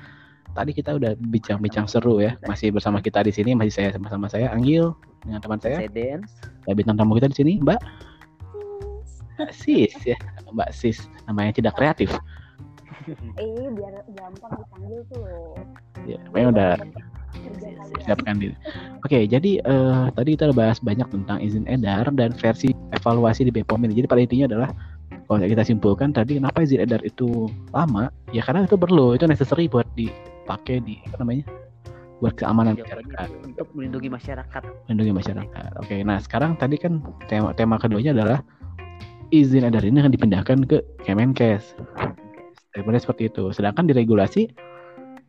Tadi 0.57 0.73
kita 0.73 0.97
udah 0.97 1.13
bincang-bincang 1.21 1.85
seru 1.85 2.17
ya. 2.17 2.33
Masih 2.49 2.73
bersama 2.73 2.97
kita 2.97 3.21
di 3.21 3.29
sini, 3.29 3.53
masih 3.53 3.69
saya 3.69 3.93
sama-sama 3.93 4.25
saya 4.25 4.49
Anggil 4.49 4.89
dengan 5.21 5.37
teman 5.45 5.61
saya. 5.61 5.85
saya 5.85 5.93
Dance 5.93 6.49
Ya, 6.65 6.73
bintang 6.73 6.97
tamu 6.97 7.13
kita 7.13 7.29
di 7.29 7.37
sini, 7.37 7.53
Mbak 7.61 7.77
Sis 9.53 9.93
ya, 10.01 10.17
Mbak 10.49 10.73
Sis. 10.73 10.97
Namanya 11.29 11.53
tidak 11.53 11.77
kreatif. 11.77 12.09
eh 13.37 13.69
biar 13.69 14.01
gampang 14.17 14.65
dipanggil 14.65 15.05
tuh 15.13 15.29
Ya, 16.09 16.17
pokoknya 16.25 16.47
udah 16.49 16.71
siapkan 18.05 18.37
diri. 18.37 18.55
Oke, 19.01 19.25
jadi 19.25 19.61
eh, 19.61 20.05
tadi 20.13 20.37
kita 20.37 20.51
udah 20.51 20.57
bahas 20.57 20.77
banyak 20.81 21.07
tentang 21.09 21.37
izin 21.41 21.65
edar 21.65 22.05
dan 22.13 22.33
versi 22.37 22.73
evaluasi 22.93 23.49
di 23.49 23.51
BPOM 23.51 23.85
ini. 23.87 24.03
Jadi 24.03 24.07
pada 24.07 24.21
intinya 24.21 24.45
adalah 24.49 24.69
kalau 25.25 25.41
kita 25.41 25.63
simpulkan 25.65 26.13
tadi 26.13 26.37
kenapa 26.37 26.61
izin 26.61 26.85
edar 26.85 27.01
itu 27.01 27.49
lama? 27.73 28.13
Ya 28.29 28.45
karena 28.45 28.69
itu 28.69 28.77
perlu, 28.77 29.17
itu 29.17 29.25
necessary 29.25 29.65
buat 29.65 29.89
dipakai 29.97 30.81
di 30.85 31.01
apa 31.09 31.25
namanya? 31.25 31.45
buat 32.23 32.31
keamanan 32.39 32.79
jawabannya 32.79 33.11
masyarakat, 33.11 33.27
untuk 33.43 33.67
melindungi 33.75 34.07
masyarakat 34.07 34.61
melindungi 34.87 35.13
masyarakat. 35.19 35.69
Oke, 35.83 35.95
nah 36.07 36.17
sekarang 36.23 36.55
tadi 36.55 36.79
kan 36.79 37.03
tema 37.27 37.51
tema 37.51 37.75
keduanya 37.75 38.15
adalah 38.15 38.39
izin 39.35 39.67
edar 39.67 39.83
ini 39.83 39.99
akan 39.99 40.13
dipindahkan 40.15 40.57
ke 40.63 40.79
Kemenkes. 41.03 41.75
Sebenarnya 42.71 43.03
seperti 43.03 43.31
itu. 43.31 43.51
Sedangkan 43.55 43.87
di 43.87 43.93
regulasi 43.95 44.51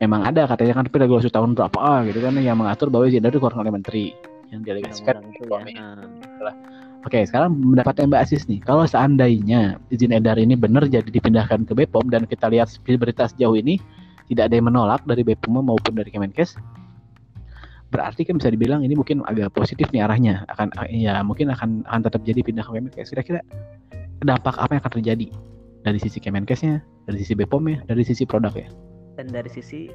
emang 0.01 0.25
ada 0.29 0.45
katanya 0.45 0.81
kan 0.81 0.85
tapi 0.89 0.97
regulasi 1.03 1.33
tahun 1.33 1.57
berapa 1.57 2.05
gitu 2.09 2.19
kan 2.21 2.37
yang 2.41 2.61
mengatur 2.61 2.93
bahwa 2.93 3.09
itu 3.09 3.21
keluar 3.21 3.55
oleh 3.57 3.73
menteri 3.73 4.05
yang 4.53 4.63
delegasikan. 4.63 5.25
undang-undang 5.25 5.67
itu 5.67 5.75
ya 5.75 5.83
Nah, 6.45 6.55
Oke, 7.07 7.23
sekarang 7.23 7.55
pendapatnya 7.55 8.11
Mbak 8.11 8.23
Asis 8.27 8.51
nih. 8.51 8.59
Kalau 8.67 8.83
seandainya 8.83 9.79
izin 9.95 10.11
edar 10.11 10.35
ini 10.43 10.59
benar 10.59 10.91
jadi 10.91 11.07
dipindahkan 11.07 11.63
ke 11.63 11.71
BPOM 11.71 12.11
dan 12.11 12.27
kita 12.27 12.51
lihat 12.51 12.67
berita 12.83 13.31
sejauh 13.31 13.55
ini 13.55 13.79
tidak 14.27 14.51
ada 14.51 14.55
yang 14.59 14.67
menolak 14.67 15.07
dari 15.07 15.23
BPOM 15.23 15.71
maupun 15.71 15.95
dari 15.95 16.11
Kemenkes, 16.11 16.59
berarti 17.95 18.27
kan 18.27 18.43
bisa 18.43 18.51
dibilang 18.51 18.83
ini 18.83 18.99
mungkin 18.99 19.23
agak 19.23 19.55
positif 19.55 19.87
nih 19.95 20.03
arahnya. 20.03 20.43
Akan 20.51 20.75
ya 20.91 21.23
mungkin 21.23 21.55
akan 21.55 21.87
akan 21.87 22.01
tetap 22.11 22.27
jadi 22.27 22.43
pindah 22.43 22.67
ke 22.67 22.75
Kemenkes. 22.75 23.15
Kira-kira 23.15 23.39
dampak 24.27 24.59
apa 24.59 24.75
yang 24.75 24.83
akan 24.83 24.95
terjadi 24.99 25.27
dari 25.87 25.99
sisi 26.03 26.19
Kemenkesnya, 26.19 26.83
dari 27.07 27.23
sisi 27.23 27.39
BPOM-nya, 27.39 27.87
dari 27.87 28.03
sisi 28.03 28.27
produknya, 28.27 28.67
dan 29.17 29.27
dari 29.27 29.49
sisi 29.49 29.89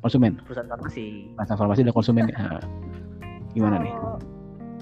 konsumen, 0.00 0.40
perusahaan 0.40 0.66
farmasi 0.66 1.30
transformasi 1.38 1.80
dan 1.82 1.92
konsumen. 1.92 2.24
Nah, 2.34 2.58
gimana 3.52 3.76
nih? 3.78 3.92
Kalau- 3.92 4.20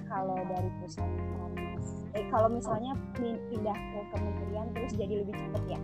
kalau 0.07 0.39
dari 0.45 0.71
perusahaan 0.77 1.11
farmasi 1.11 1.95
eh 2.13 2.25
kalau 2.29 2.49
misalnya 2.49 2.93
pin- 3.13 3.43
pindah 3.47 3.75
ke 3.75 4.01
kementerian 4.09 4.67
terus 4.73 4.93
jadi 4.95 5.15
lebih 5.21 5.35
cepat 5.37 5.65
ya 5.69 5.81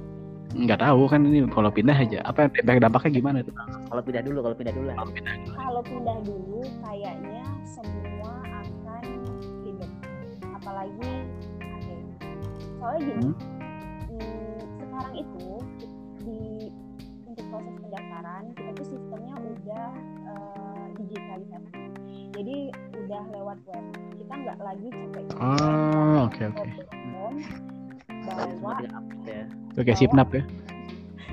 Nggak 0.48 0.78
tahu 0.80 1.02
kan 1.04 1.20
ini 1.20 1.44
kalau 1.48 1.68
pindah 1.68 1.92
aja. 1.92 2.22
Apa 2.24 2.46
yang 2.48 2.80
dampaknya 2.80 3.10
gimana 3.12 3.38
tuh? 3.40 3.52
kalau 3.84 4.00
pindah 4.00 4.22
dulu 4.22 4.38
kalau 4.40 4.56
pindah 4.56 4.72
dulu 4.72 4.86
lah 4.86 4.96
Kalau 4.96 5.10
pindah. 5.12 5.34
kalau 5.52 5.80
pindah 5.82 6.18
dulu 6.22 6.60
kayaknya 6.80 7.42
semua 7.64 8.32
akan 8.56 9.04
ribet 9.60 9.90
apalagi 10.48 11.12
oke 11.60 11.94
soalnya 12.76 13.00
gini 13.04 13.20
Hmm. 13.20 13.34
hmm, 14.08 14.58
sekarang 14.78 15.14
itu 15.16 15.46
udah 23.16 23.32
lewat 23.32 23.58
web. 23.64 23.84
Kita 24.12 24.34
nggak 24.36 24.56
lagi 24.60 24.86
capek 24.92 25.24
Oh, 25.40 26.28
oke 26.28 26.42
oke. 26.44 26.68
bawa 28.26 28.72
ya. 29.24 29.44
Oke, 29.76 29.92
sipnap 29.94 30.28
ya. 30.30 30.42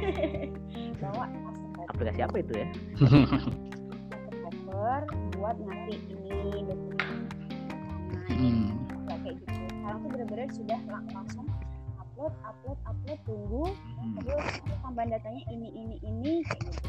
bawa 1.04 1.26
aplikasi 1.90 2.22
apa 2.22 2.36
itu 2.40 2.54
ya? 2.56 2.68
Koper 4.40 5.02
buat 5.34 5.58
ngasih 5.60 6.00
ini 6.08 6.64
dokumen. 6.64 7.20
Hmm. 8.30 8.68
kayak 9.04 9.36
gitu. 9.36 9.52
Sekarang 9.70 10.00
tuh 10.00 10.10
bener-bener 10.10 10.48
sudah 10.50 10.80
lang- 10.88 11.10
langsung 11.12 11.46
upload 12.00 12.34
upload 12.42 12.80
upload 12.86 13.20
tunggu. 13.26 13.64
Terus 14.22 14.46
tambahan 14.80 15.10
datanya 15.12 15.44
ini 15.50 15.68
ini 15.74 15.96
ini. 16.00 16.34
Kayak 16.42 16.62
gitu 16.64 16.83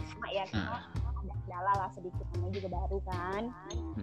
kendala 1.55 1.72
lah 1.78 1.90
sedikit 1.94 2.26
namanya 2.34 2.52
juga 2.52 2.68
baru 2.72 2.98
kan 3.07 3.42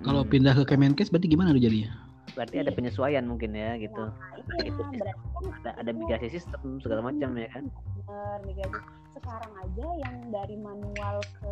Kalau 0.01 0.23
Hmm. 0.23 0.31
pindah 0.31 0.55
ke 0.55 0.63
Kemenkes 0.65 1.11
berarti 1.11 1.27
gimana 1.27 1.51
tuh 1.51 1.59
jadinya? 1.61 1.91
berarti 2.31 2.63
ada 2.63 2.71
penyesuaian 2.71 3.27
mungkin 3.27 3.51
ya 3.51 3.75
gitu 3.75 4.07
nah 4.07 4.31
itu 4.63 4.79
kan 4.79 4.95
ada 5.59 5.71
ada 5.75 5.91
migrasi 5.91 6.31
sistem 6.31 6.79
segala 6.79 7.03
macam 7.03 7.27
ya 7.35 7.51
kan 7.51 7.67
bener 7.67 8.39
migrasi 8.47 8.79
sekarang 9.11 9.51
aja 9.59 9.87
yang 9.99 10.15
dari 10.31 10.55
manual 10.55 11.19
ke 11.35 11.51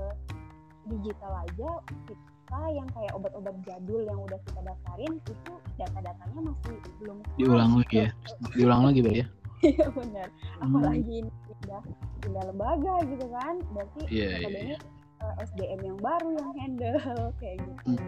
digital 0.88 1.36
aja 1.36 1.70
kita 2.08 2.62
yang 2.72 2.88
kayak 2.96 3.12
obat-obat 3.12 3.60
jadul 3.68 4.08
yang 4.08 4.24
udah 4.24 4.40
kita 4.40 4.60
daftarin 4.64 5.14
itu 5.20 5.34
data-datanya 5.76 6.40
masih 6.48 6.76
belum 6.96 7.18
Diulang 7.36 7.72
lagi 7.76 7.96
ya? 8.00 8.10
Diulang 8.56 8.82
lagi 8.88 9.00
berarti 9.04 9.20
ya? 9.20 9.28
iya 9.60 9.88
benar 9.92 10.28
Hmm. 10.64 10.64
apalagi 10.64 11.14
ini 11.20 11.32
pindah 11.44 11.84
pindah 12.24 12.44
lembaga 12.48 12.94
gitu 13.04 13.26
kan 13.28 13.56
berarti 13.76 14.02
Iya, 14.08 14.28
iya, 14.32 14.48
notabene, 14.48 14.76
eh, 15.22 15.34
SDM 15.44 15.80
yang 15.84 16.00
baru 16.00 16.30
yang 16.36 16.52
handle 16.58 17.00
kayak 17.40 17.58
gitu. 17.64 18.00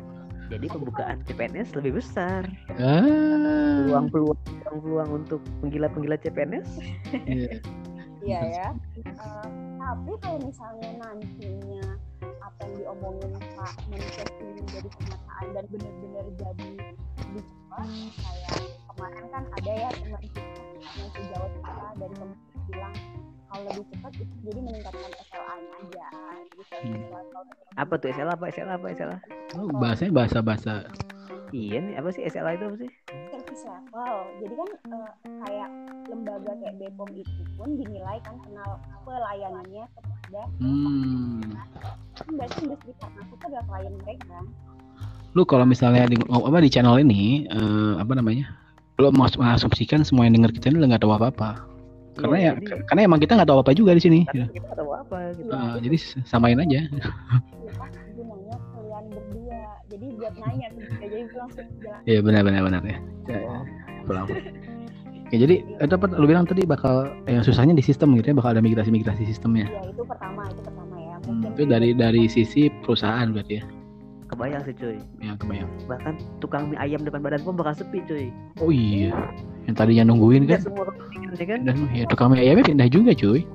Jadi 0.51 0.65
pembukaan 0.67 1.23
CPNS 1.23 1.79
lebih 1.79 2.03
besar. 2.03 2.43
Ah, 2.75 3.87
peluang 3.87 4.11
peluang 4.11 4.39
peluang 4.67 5.09
untuk 5.23 5.39
penggila 5.63 5.87
penggila 5.87 6.19
CPNS 6.19 6.67
iya. 7.23 7.55
Iya 8.21 8.39
ya. 8.53 8.67
Eh, 9.01 9.47
tapi 9.81 10.11
kalau 10.21 10.39
misalnya 10.45 10.89
nantinya 11.01 11.97
apa 12.41 12.59
yang 12.67 12.73
diomongin 12.77 13.31
Pak 13.57 13.73
Menkes 13.89 14.29
ini 14.37 14.61
jadi 14.69 14.89
kenyataan 14.93 15.45
dan 15.57 15.65
benar-benar 15.71 16.25
jadi 16.37 16.69
cepat 17.31 17.87
kayak 18.13 18.59
kemarin 18.91 19.25
kan 19.31 19.43
ada 19.57 19.71
ya 19.71 19.89
teman 19.89 20.23
kita 20.29 20.61
yang 20.99 21.09
sejawat 21.15 21.51
kita 21.57 21.85
dari 21.97 22.15
pemerintah 22.17 22.61
bilang 22.69 22.95
kalau 23.51 23.67
lebih 23.67 23.85
cepat 23.91 24.11
itu 24.15 24.35
jadi 24.47 24.59
meningkatkan 24.63 25.11
SLA-nya 25.27 25.71
aja 25.75 26.05
jadi 26.15 26.49
Hmm. 26.81 27.03
Apa 27.75 27.99
tuh 27.99 28.09
SLA 28.15 28.33
apa 28.37 28.47
SLA 28.47 28.79
apa 28.79 28.87
SLA? 28.95 29.17
Oh, 29.59 29.67
bahasanya 29.75 30.13
bahasa-bahasa 30.13 30.87
Iya 31.51 31.83
nih 31.83 31.93
apa 31.99 32.09
sih 32.15 32.23
SLA 32.23 32.55
itu 32.55 32.63
apa 32.63 32.77
sih? 32.79 32.89
service 33.51 33.67
level 33.67 34.17
jadi 34.39 34.53
kan 34.55 34.69
eh, 34.71 35.11
kayak 35.43 35.69
lembaga 36.07 36.51
kayak 36.63 36.75
Bepom 36.79 37.09
itu 37.11 37.41
pun 37.59 37.69
dinilai 37.75 38.17
kan 38.23 38.35
kenal 38.47 38.79
pelayanannya 39.03 39.83
kepada 39.91 40.41
hmm. 40.63 41.43
kan 42.15 42.27
berarti 42.39 42.57
industri 42.63 42.91
farmasi 42.95 43.31
itu 43.35 43.45
adalah 43.51 43.65
klien 43.67 43.93
mereka 43.99 44.39
lu 45.35 45.43
kalau 45.43 45.65
misalnya 45.67 46.07
di 46.07 46.15
oh, 46.31 46.47
apa 46.47 46.63
di 46.63 46.71
channel 46.71 46.95
ini 46.95 47.43
eh, 47.51 47.93
apa 47.99 48.13
namanya 48.15 48.55
lu 48.99 49.11
mau 49.11 49.27
mengasumsikan 49.27 50.07
semua 50.07 50.27
yang 50.27 50.39
denger 50.39 50.55
kita 50.55 50.71
ini 50.71 50.87
nggak 50.87 51.03
tahu 51.03 51.11
apa-apa 51.11 51.70
karena 52.13 52.35
Iya, 52.35 52.43
ya 52.43 52.53
jadi- 52.57 52.83
karena 52.85 53.01
emang 53.03 53.19
kita 53.19 53.31
nggak 53.35 53.49
tahu 53.49 53.59
apa 53.59 53.71
juga 53.71 53.91
di 53.91 54.01
sini 54.01 54.19
Karena 54.25 54.45
kita 54.47 54.65
nggak 54.65 54.77
tahu 54.77 54.91
apa 54.93 55.17
gitu. 55.33 55.49
Eh, 55.49 55.75
jadi 55.81 55.95
samain 56.23 56.57
aja 56.57 56.79
lupa 56.91 57.85
gunanya 58.11 58.55
kalian 58.67 59.03
berdua 59.09 59.59
jadi 59.87 60.05
buat 60.13 60.33
nanya 60.37 60.67
tuh 60.69 60.83
jadi 60.97 61.17
langsung 61.33 61.67
jalan 61.77 62.01
Iya 62.03 62.19
benar 62.21 62.41
benar 62.43 62.61
benar 62.63 62.81
ya. 62.81 62.97
Ya, 63.25 63.37
ya. 63.37 63.57
Pulang. 64.03 64.27
Ya, 65.31 65.37
jadi 65.39 65.55
itu 65.63 65.93
apa 65.93 66.05
lu 66.11 66.25
bilang 66.25 66.43
tadi 66.43 66.65
bakal 66.65 67.07
yang 67.23 67.39
susahnya 67.39 67.71
di 67.71 67.79
sistem 67.79 68.11
gitu 68.15 68.31
ya 68.31 68.35
bakal 68.35 68.51
ada 68.51 68.59
migrasi 68.59 68.91
migrasi 68.91 69.23
sistemnya. 69.23 69.63
ya 69.65 69.79
itu 69.85 70.03
pertama 70.03 70.43
itu 70.45 70.59
pertama 70.59 70.95
ya 70.97 71.15
Hmm, 71.21 71.39
mungkin 71.39 71.55
itu 71.55 71.63
dari 71.69 71.89
dari 71.93 72.23
sisi 72.27 72.67
perusahaan 72.81 73.31
berarti 73.31 73.53
ya. 73.55 73.65
Kebayang 74.27 74.63
sih 74.63 74.73
cuy. 74.73 74.97
Ya 75.19 75.35
kebayang. 75.35 75.71
Bahkan 75.85 76.13
tukang 76.39 76.67
mie 76.67 76.75
ayam 76.77 76.99
depan 77.01 77.19
badan 77.19 77.39
pom 77.41 77.55
bakal 77.55 77.75
sepi 77.77 78.03
cuy. 78.03 78.27
Oh 78.57 78.67
iya. 78.67 79.11
Yang 79.69 79.75
tadinya 79.77 80.03
nungguin 80.09 80.49
kan. 80.49 80.59
semua 80.61 80.89
ya 81.37 81.45
kan. 81.45 81.59
Dan 81.65 81.75
ya 81.93 82.03
tukang 82.09 82.33
mie 82.33 82.41
ayamnya 82.41 82.65
pindah 82.65 82.89
juga 82.89 83.11
cuy. 83.13 83.45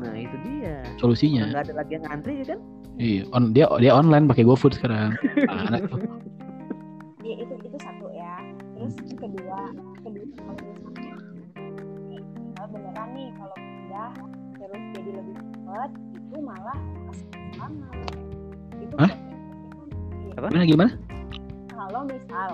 Nah 0.00 0.14
itu 0.16 0.36
dia. 0.46 0.80
Solusinya. 0.96 1.50
Nggak 1.52 1.70
ada 1.70 1.74
lagi 1.80 1.92
yang 1.96 2.04
ngantri 2.08 2.34
ya 2.42 2.46
kan? 2.56 2.60
Iya, 3.00 3.22
on, 3.32 3.56
dia 3.56 3.66
dia 3.80 3.92
online 3.96 4.28
pakai 4.28 4.44
GoFood 4.44 4.76
sekarang. 4.76 5.16
Mana 5.48 5.80
tuh? 5.88 6.00
ya 7.22 7.34
itu 7.38 7.54
itu 7.54 7.78
satu 7.78 8.06
ya 8.12 8.34
terus 8.74 8.94
yang 9.06 9.18
kedua 9.22 9.58
kedua 10.02 10.26
kalau 10.42 10.58
misalnya 10.58 11.14
nih, 12.10 12.22
kalau 12.58 12.68
beneran 12.74 13.08
nih 13.14 13.28
kalau 13.38 13.56
pindah 13.56 14.10
terus 14.58 14.82
jadi 14.92 15.10
lebih 15.22 15.34
cepat 15.38 15.90
itu 16.18 16.36
malah 16.42 16.78
semangat 17.14 18.10
itu 18.82 18.94
Hah? 18.98 19.12
Apa? 20.32 20.46
Gimana 20.50 20.66
gimana? 20.66 20.92
kalau 21.70 22.00
misal 22.08 22.50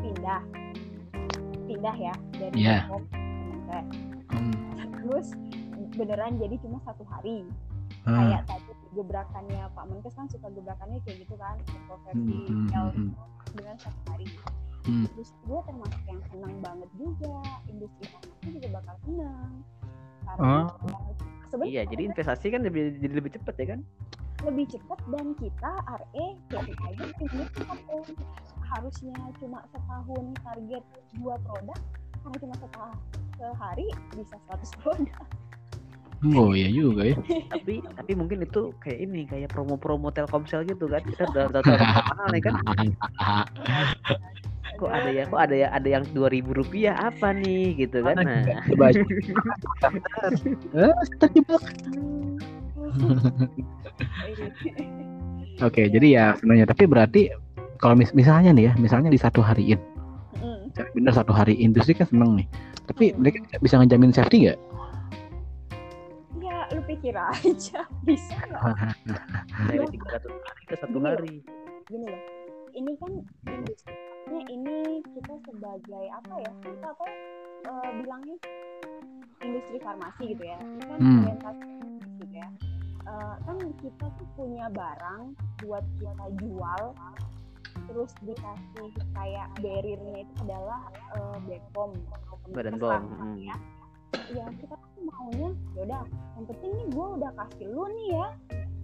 pindah 0.00 0.40
pindah 1.68 1.94
ya 1.94 2.14
dari 2.32 2.56
Iya. 2.58 2.78
Depok 2.82 3.02
ke. 3.68 3.78
Hmm. 4.28 4.54
terus 4.98 5.26
beneran 5.94 6.36
jadi 6.36 6.56
cuma 6.58 6.78
satu 6.82 7.04
hari 7.04 7.44
Ah. 8.02 8.16
kayak 8.16 8.42
tadi 8.46 8.72
gebrakannya 8.90 9.62
Pak 9.68 9.84
Menkes 9.86 10.14
kan 10.14 10.26
suka 10.26 10.48
gebrakannya 10.48 10.98
kayak 11.04 11.22
gitu 11.22 11.34
kan 11.36 11.56
kontroversi 11.62 12.16
Hmm, 12.16 12.66
hmm, 12.66 12.72
L 12.72 12.88
hmm, 12.90 13.10
beneran 13.52 13.78
satu 13.78 14.00
hari 14.08 14.26
Hmm. 14.82 15.04
terus 15.06 15.30
gue 15.38 15.60
termasuk 15.62 16.02
yang 16.06 16.20
senang 16.26 16.54
banget 16.58 16.90
juga 16.96 17.36
industri 17.66 18.04
farmasi 18.08 18.48
juga 18.50 18.68
bakal 18.74 18.94
senang 19.02 19.52
karena 20.24 20.48
Oh. 20.64 20.66
Sebenarnya 21.48 21.72
Iya 21.72 21.82
jadi 21.88 22.02
investasi 22.06 22.46
kan 22.48 22.60
lebih 22.62 22.82
jadi 22.98 23.14
lebih 23.16 23.32
cepet 23.34 23.54
ya 23.58 23.66
kan? 23.74 23.80
lebih 24.38 24.70
cepat 24.70 25.02
dan 25.10 25.34
kita 25.34 25.72
RE 25.98 26.26
kayak 26.46 26.64
kita 26.70 26.82
aja 26.86 27.04
ini 27.26 27.42
cepat 27.50 27.78
harusnya 28.70 29.16
cuma 29.42 29.58
setahun 29.66 30.24
target 30.46 30.84
dua 31.18 31.34
produk 31.42 31.78
karena 32.22 32.36
cuma 32.38 32.54
setahun 32.54 32.96
sehari 33.34 33.86
bisa 34.14 34.36
100 34.46 34.78
produk 34.86 35.26
Oh 36.38 36.50
iya 36.50 36.66
juga 36.66 37.14
ya. 37.14 37.16
tapi 37.46 37.78
tapi 37.82 38.12
mungkin 38.14 38.42
itu 38.42 38.74
kayak 38.78 38.98
ini 39.06 39.22
kayak 39.22 39.50
promo-promo 39.50 40.10
Telkomsel 40.10 40.66
gitu 40.66 40.86
kan 40.86 40.98
kita 41.02 41.30
udah 41.30 41.44
udah 41.50 41.62
tahu 41.66 41.78
mahal 41.78 42.26
nih 42.30 42.42
kan 42.42 42.54
kok 44.78 44.88
ada 44.88 45.10
ya 45.10 45.26
kok 45.26 45.40
ada 45.42 45.54
ya 45.54 45.68
ada 45.74 45.88
yang 45.90 46.06
dua 46.14 46.30
ribu 46.30 46.54
rupiah 46.54 46.94
apa 46.94 47.34
nih 47.34 47.74
gitu 47.76 47.98
kan 48.00 48.14
nah 48.22 48.62
Coba. 48.70 48.94
Eh, 50.72 50.94
terjebak. 51.18 51.62
Oke, 55.58 55.90
jadi 55.90 56.06
ya 56.06 56.24
sebenarnya 56.38 56.70
tapi 56.70 56.86
berarti 56.86 57.22
kalau 57.76 57.98
mis- 57.98 58.14
misalnya 58.14 58.54
nih 58.54 58.70
ya, 58.70 58.78
misalnya 58.78 59.10
di 59.10 59.18
satu 59.18 59.42
hariin, 59.42 59.78
Mm. 60.38 60.70
bener 60.94 61.10
satu 61.10 61.34
hari 61.34 61.58
industri 61.58 61.90
kan 61.92 62.06
seneng 62.06 62.38
nih. 62.38 62.46
Tapi 62.86 63.10
mereka 63.18 63.42
bisa 63.58 63.74
ngejamin 63.76 64.14
safety 64.14 64.46
nggak? 64.46 64.58
ya 66.38 66.64
lu 66.70 66.80
pikir 66.86 67.12
aja 67.12 67.80
bisa 68.08 68.36
nggak 68.40 68.62
dari 69.68 69.86
tiga 69.90 70.06
ratus 70.16 70.32
hari 70.32 70.62
ke 70.64 70.74
satu 70.78 70.98
hari 71.02 71.34
gini 71.86 72.06
loh 72.06 72.22
ini 72.72 72.92
kan 72.96 73.12
industrinya 74.28 74.44
ini 74.52 75.00
kita 75.16 75.34
sebagai 75.48 76.04
apa 76.12 76.34
ya? 76.44 76.52
Kita 76.60 76.86
apa 76.92 77.06
eh, 77.64 77.90
bilangnya 78.02 78.36
industri 79.40 79.76
farmasi 79.80 80.22
gitu 80.36 80.44
ya. 80.44 80.58
Ini 80.60 80.82
kan 80.84 80.98
Hmm. 81.00 81.20
orientasi 81.24 81.72
gitu 82.20 82.34
ya. 82.36 82.48
Eh, 83.08 83.34
kan 83.48 83.56
kita 83.80 84.06
tuh 84.20 84.28
punya 84.36 84.66
barang 84.68 85.22
buat 85.64 85.84
kita 85.96 86.26
jual 86.44 86.82
terus 87.88 88.12
dikasih 88.20 88.90
kayak 89.16 89.48
barriernya 89.64 90.20
itu 90.20 90.34
adalah 90.44 90.92
eh, 90.92 91.36
Bepom 91.48 91.96
badan 92.52 92.76
bom 92.76 93.00
hmm. 93.00 93.48
ya. 93.48 93.56
Ya 94.28 94.44
kita 94.60 94.76
tuh 94.76 95.02
maunya 95.04 95.52
yaudah 95.72 96.04
yang 96.36 96.44
penting 96.48 96.70
nih 96.76 96.86
gue 96.92 97.06
udah 97.16 97.32
kasih 97.32 97.66
lu 97.72 97.84
nih 97.96 98.08
ya. 98.12 98.28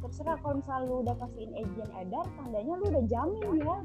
Terserah 0.05 0.37
kalau 0.45 0.61
misalnya 0.61 0.85
lu 0.85 0.97
udah 1.01 1.17
kasihin 1.17 1.53
izin 1.65 1.91
edar 1.97 2.25
tandanya 2.37 2.73
lu 2.77 2.85
udah 2.93 3.05
jamin 3.09 3.57
ya 3.61 3.77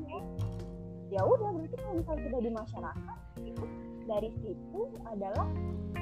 ya 1.09 1.21
udah 1.21 1.49
berarti 1.51 1.75
kalau 1.75 1.93
misalnya 1.95 2.21
sudah 2.23 2.39
di 2.39 2.51
masyarakat 2.51 3.17
itu 3.39 3.63
dari 4.05 4.29
situ 4.35 4.81
adalah 5.05 5.47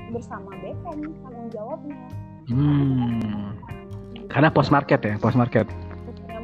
bersama 0.10 0.52
BPOM 0.58 1.00
tanggung 1.18 1.50
jawabnya 1.50 1.98
Hmm. 2.48 3.60
Karena 4.28 4.48
post 4.48 4.68
market 4.70 5.00
ya, 5.02 5.16
post 5.18 5.36
market 5.36 5.68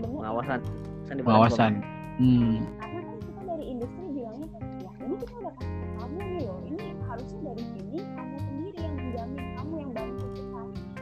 pengawasan 0.04 0.60
Kan 1.06 1.16
pengawasan. 1.18 1.72
Hmm. 2.14 2.68
karena 2.78 3.00
kan 3.02 3.16
kita 3.18 3.42
dari 3.46 3.66
industri 3.66 4.06
bilangnya 4.10 4.48
ya 4.78 4.92
ini 5.00 5.16
kita 5.18 5.34
udah 5.38 5.54
kasih 5.56 5.72
kamu 5.94 6.18
nih 6.30 6.44
loh 6.44 6.60
ini 6.62 6.78
harusnya 7.02 7.40
dari 7.42 7.64
sini 7.66 7.98
kamu 8.04 8.36
sendiri 8.38 8.78
yang 8.78 8.94
menjamin 8.94 9.46
kamu 9.54 9.74
yang 9.80 9.92
bantu 9.92 10.26
kita 10.30 10.60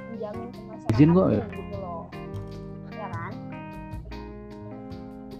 menjamin 0.07 0.47
ke 0.47 0.61
masyarakat 0.63 0.93
Izin 0.93 1.09
kok 1.11 1.27
ya? 1.27 1.43
gitu 1.49 1.75
loh 1.77 2.03
ya 2.91 3.07
kan 3.09 3.33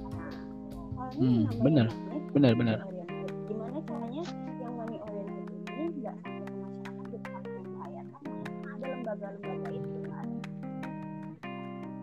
nah 0.09 0.33
Hmm, 1.11 1.41
namanya 1.53 1.85
benar. 2.31 2.51
money 2.55 2.63
Benar, 2.63 2.79
oriented. 2.87 3.31
gimana 3.47 3.77
caranya 3.83 4.23
yang 4.59 4.73
money 4.79 4.97
oriented 5.03 5.47
ini 5.67 5.83
nggak 5.99 6.15
sampai 6.23 6.43
ke 6.47 6.55
masyarakat 6.55 7.05
jadi 7.11 7.27
sampai 7.27 7.51
membahayakan 7.59 8.23
ada 8.71 8.85
lembaga-lembaga 8.87 9.69
itu 9.71 9.99
kan 10.07 10.27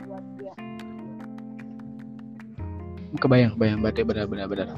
buat 0.05 0.25
dia 0.37 0.55
Kebayang, 3.19 3.57
kebayang, 3.57 3.81
berarti 3.81 4.01
benar-benar 4.05 4.47
benar. 4.53 4.69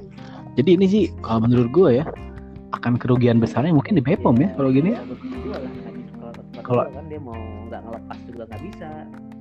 Jadi 0.55 0.70
ini 0.78 0.86
sih 0.86 1.05
kalau 1.18 1.51
menurut 1.51 1.66
gue 1.74 1.98
ya 1.98 2.05
akan 2.78 2.94
kerugian 2.94 3.42
besarnya 3.42 3.74
mungkin 3.74 3.98
di 3.98 4.03
Bepom 4.07 4.38
ya 4.38 4.55
kalau 4.55 4.70
gini. 4.70 4.94
Ya, 4.94 5.03
lah. 5.51 5.66
Kalau 6.62 6.86
kan 6.94 7.05
dia 7.11 7.18
mau 7.18 7.34
nggak 7.66 7.82
ngelepas 7.82 8.18
juga 8.30 8.42
nggak 8.46 8.62
bisa, 8.70 8.90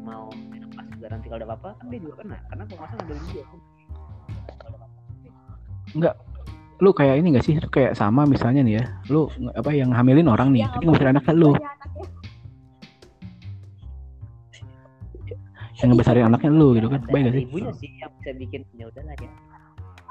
mau 0.02 0.34
dilepas 0.50 0.86
juga 0.90 1.08
nanti 1.14 1.26
kalau 1.30 1.38
ada 1.38 1.48
apa-apa 1.54 1.70
kan 1.78 1.86
dia 1.94 2.00
juga 2.02 2.14
kena 2.26 2.38
karena 2.50 2.64
penguasa 2.66 2.94
ngambilin 2.98 3.26
dia. 3.30 3.46
Lu 6.80 6.96
kayak 6.96 7.20
ini 7.20 7.36
gak 7.36 7.44
sih? 7.44 7.60
Lu 7.60 7.68
kayak 7.68 7.92
sama 7.94 8.24
misalnya 8.24 8.64
nih 8.64 8.80
ya. 8.80 8.84
Lu 9.12 9.28
apa 9.52 9.72
yang 9.76 9.92
hamilin 9.92 10.32
orang 10.32 10.56
nih, 10.56 10.64
Yang 10.64 10.72
tapi 10.72 10.84
ngebesarin 10.88 11.12
anaknya 11.12 11.34
lu. 11.36 11.52
Anaknya. 11.52 12.06
Yang 15.80 15.88
ngebesarin 15.92 16.26
anaknya 16.28 16.52
lu 16.52 16.68
gitu 16.76 16.88
kan. 16.88 17.00
Ada, 17.00 17.12
Baik 17.12 17.24
gak 17.24 17.34
sih? 17.34 17.44
ibunya 17.44 17.72
sih 17.76 17.90
yang 18.00 18.12
bisa 18.20 18.32
bikin 18.36 18.62
ya 18.76 18.86
udahlah 18.88 19.16
ya. 19.16 19.30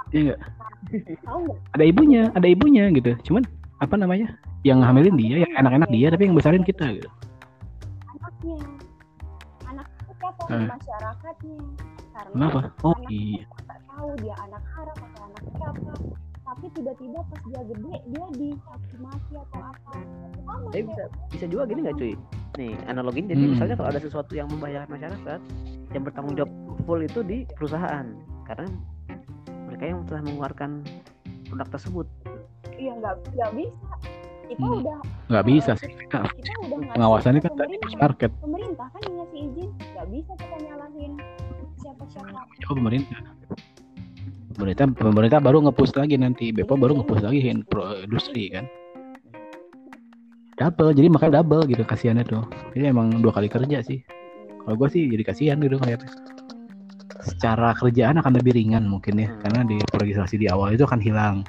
Iya 0.08 0.20
enggak? 0.24 0.38
Ada 1.76 1.84
ibunya, 1.84 2.22
ada 2.32 2.46
ibunya 2.48 2.84
gitu. 2.88 3.10
Cuman 3.24 3.42
apa 3.78 3.94
namanya? 3.96 4.26
Yang 4.64 4.78
hamilin 4.84 5.16
dia, 5.16 5.36
yang 5.44 5.52
enak-enak 5.54 5.88
dia 5.88 6.06
tapi 6.08 6.22
yang 6.24 6.36
besarin 6.36 6.64
kita 6.64 6.84
gitu. 6.90 7.08
anaknya 8.08 8.56
anak 9.66 9.86
itu 10.00 10.12
siapa 10.16 10.42
Eh. 10.48 10.66
masyarakatnya 10.66 11.58
karena 12.10 12.32
Kenapa? 12.32 12.60
Oh 12.82 12.96
iya. 13.08 13.44
tahu 13.88 14.10
dia 14.18 14.34
anak 14.40 14.64
haram 14.72 14.96
siapa. 15.50 15.92
Tapi 16.40 16.64
tiba-tiba 16.72 17.20
pas 17.22 17.40
dia 17.44 17.60
gede 17.62 17.94
dia 18.06 18.24
dicaci 18.32 18.94
maki 18.98 19.32
atau 19.36 19.60
apa. 19.62 19.92
Sama 20.38 20.52
Tapi 20.66 20.80
bisa 20.82 21.02
bisa 21.28 21.44
juga 21.46 21.62
gini 21.64 21.80
nggak 21.82 21.96
cuy? 21.96 22.14
nih 22.56 22.74
analoginya 22.84 23.30
jadi 23.30 23.38
Hmm. 23.40 23.52
misalnya 23.54 23.76
kalau 23.76 23.88
ada 23.88 24.00
sesuatu 24.00 24.32
yang 24.32 24.48
membahayakan 24.48 24.90
masyarakat 24.90 25.40
yang 25.88 26.02
bertanggung 26.02 26.34
jawab 26.34 26.50
full 26.82 26.98
itu 26.98 27.20
di 27.22 27.46
perusahaan. 27.48 28.06
Karena 28.42 28.66
mereka 29.64 29.84
yang 29.86 30.02
telah 30.04 30.22
mengeluarkan 30.22 30.82
produk 31.46 31.68
tersebut. 31.70 32.06
Iya 32.74 32.92
nggak 32.96 33.14
nggak 33.30 33.50
bisa. 33.54 33.92
Kita 34.48 34.64
Hmm. 34.64 34.80
udah 34.80 34.98
nggak 35.28 35.44
bisa 35.46 35.72
sih. 35.76 35.92
Kita 35.92 36.18
udah 36.58 36.76
ngasih 36.80 36.92
pengawasannya 36.96 37.40
kan 37.40 37.52
tadi 37.52 37.74
pemerintah. 37.76 38.00
market. 38.00 38.30
Pemerintah 38.40 38.86
kan 38.88 39.00
yang 39.04 39.16
ngasih 39.20 39.38
izin. 39.44 39.68
Nggak 39.92 40.06
bisa 40.08 40.32
kita 40.34 40.56
nyalahin 40.58 41.12
siapa 41.78 42.04
siapa 42.08 42.42
coba 42.58 42.74
pemerintah 42.74 43.18
pemerintah 44.58 44.90
pemerintah 44.90 45.38
baru 45.38 45.62
ngepush 45.62 45.94
lagi 45.94 46.18
nanti. 46.18 46.50
Bepom 46.50 46.82
baru 46.82 46.98
ngepush 46.98 47.22
lagi 47.22 47.46
industri 47.46 48.50
kan? 48.50 48.66
Double 50.58 50.90
jadi 50.90 51.06
makanya 51.06 51.38
double 51.38 51.62
gitu 51.70 51.86
kasihannya 51.86 52.26
tuh. 52.26 52.42
Jadi 52.74 52.90
emang 52.90 53.22
dua 53.22 53.30
kali 53.30 53.46
kerja 53.46 53.78
sih. 53.86 54.02
Kalau 54.66 54.74
gue 54.74 54.88
sih 54.90 55.06
jadi 55.06 55.22
kasihan 55.22 55.62
gitu 55.62 55.78
kayak 55.78 56.02
secara 57.22 57.70
kerjaan 57.78 58.18
akan 58.18 58.42
lebih 58.42 58.58
ringan 58.58 58.90
mungkin 58.90 59.22
ya 59.22 59.30
Hmm. 59.30 59.40
karena 59.46 59.60
di 59.70 59.76
registrasi 59.94 60.34
di 60.42 60.50
awal 60.50 60.74
itu 60.74 60.82
akan 60.82 60.98
hilang. 60.98 61.46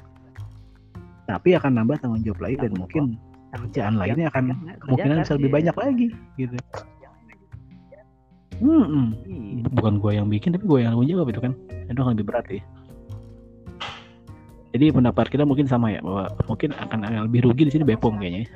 Tapi 1.26 1.58
akan 1.58 1.82
nambah 1.82 1.98
tanggung 2.06 2.22
jawab 2.22 2.46
lain 2.46 2.58
dan 2.62 2.72
mungkin 2.78 3.04
kerjaan 3.50 3.98
lainnya 3.98 4.30
akan 4.30 4.54
kemungkinan 4.86 5.26
bisa 5.26 5.34
lebih 5.42 5.50
iya. 5.50 5.56
banyak 5.58 5.76
lagi 5.82 6.08
gitu. 6.38 6.58
Hmm, 8.60 8.86
hmm. 8.86 9.08
Iya. 9.24 9.72
bukan 9.72 10.04
gue 10.04 10.12
yang 10.20 10.28
bikin 10.28 10.52
tapi 10.52 10.68
gue 10.70 10.80
yang 10.86 10.94
tanggung 10.94 11.10
jawab 11.10 11.28
itu 11.34 11.42
kan. 11.42 11.54
Itu 11.90 12.00
akan 12.06 12.14
lebih 12.14 12.28
berat 12.30 12.46
ya 12.54 12.62
jadi 14.70 14.94
pendapat 14.94 15.34
kita 15.34 15.44
mungkin 15.50 15.66
sama 15.66 15.90
ya 15.90 16.02
bahwa 16.06 16.30
mungkin 16.46 16.70
akan 16.78 17.00
akan 17.02 17.22
lebih 17.26 17.50
rugi 17.50 17.66
di 17.66 17.72
sini 17.74 17.84
Bepom 17.86 18.22
kayaknya. 18.22 18.46
Ya. 18.46 18.50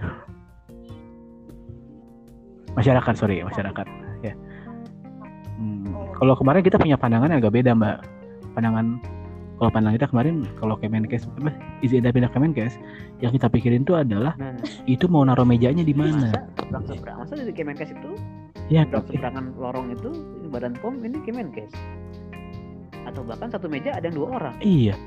masyarakat 2.73 3.13
sorry 3.17 3.45
masyarakat 3.45 3.85
ya. 4.25 4.33
Hmm, 5.61 5.93
kalau 6.17 6.33
kemarin 6.33 6.65
kita 6.65 6.81
punya 6.81 6.97
pandangan 6.97 7.29
yang 7.29 7.41
agak 7.41 7.53
beda 7.53 7.77
mbak. 7.77 8.01
Pandangan 8.53 8.97
kalau 9.57 9.69
pandangan 9.69 9.95
kita 10.01 10.09
kemarin 10.09 10.35
kalau 10.57 10.73
Kemenkes 10.77 11.29
apa 11.37 11.53
izin 11.85 12.01
pindah 12.01 12.13
pindah 12.13 12.31
Kemenkes 12.33 12.73
yang 13.21 13.29
kita 13.33 13.49
pikirin 13.49 13.85
itu 13.85 13.93
adalah 13.93 14.33
Nah, 14.37 14.57
itu 14.89 15.05
mau 15.05 15.21
naruh 15.21 15.45
mejanya 15.45 15.85
di 15.85 15.93
mana. 15.93 16.33
Masa 16.69 16.93
masa 16.97 17.33
di 17.41 17.53
Kemenkes 17.53 17.93
itu? 17.93 18.17
Ya 18.69 18.85
seberangan 18.89 19.53
lorong 19.57 19.93
itu 19.93 20.09
badan 20.49 20.73
pom 20.77 20.97
ini 21.01 21.21
Kemenkes. 21.25 21.73
Atau 23.05 23.21
bahkan 23.25 23.49
satu 23.53 23.69
meja 23.69 23.93
ada 23.97 24.09
yang 24.09 24.17
dua 24.17 24.29
orang. 24.41 24.55
Iya 24.61 24.97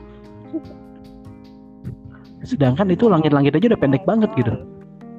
sedangkan 2.43 2.93
itu 2.93 3.09
langit-langit 3.09 3.57
aja 3.57 3.73
udah 3.73 3.81
pendek 3.81 4.05
banget 4.05 4.31
gitu. 4.37 4.53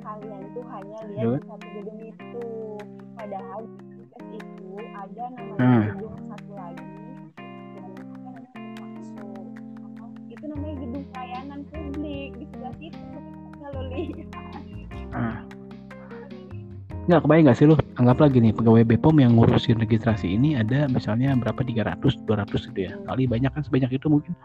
Kalian 0.04 0.44
tuh 0.54 0.64
hanya 0.70 1.00
lihat 1.10 1.24
Iya. 1.24 1.40
satu 1.42 1.68
gedung 1.74 2.00
itu. 2.04 2.42
Padahal 3.18 3.62
di 3.66 4.38
itu 4.38 4.70
ada 4.94 5.24
namanya 5.34 5.58
Hmm. 5.58 5.84
gedung 5.98 6.18
satu 6.30 6.52
lagi 6.54 6.86
itu 10.28 10.46
namanya 10.54 10.76
gedung 10.86 11.06
pelayanan 11.10 11.60
publik. 11.74 12.30
Di 12.38 12.46
sebelah 12.54 12.74
situ. 12.78 13.06
Kalau 13.58 13.82
lihat. 13.90 14.30
Ah. 15.18 15.38
Nggak 17.08 17.24
kebayang 17.24 17.46
nggak 17.48 17.58
sih 17.58 17.66
lu? 17.66 17.76
Anggap 17.98 18.18
lagi 18.20 18.38
nih 18.44 18.52
pegawai 18.52 18.84
Bepom 18.84 19.16
yang 19.18 19.40
ngurusin 19.40 19.80
registrasi 19.80 20.36
ini 20.36 20.60
ada 20.60 20.92
misalnya 20.92 21.34
berapa? 21.40 21.64
300 21.64 22.20
200 22.28 22.68
gitu 22.70 22.80
ya. 22.84 22.94
Kali 23.08 23.24
banyak 23.26 23.50
kan 23.50 23.64
sebanyak 23.64 23.96
itu 23.96 24.12
mungkin 24.12 24.36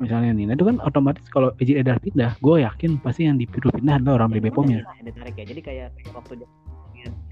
misalnya 0.00 0.32
nih 0.34 0.44
nah 0.50 0.54
itu 0.56 0.64
kan 0.66 0.76
otomatis 0.82 1.24
kalau 1.28 1.52
izin 1.60 1.80
edar 1.82 2.00
pindah 2.00 2.34
gue 2.40 2.56
yakin 2.64 2.96
pasti 3.04 3.28
yang 3.28 3.36
dipindah 3.36 3.72
pindah 3.76 3.94
adalah 4.00 4.14
orang 4.24 4.28
dari 4.34 4.42
Bepomnya 4.48 4.80
yang 4.98 5.06
ditarik 5.12 5.34
ya. 5.36 5.44
Jadi 5.46 5.60
kayak 5.62 5.88
waktu 6.16 6.32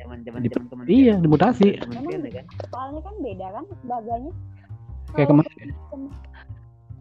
zaman 0.03 0.19
zaman 0.27 0.41
zaman 0.51 0.85
iya 0.91 1.15
dimutasi. 1.19 1.79
kementerian 1.79 2.21
ya 2.27 2.33
kan? 2.43 2.45
soalnya 2.75 3.01
kan 3.07 3.15
beda 3.23 3.47
kan 3.55 3.65
lembaganya 3.87 4.33
kayak 5.15 5.29
Kalau 5.31 5.43
kemarin. 5.43 5.69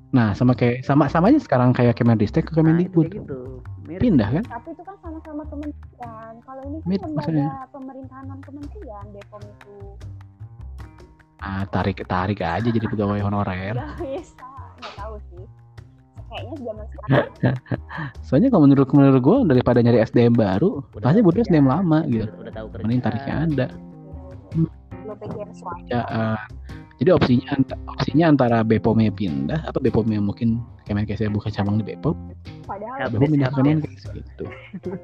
Nah 0.10 0.34
sama 0.34 0.58
kayak 0.58 0.82
sama 0.82 1.06
sama 1.06 1.30
aja 1.30 1.38
sekarang 1.38 1.70
kayak 1.70 1.94
Kemendistek 1.94 2.50
ke 2.50 2.54
nah, 2.58 2.66
Kemendikbud. 2.66 3.14
kayak 3.14 3.26
gitu. 3.26 3.40
Mirip. 3.86 4.02
Pindah 4.02 4.30
kan? 4.42 4.44
Tapi 4.46 4.68
itu 4.74 4.82
kan 4.82 4.96
sama-sama 5.06 5.44
kementerian. 5.50 6.34
Kalau 6.46 6.62
ini 6.66 6.78
kan 6.82 6.90
Mit, 6.90 7.00
lembaga 7.02 7.14
maksudnya. 7.18 7.48
pemerintahan 7.70 8.26
non 8.26 8.40
kementerian 8.42 9.06
Bepom 9.14 9.42
itu. 9.46 9.74
Ah 11.40 11.64
tarik 11.70 12.02
tarik 12.10 12.42
aja 12.42 12.70
jadi 12.70 12.86
pegawai 12.90 13.22
honorer. 13.22 13.74
Nggak 13.78 13.98
bisa 14.02 14.50
nggak 14.80 14.96
tahu 14.96 15.16
sih. 15.32 15.46
Kayaknya 16.30 16.56
zaman 16.62 16.86
sekarang 16.94 17.26
soalnya 18.26 18.50
kalau 18.54 18.64
menurut 18.70 18.90
menurut 18.94 19.22
gue 19.26 19.38
daripada 19.50 19.82
nyari 19.82 19.98
SDM 20.06 20.38
baru 20.38 20.86
Udah 20.94 21.10
pasti 21.10 21.26
butuh 21.26 21.42
SDM 21.42 21.66
lama 21.66 22.06
gitu. 22.06 22.30
Udah, 22.30 22.38
udah 22.46 22.54
tahu 22.54 22.68
kerja 22.70 22.84
mending 22.86 23.02
tariknya 23.02 23.36
ada. 23.50 23.66
Lo 25.10 25.14
pikir 25.18 25.48
ya 25.90 26.02
eh, 26.06 26.40
jadi 27.00 27.16
opsinya 27.16 27.48
ant- 27.56 27.80
opsinya 27.90 28.26
antara 28.30 28.58
Bepomnya 28.62 29.10
pindah 29.10 29.64
apa 29.66 29.80
Bepomnya 29.82 30.22
mungkin 30.22 30.62
Kemenkesnya 30.86 31.30
buka 31.30 31.54
cabang 31.54 31.78
di 31.82 31.86
Bepom? 31.86 32.18
Padahal 32.66 33.10
Bepom 33.14 33.30
pindah. 33.30 33.50
Kemenkes 33.54 34.04
gitu. 34.10 34.46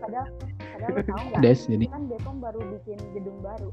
Padahal 0.02 0.30
padahal 0.74 0.92
lo 0.94 1.02
tahu 1.06 1.22
nggak? 1.30 1.42
Des 1.42 1.60
jadi. 1.66 1.86
Kan 1.90 2.04
Bepom 2.10 2.36
baru 2.42 2.60
bikin 2.74 2.98
gedung 3.18 3.38
baru. 3.42 3.70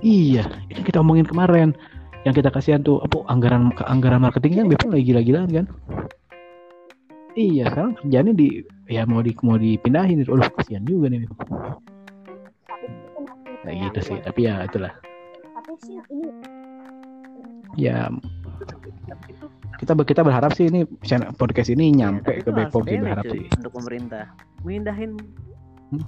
Iya 0.00 0.44
itu 0.70 0.80
kita 0.84 1.00
omongin 1.02 1.26
kemarin 1.26 1.72
yang 2.24 2.34
kita 2.34 2.48
kasihan 2.48 2.80
tuh 2.80 3.00
apa 3.04 3.20
anggaran 3.28 3.68
anggaran 3.84 4.24
marketing 4.24 4.64
kan 4.64 4.66
Bepom 4.72 4.90
lagi 4.92 5.04
gila-gilaan 5.12 5.50
kan? 5.52 5.66
Iya 7.34 7.66
sekarang 7.68 7.98
kerjanya 7.98 8.32
di 8.32 8.62
ya 8.88 9.02
mau 9.04 9.20
di 9.20 9.32
mau 9.42 9.58
dipindahin 9.60 10.22
itu. 10.22 10.32
Aduh 10.32 10.48
kasihan 10.56 10.84
juga 10.88 11.12
nih. 11.12 11.28
Kayak 13.64 13.76
gitu 13.90 13.98
sih 14.12 14.16
tapi 14.24 14.40
ya 14.48 14.64
itulah. 14.64 14.92
Tapi 15.54 15.72
sih 15.84 15.96
ini 16.12 16.28
ya 17.74 18.08
kita 19.82 19.92
kita 20.06 20.22
berharap 20.22 20.54
sih 20.54 20.70
ini 20.70 20.86
podcast 21.36 21.68
ini 21.68 21.90
nyampe 21.92 22.40
Tapi 22.40 22.44
ke 22.46 22.50
Bepom 22.54 22.82
sih 22.86 22.96
berharap 23.02 23.24
cuy, 23.26 23.32
sih. 23.36 23.44
untuk 23.58 23.72
pemerintah. 23.74 24.24
Mindahin 24.64 25.18
Hmm? 25.92 26.00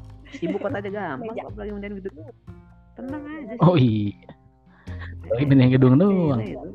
ibu 0.42 0.56
kota 0.58 0.82
aja 0.82 0.90
gampang 0.90 1.36
apalagi 1.38 1.70
mindahin 1.70 1.94
gitu 2.02 2.08
tenang 2.96 3.22
aja 3.28 3.52
sih. 3.54 3.60
oh 3.62 3.76
iya 3.78 4.16
Lagi 5.32 5.44
pindah 5.44 5.68
gedung 5.70 5.94
Iya, 5.96 6.02
doang 6.02 6.40
itu. 6.42 6.68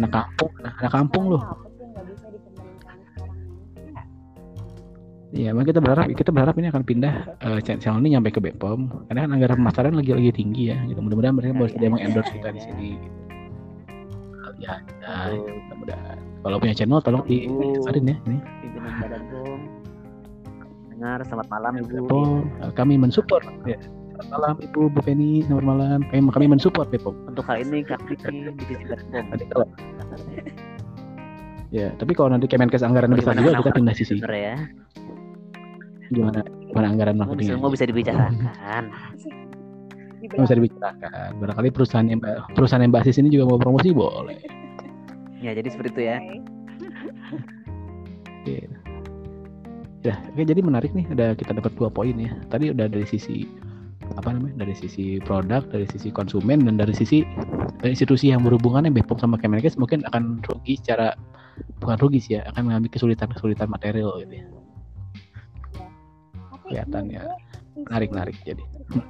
anak 0.00 0.10
kampung 0.16 0.50
anak 0.64 0.92
kampung 0.92 1.24
loh 1.28 1.42
apa 1.44 1.68
sih 1.68 1.84
yang 1.84 1.92
nggak 1.92 2.04
bisa 2.08 2.26
di 2.32 2.38
pemerintahan 2.40 2.98
sekarang 3.04 3.36
ini 3.36 3.58
Ya, 5.30 5.54
Iya, 5.54 5.62
kita 5.62 5.78
berharap 5.78 6.04
kita 6.10 6.30
berharap 6.34 6.54
ini 6.58 6.66
akan 6.72 6.82
pindah 6.82 7.14
eh, 7.38 7.58
channel 7.62 8.02
ini 8.02 8.18
nyampe 8.18 8.34
ke 8.34 8.40
Bepom 8.42 8.90
karena 9.06 9.28
kan 9.28 9.30
anggaran 9.36 9.56
pemasaran 9.62 9.94
lagi 9.94 10.10
lagi 10.10 10.30
tinggi 10.34 10.74
ya. 10.74 10.78
Gitu. 10.90 10.98
Mudah-mudahan 10.98 11.36
mereka 11.38 11.52
Kali 11.54 11.70
bisa 11.70 11.86
mengendorse 11.86 12.32
kita 12.34 12.48
di 12.50 12.60
sini. 12.60 12.88
Gitu. 12.98 13.18
Ya, 14.60 14.74
ya, 15.00 15.30
Betul. 15.30 15.54
mudah-mudahan. 15.70 16.16
Kalau 16.40 16.56
punya 16.58 16.74
channel 16.74 16.98
tolong 17.04 17.22
di 17.30 17.46
disebarin 17.46 18.10
ya 18.10 18.16
ini. 18.26 18.38
dengar 20.90 21.18
selamat 21.24 21.48
malam 21.48 21.72
ibu 21.80 21.88
Bepom, 22.04 22.44
kami 22.76 22.98
mensupport. 23.00 23.44
Ya. 23.64 23.78
Selamat 24.20 24.36
malam 24.36 24.56
Ibu 24.60 24.80
Bu 24.92 25.00
Penny, 25.00 25.40
selamat 25.48 25.64
malam. 25.64 25.98
Kami 26.12 26.28
kami 26.28 26.46
mensupport 26.52 26.84
Bepom. 26.92 27.16
untuk 27.24 27.40
hal 27.48 27.64
ini 27.64 27.80
kami 27.80 28.20
di 28.20 28.52
divisi 28.52 28.84
badan 28.84 29.08
pom 29.08 29.24
Nanti 29.32 29.44
kalau 29.48 29.64
Ya, 31.72 31.88
tapi 31.96 32.12
kalau 32.12 32.28
nanti 32.28 32.44
Kemenkes 32.44 32.84
anggaran 32.84 33.16
besar 33.16 33.32
juga 33.40 33.64
kita 33.64 33.72
pindah 33.80 33.96
sisi. 33.96 34.20
Ya 34.20 34.60
Gimana 36.12 36.44
gimana 36.68 36.86
anggaran 36.92 37.16
bisa, 37.16 37.22
marketingnya? 37.24 37.54
semua 37.56 37.70
bisa 37.72 37.84
dibicarakan 37.88 38.84
bisa 40.36 40.52
dibicarakan. 40.52 41.28
Barangkali 41.40 41.68
perusahaan 41.72 42.04
yang 42.04 42.20
perusahaan 42.52 42.84
yang 42.84 42.92
basis 42.92 43.16
ini 43.24 43.32
juga 43.32 43.48
mau 43.48 43.56
promosi 43.56 43.88
boleh. 43.88 44.36
ya 45.40 45.56
jadi 45.56 45.68
seperti 45.72 45.96
itu 45.96 46.02
ya 46.04 46.18
Oke. 48.44 48.68
Ya, 50.04 50.12
oke 50.28 50.44
jadi 50.44 50.60
menarik 50.60 50.92
nih. 50.92 51.08
Ada 51.08 51.32
kita 51.40 51.56
dapat 51.56 51.72
dua 51.72 51.88
poin 51.88 52.12
ya. 52.20 52.36
Tadi 52.52 52.68
udah 52.68 52.84
dari 52.84 53.08
sisi 53.08 53.48
apa 54.16 54.34
namanya? 54.34 54.66
Dari 54.66 54.74
sisi 54.74 55.18
produk, 55.20 55.62
dari 55.66 55.86
sisi 55.86 56.10
konsumen 56.10 56.66
dan 56.66 56.74
dari 56.74 56.90
sisi 56.90 57.22
dari 57.78 57.94
institusi 57.94 58.30
yang 58.30 58.42
berhubungan 58.42 58.86
yang 58.86 58.94
Bepom 58.94 59.16
sama 59.16 59.38
Kemenkes 59.38 59.76
mungkin 59.76 60.02
akan 60.10 60.42
rugi 60.42 60.78
secara 60.78 61.14
bukan 61.78 61.96
rugi 62.00 62.18
sih 62.20 62.32
ya, 62.36 62.44
akan 62.50 62.66
mengalami 62.66 62.88
kesulitan-kesulitan 62.88 63.68
material 63.68 64.18
gitu 64.20 64.34
ya. 64.34 64.46
Kelihatan 66.66 67.04
ya. 67.10 67.22
Menarik-menarik 67.74 68.36
jadi. 68.46 68.62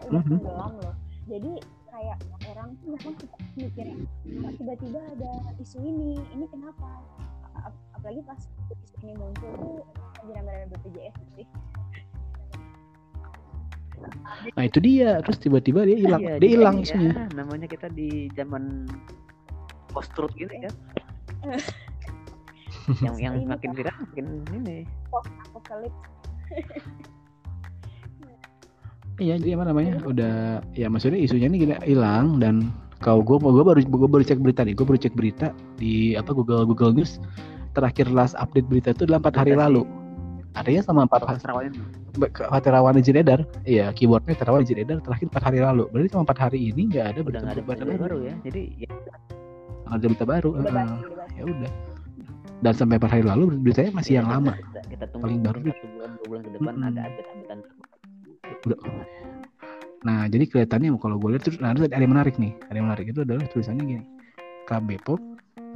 Mhm. 0.08 0.40
tenggelam 0.40 0.72
loh. 0.80 0.94
Jadi 1.28 1.52
kayak 1.90 2.18
orang 2.48 2.68
tuh 2.80 2.96
memang 2.96 3.14
mikirnya 3.54 3.96
"Kok 4.24 4.52
tiba-tiba 4.56 5.00
ada 5.04 5.30
isu 5.58 5.78
ini, 5.82 6.16
ini 6.32 6.44
kenapa? 6.48 6.88
Ap- 7.60 7.76
Apalagi 7.92 8.22
pas 8.24 8.40
isu 8.72 8.96
ini 9.04 9.12
muncul 9.18 9.50
tuh 9.60 9.76
lagi 10.16 10.30
rame-rame 10.32 10.66
BPJS 10.72 11.14
sih. 11.36 11.46
Nah, 14.56 14.64
itu 14.64 14.78
dia. 14.80 15.20
Terus 15.24 15.38
tiba-tiba 15.40 15.84
dia 15.84 15.98
hilang. 15.98 16.20
Iya, 16.22 16.34
dia 16.40 16.50
hilang 16.56 16.76
ini 16.80 16.86
isunya. 16.88 17.12
ya, 17.12 17.24
namanya 17.36 17.66
kita 17.68 17.86
di 17.92 18.28
zaman 18.34 18.88
post 19.90 20.14
truth 20.14 20.32
gini 20.38 20.54
kan 20.62 20.74
yang 23.04 23.16
yang 23.18 23.34
Ini 23.42 23.50
makin 23.50 23.70
kan 23.74 23.76
viral 23.76 23.96
makin 24.06 24.26
ini 24.54 24.78
Post 25.10 25.30
apokalips. 25.50 26.00
Iya, 29.20 29.36
jadi 29.36 29.52
apa 29.60 29.64
namanya? 29.68 30.00
Udah 30.08 30.64
ya 30.72 30.88
maksudnya 30.88 31.20
isunya 31.20 31.52
ini 31.52 31.68
gini 31.68 31.74
hilang 31.84 32.40
dan 32.40 32.72
kau 33.04 33.20
gue 33.20 33.36
gue 33.36 33.64
baru 33.64 33.80
gue 33.84 34.08
baru 34.08 34.24
cek 34.24 34.40
berita 34.40 34.64
nih, 34.64 34.72
gue 34.72 34.86
baru 34.86 34.96
cek 34.96 35.12
berita 35.12 35.52
di 35.76 36.16
apa 36.16 36.32
Google 36.32 36.64
Google 36.64 36.96
News 36.96 37.20
terakhir 37.76 38.10
last 38.10 38.34
update 38.40 38.66
berita 38.66 38.96
itu 38.96 39.04
adalah 39.06 39.20
empat 39.22 39.36
hari 39.44 39.54
lalu. 39.54 39.84
Artinya 40.50 40.82
sama 40.82 41.06
empat 41.06 41.22
hari 41.22 41.70
itu. 41.70 41.82
terawan 42.58 42.94
izin 42.98 43.16
edar, 43.22 43.40
iya 43.62 43.94
keywordnya 43.94 44.34
terawan 44.34 44.66
izin 44.66 44.82
edar 44.82 44.98
terakhir 44.98 45.30
empat 45.30 45.42
hari 45.46 45.58
lalu. 45.62 45.86
Berarti 45.94 46.08
sama 46.10 46.22
empat 46.26 46.38
hari 46.50 46.58
ini 46.74 46.90
nggak 46.90 47.06
ada 47.06 47.20
berita 47.22 47.46
ada 47.46 47.62
berita 47.62 47.84
baru. 47.86 47.98
baru 48.02 48.18
ya 48.26 48.34
jadi 48.42 48.60
ya 48.82 48.90
ada 49.90 50.04
berita 50.06 50.26
baru. 50.26 50.50
Basi. 50.58 51.38
Ya 51.38 51.42
udah. 51.46 51.72
Dan 52.60 52.72
sampai 52.76 52.96
empat 53.00 53.10
hari 53.14 53.24
lalu 53.24 53.44
beritanya 53.62 53.90
masih 53.94 54.12
yang 54.20 54.26
kita- 54.28 54.36
lama. 54.36 54.52
kita, 54.52 54.80
kita 54.90 55.04
tunggu 55.08 55.24
Paling 55.24 55.40
baru 55.40 55.58
satu 55.64 55.86
bulan 55.86 56.10
dua 56.10 56.26
bulan 56.28 56.40
ke 56.42 56.50
depan 56.50 56.72
Mm-mm. 56.74 56.88
ada 56.90 57.00
update 57.08 57.28
Udah. 58.60 58.78
Nah, 60.00 60.24
jadi 60.32 60.44
kelihatannya 60.48 60.88
kalau 60.96 61.16
gue 61.20 61.28
lihat 61.36 61.44
terus 61.44 61.56
nah, 61.60 61.72
ada 61.76 61.84
yang 61.88 62.12
menarik 62.12 62.36
nih. 62.40 62.52
Ada 62.68 62.76
yang 62.76 62.86
menarik 62.88 63.06
itu 63.08 63.20
adalah 63.24 63.44
tulisannya 63.52 63.84
gini. 63.84 64.04
KB 64.64 64.88
Pop 65.04 65.20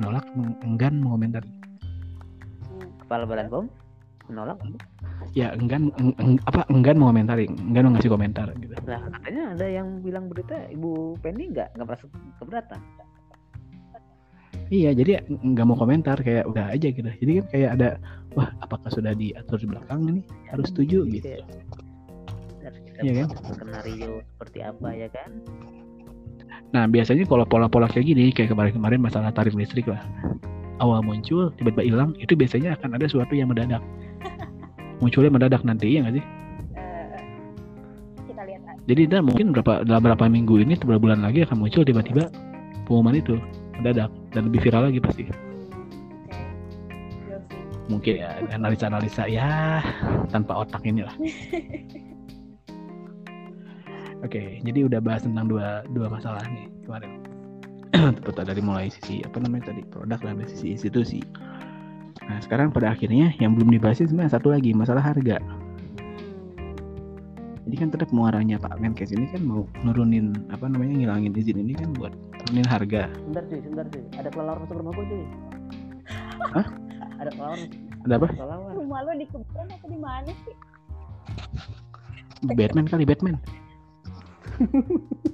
menolak 0.01 0.25
enggan 0.65 1.01
mengomentari. 1.01 1.49
Hmm. 2.65 2.89
kepala 3.05 3.25
badan 3.29 3.47
pom 3.53 3.65
menolak 4.31 4.59
Ya, 5.35 5.51
enggan 5.51 5.91
eng- 5.99 6.15
eng- 6.23 6.43
apa 6.47 6.63
enggan 6.71 6.95
mengomentari, 6.95 7.51
enggan 7.51 7.91
ngasih 7.91 8.07
komentar 8.13 8.55
gitu. 8.55 8.71
lah 8.87 9.03
katanya 9.19 9.59
ada 9.59 9.67
yang 9.67 9.99
bilang 9.99 10.31
berita 10.31 10.55
ibu 10.71 11.19
Penny 11.19 11.51
nggak 11.51 11.75
nggak 11.75 11.87
merasa 11.87 12.07
keberatan 12.39 12.81
Iya, 14.73 14.97
jadi 14.97 15.21
nggak 15.29 15.67
mau 15.69 15.77
komentar 15.77 16.17
kayak 16.25 16.49
udah 16.49 16.73
aja 16.73 16.89
gitu. 16.89 17.05
Jadi 17.05 17.31
kan 17.37 17.45
kayak 17.53 17.71
ada 17.77 17.89
wah, 18.33 18.49
apakah 18.65 18.89
sudah 18.89 19.13
diatur 19.13 19.61
di 19.61 19.69
belakang 19.69 20.01
ini? 20.09 20.21
Harus 20.49 20.73
setuju 20.73 21.05
Jadi 21.05 21.13
gitu. 21.21 21.29
Iya 23.03 23.13
kan? 23.21 23.27
buat 23.29 23.55
skenario 23.59 24.13
seperti 24.35 24.59
apa 24.63 24.89
ya 24.95 25.09
kan 25.11 25.31
Nah, 26.75 26.91
biasanya 26.91 27.23
kalau 27.31 27.47
pola-pola 27.47 27.87
kayak 27.87 28.07
gini 28.07 28.35
kayak 28.35 28.51
kemarin-kemarin 28.51 28.99
masalah 28.99 29.31
tarif 29.31 29.55
listrik 29.55 29.87
lah. 29.87 30.03
Awal 30.83 31.07
muncul, 31.07 31.55
tiba-tiba 31.55 31.83
hilang, 31.87 32.11
itu 32.19 32.35
biasanya 32.35 32.75
akan 32.75 32.99
ada 32.99 33.07
sesuatu 33.07 33.31
yang 33.39 33.47
mendadak. 33.47 33.79
Munculnya 35.03 35.31
mendadak 35.31 35.63
nanti, 35.63 35.95
ya 35.95 36.03
nggak 36.03 36.19
sih? 36.19 36.25
Eh, 36.75 37.19
kita 38.27 38.43
lihat 38.43 38.63
aja. 38.67 38.83
Jadi 38.91 39.03
dan 39.07 39.23
mungkin 39.23 39.55
berapa 39.55 39.87
dalam 39.87 40.03
berapa 40.03 40.27
minggu 40.27 40.67
ini 40.67 40.75
beberapa 40.83 41.11
bulan 41.11 41.23
lagi 41.23 41.47
akan 41.47 41.63
muncul 41.63 41.87
tiba-tiba 41.87 42.27
pengumuman 42.85 43.17
itu 43.17 43.39
mendadak 43.79 44.11
dan 44.35 44.51
lebih 44.51 44.61
viral 44.67 44.91
lagi 44.91 44.99
pasti. 44.99 45.25
Hmm. 45.31 45.35
Mungkin 47.89 48.15
ya 48.19 48.35
analisa-analisa 48.51 49.31
ya 49.31 49.79
tanpa 50.35 50.67
otak 50.67 50.83
inilah. 50.83 51.15
Oke, 54.25 54.57
jadi 54.65 54.89
udah 54.89 55.05
bahas 55.05 55.21
tentang 55.21 55.53
dua 55.53 55.85
dua 55.93 56.09
masalah 56.09 56.41
nih 56.49 56.65
kemarin. 56.89 57.24
Tentu 58.19 58.31
dari 58.35 58.59
mulai 58.59 58.91
sisi 58.91 59.23
apa 59.23 59.39
namanya 59.39 59.71
tadi 59.71 59.87
produk 59.87 60.19
dan 60.19 60.43
dari 60.43 60.51
sisi 60.51 60.75
institusi. 60.75 61.21
Nah 62.27 62.43
sekarang 62.43 62.75
pada 62.75 62.91
akhirnya 62.91 63.31
yang 63.39 63.55
belum 63.55 63.71
dibahas 63.71 64.03
itu 64.03 64.11
sebenarnya 64.11 64.35
satu 64.35 64.51
lagi 64.51 64.75
masalah 64.75 65.05
harga. 65.05 65.39
Jadi 67.65 67.77
kan 67.81 67.89
tetap 67.91 68.11
muaranya 68.13 68.61
Pak 68.61 68.77
Menkes 68.77 69.11
ini 69.11 69.25
kan 69.33 69.41
mau 69.43 69.65
nurunin 69.83 70.35
apa 70.53 70.69
namanya 70.69 70.95
ngilangin 71.01 71.33
izin 71.33 71.59
ini 71.59 71.73
kan 71.73 71.95
buat 71.97 72.13
nurunin 72.45 72.67
harga. 72.69 73.09
sebentar 73.15 73.43
cuy 73.49 73.59
sebentar 73.63 73.87
cuy 73.89 74.03
ada 74.21 74.29
kelelawar 74.31 74.59
masuk 74.63 74.77
rumah 74.79 74.93
gue 74.95 75.07
cuy 75.09 75.25
Hah? 76.55 76.67
ada 77.19 77.31
kelelawar 77.33 77.59
Ada 78.05 78.15
apa? 78.21 78.27
kelelawar 78.31 78.71
Rumah 78.77 79.01
lo 79.01 79.11
di 79.17 79.27
kebun 79.27 79.67
atau 79.71 79.89
di 79.89 79.99
mana 79.99 80.31
sih? 80.45 80.55
Batman 82.53 82.85
kali 82.85 83.09
Batman. 83.09 83.37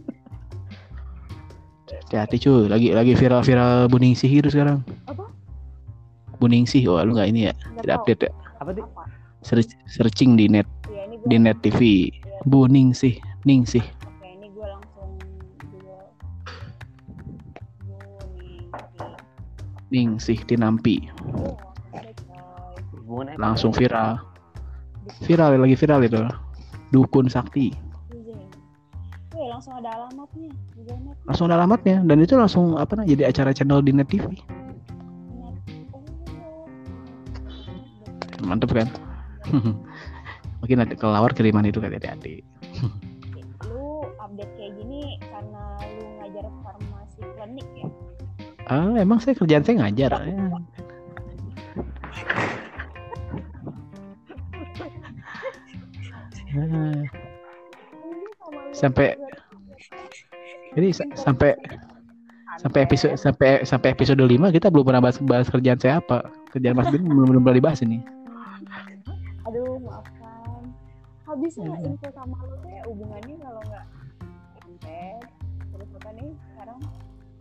Hati-hati 2.10 2.42
cuy, 2.42 2.66
lagi 2.66 2.90
lagi 2.90 3.14
viral-viral 3.14 3.86
Buningsih 3.86 4.26
gitu 4.26 4.50
sekarang. 4.50 4.82
Apa? 5.06 5.30
Buningsih, 6.42 6.82
oh 6.90 6.98
lu 7.06 7.14
nggak 7.14 7.30
ini 7.30 7.46
ya? 7.46 7.54
Nggak 7.54 7.86
Tidak 7.86 7.94
tahu. 7.94 8.02
update 8.02 8.22
ya? 8.26 8.30
apa 8.58 8.70
tuh? 8.74 8.86
Search- 9.46 9.78
searching 9.86 10.34
di 10.34 10.50
net 10.50 10.66
Ya 10.90 11.06
di 11.06 11.38
net 11.38 11.62
TV. 11.62 12.10
Buningsih, 12.50 13.14
Ningsih. 13.46 13.86
Oke 13.86 14.26
ini 14.26 14.50
gue 14.50 14.66
langsung 14.66 15.22
Google. 15.70 16.02
Gue 17.86 18.02
nih. 18.34 18.58
Ningsih 19.94 20.38
Tinampi. 20.50 21.06
Oh? 21.38 21.54
Langsung 23.38 23.70
viral. 23.70 24.18
Viral 25.30 25.62
lagi 25.62 25.78
viral 25.78 26.02
itu. 26.02 26.26
Dukun 26.90 27.30
Sakti. 27.30 27.70
Langsung 29.60 29.76
ada 29.76 29.92
alamatnya. 29.92 30.48
Google 30.72 31.00
Map. 31.04 31.20
Langsung 31.28 31.52
ada 31.52 31.60
alamatnya 31.60 32.00
dan 32.08 32.16
itu 32.24 32.32
langsung 32.32 32.80
apa 32.80 32.96
namanya 32.96 33.12
jadi 33.12 33.28
acara 33.28 33.52
channel 33.52 33.84
di 33.84 33.92
net 33.92 34.08
TV. 34.08 34.24
Mantep 38.40 38.72
kan? 38.72 38.88
Mungkin 40.64 40.80
ada 40.80 40.96
kelawar 40.96 41.36
kiriman 41.36 41.68
itu 41.68 41.76
kan 41.76 41.92
hati-hati. 41.92 42.40
Lu 43.68 44.08
update 44.16 44.48
kayak 44.56 44.80
gini 44.80 45.20
karena 45.28 45.76
lu 45.92 46.08
ngajar 46.24 46.48
farmasi 46.64 47.20
klinik 47.20 47.68
ya? 47.76 47.92
Ah, 48.64 48.96
emang 48.96 49.20
saya 49.20 49.36
kerjaan 49.36 49.60
saya 49.60 49.84
ngajar. 49.84 50.24
Ya. 50.24 50.40
Sampai-. 58.72 59.29
Jadi 60.70 60.86
sa- 60.90 61.10
sampai 61.14 61.54
sampai 62.56 62.78
episode 62.84 63.14
sampai 63.16 63.62
sampai 63.62 63.88
episode 63.90 64.18
5 64.18 64.50
kita 64.50 64.66
belum 64.68 64.84
pernah 64.84 65.00
bahas, 65.00 65.16
bahas 65.20 65.46
kerjaan 65.46 65.76
saya 65.76 65.98
apa. 65.98 66.24
Kerjaan 66.50 66.74
Mas 66.74 66.88
Bin 66.88 67.02
belum 67.02 67.26
belum 67.28 67.40
pernah 67.42 67.56
dibahas 67.56 67.80
ini. 67.80 68.00
Aduh 69.44 69.76
maafkan. 69.80 70.60
Habisnya 71.24 71.68
Hmm. 71.68 71.88
info 71.88 72.06
sama 72.10 72.36
lu 72.42 72.54
tuh 72.58 72.68
ya 72.68 72.80
hubungannya 72.84 73.34
kalau 73.38 73.60
nggak 73.62 73.84
konten 74.56 75.14
terus 75.70 75.88
apa 75.94 76.08
nih 76.12 76.28
sekarang? 76.48 76.78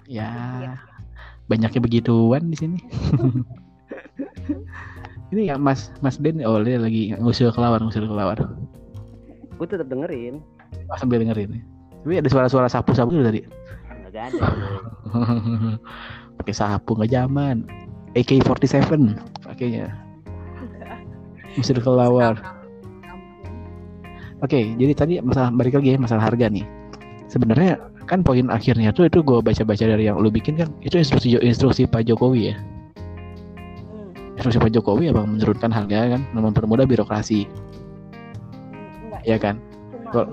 Ya, 0.06 0.30
Iya. 0.58 0.72
banyaknya 1.48 1.80
begituan 1.80 2.42
di 2.48 2.56
sini. 2.56 2.78
ini 5.30 5.46
ya 5.46 5.56
Mas 5.56 5.90
Mas 6.00 6.18
Den 6.18 6.42
oh 6.42 6.58
dia 6.60 6.78
lagi 6.78 7.14
ngusul 7.14 7.50
kelawar 7.50 7.80
ngusul 7.80 8.06
kelawar. 8.06 8.38
gue 9.52 9.68
tetap 9.68 9.86
dengerin 9.86 10.40
Oh, 10.88 10.96
sambil 10.96 11.20
dengerin. 11.20 11.60
Tapi 12.04 12.14
ada 12.20 12.30
suara-suara 12.32 12.68
sapu-sapu 12.72 13.12
dulu 13.12 13.28
tadi. 13.28 13.42
nggak 14.10 14.14
ada 14.34 14.48
Pakai 16.40 16.54
sapu 16.56 16.96
nggak 16.96 17.12
zaman. 17.12 17.68
AK47 18.18 18.90
pakainya. 19.46 19.94
Ngusil 21.54 21.78
kelawar. 21.84 22.40
Oke, 24.40 24.72
jadi 24.80 24.94
tadi 24.96 25.14
masalah 25.20 25.52
balik 25.52 25.76
lagi 25.76 25.94
ya 25.94 26.00
masalah 26.00 26.24
harga 26.32 26.48
nih. 26.48 26.64
Sebenarnya 27.28 27.76
kan 28.10 28.26
poin 28.26 28.50
akhirnya 28.50 28.90
tuh 28.90 29.06
itu 29.06 29.22
gue 29.22 29.38
baca-baca 29.44 29.86
dari 29.86 30.10
yang 30.10 30.18
lu 30.18 30.34
bikin 30.34 30.58
kan 30.58 30.74
itu 30.82 30.98
instruksi 30.98 31.38
instruksi 31.44 31.86
Pak 31.86 32.08
Jokowi 32.08 32.50
ya. 32.50 32.56
Hmm. 33.92 34.40
Instruksi 34.40 34.58
Pak 34.58 34.72
Jokowi 34.74 35.12
emang 35.12 35.38
menurunkan 35.38 35.70
harga 35.70 36.18
kan, 36.18 36.22
mempermudah 36.34 36.88
birokrasi, 36.90 37.46
Enggak, 39.06 39.22
ya 39.28 39.38
kan? 39.38 39.56
cuma 40.10 40.26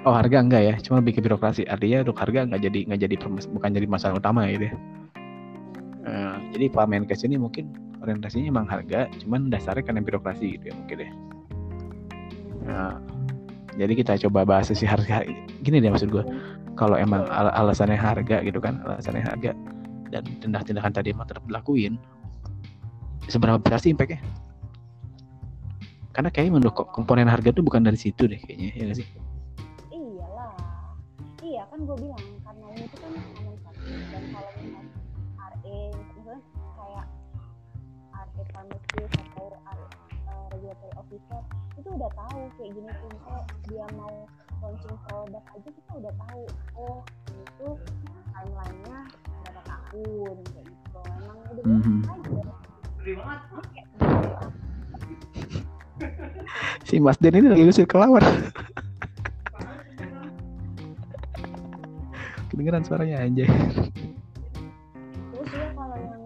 Oh 0.00 0.16
harga 0.16 0.40
enggak 0.40 0.62
ya, 0.64 0.74
cuma 0.80 1.04
lebih 1.04 1.18
ke 1.18 1.20
birokrasi. 1.20 1.68
Artinya 1.68 2.00
untuk 2.08 2.16
harga 2.16 2.48
nggak 2.48 2.60
jadi 2.64 2.78
nggak 2.88 3.00
jadi 3.04 3.14
bukan 3.52 3.70
jadi 3.76 3.84
masalah 3.84 4.16
utama 4.16 4.48
gitu 4.48 4.72
ya. 4.72 4.74
Eh, 6.08 6.36
jadi 6.56 6.72
Pak 6.72 6.88
Menkes 6.88 7.20
ini 7.28 7.36
mungkin 7.36 7.68
orientasinya 8.00 8.48
emang 8.48 8.64
harga, 8.64 9.12
cuman 9.20 9.52
dasarnya 9.52 9.84
karena 9.84 10.00
birokrasi 10.00 10.56
gitu 10.56 10.72
ya 10.72 10.74
mungkin 10.74 10.96
deh. 11.04 11.12
Nah, 12.64 12.96
jadi 13.76 13.92
kita 13.92 14.12
coba 14.24 14.48
bahas 14.48 14.72
sisi 14.72 14.88
harga. 14.88 15.20
Gini 15.60 15.84
deh 15.84 15.92
maksud 15.92 16.08
gue, 16.08 16.24
kalau 16.80 16.96
emang 16.96 17.28
al- 17.28 17.52
alasannya 17.52 18.00
harga 18.00 18.40
gitu 18.40 18.56
kan, 18.56 18.80
alasannya 18.88 19.20
harga 19.20 19.52
dan 20.08 20.24
tindak-tindakan 20.40 20.96
tadi 20.96 21.12
emang 21.12 21.28
tetap 21.28 21.44
dilakuin, 21.44 22.00
seberapa 23.28 23.60
besar 23.60 23.84
sih 23.84 23.92
impactnya? 23.92 24.24
Karena 26.16 26.32
kayaknya 26.32 26.52
menurut 26.56 26.72
ko- 26.72 26.88
komponen 26.88 27.28
harga 27.28 27.52
tuh 27.52 27.60
bukan 27.60 27.84
dari 27.84 28.00
situ 28.00 28.24
deh 28.24 28.40
kayaknya, 28.40 28.72
ya 28.72 28.82
nggak 28.88 28.98
sih? 29.04 29.08
Kan 31.80 31.88
gue 31.88 31.96
bilang 32.04 32.24
karena 32.44 32.66
ini 32.76 32.84
tuh 32.92 32.98
kan 33.00 33.12
common 33.16 33.56
sense 33.64 34.04
dan 34.12 34.24
kalau 34.36 34.50
misalnya 34.52 34.92
RE 35.40 35.80
misalnya 36.12 36.36
kayak 36.76 37.06
RE 38.12 38.42
pharmacist 38.52 39.12
atau 39.16 39.44
RE 39.48 39.86
uh, 40.28 40.44
regulatory 40.52 40.92
officer 41.00 41.40
itu 41.80 41.88
udah 41.88 42.10
tahu 42.12 42.40
kayak 42.60 42.70
gini 42.76 42.90
tuh 42.92 43.08
misalnya 43.08 43.42
dia 43.64 43.86
mau 43.96 44.14
launching 44.60 44.96
produk 45.08 45.40
aja 45.56 45.68
kita 45.72 45.92
udah 45.96 46.12
tahu 46.20 46.42
oh 46.76 47.00
ini 47.32 47.44
tuh 47.56 47.74
timelinenya 48.28 48.98
berapa 49.40 49.62
tahun 49.64 50.36
kayak 50.52 50.64
gitu 50.68 51.00
emang 51.16 51.38
udah 51.48 51.62
biasa 51.64 51.88
Mhm. 51.88 52.04
aja 52.04 52.42
Si 56.84 56.96
Mas 57.00 57.16
Den 57.16 57.40
ini 57.40 57.48
lagi 57.48 57.64
ngusir 57.64 57.88
kelawar. 57.88 58.20
Kedengeran 62.50 62.82
suaranya 62.82 63.16
anjay. 63.20 63.46
terus 65.30 65.48
ya 65.48 65.66
kalau 65.72 65.96
yang. 65.96 66.18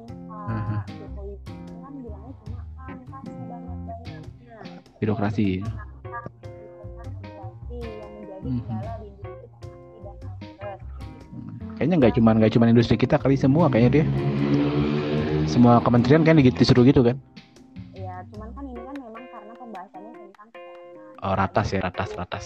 Pak 0.45 0.89
Jokowi 0.91 1.35
kan 1.79 1.93
bilangnya 1.95 2.33
cuma 2.43 2.61
pangkas 2.75 3.25
sebanyak-banyaknya 3.27 4.57
Birokrasi. 4.99 5.49
pangkas 5.61 6.29
regulasi 7.13 7.79
yang 7.81 8.11
menjadi 8.15 8.45
Mhm. 8.45 8.61
kendala 8.61 8.93
di 8.97 9.07
industri 9.07 9.47
farmasi 9.47 9.97
dan 10.01 10.17
alkes 10.23 10.81
Kayaknya 11.75 11.97
nggak 11.99 12.13
cuman 12.15 12.35
nggak 12.39 12.53
cuman 12.53 12.69
industri 12.71 12.97
kita 12.97 13.17
kali 13.17 13.37
semua 13.37 13.67
kayaknya 13.69 13.91
dia. 13.95 14.05
Semua 15.45 15.79
kementerian 15.79 16.23
kan 16.23 16.37
disuruh 16.37 16.83
gitu 16.83 17.01
kan. 17.01 17.17
ya 17.93 18.21
cuman 18.29 18.49
kan 18.51 18.65
ini 18.65 18.81
kan 18.81 18.95
memang 18.97 19.25
karena 19.29 19.53
pembahasannya 19.55 20.13
tentang 20.15 20.49
kesehatan 20.51 21.23
Oh, 21.23 21.35
ratas 21.35 21.67
ya, 21.69 21.81
ratas, 21.81 22.11
ratas. 22.13 22.45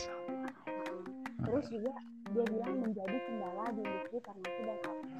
Terus 1.40 1.66
juga 1.68 1.92
dia 2.28 2.44
bilang 2.46 2.76
menjadi 2.80 3.16
kendala 3.24 3.64
di 3.72 3.80
industri 3.80 4.18
farmasi 4.20 4.60
dan 4.60 4.78
alkes 4.84 5.10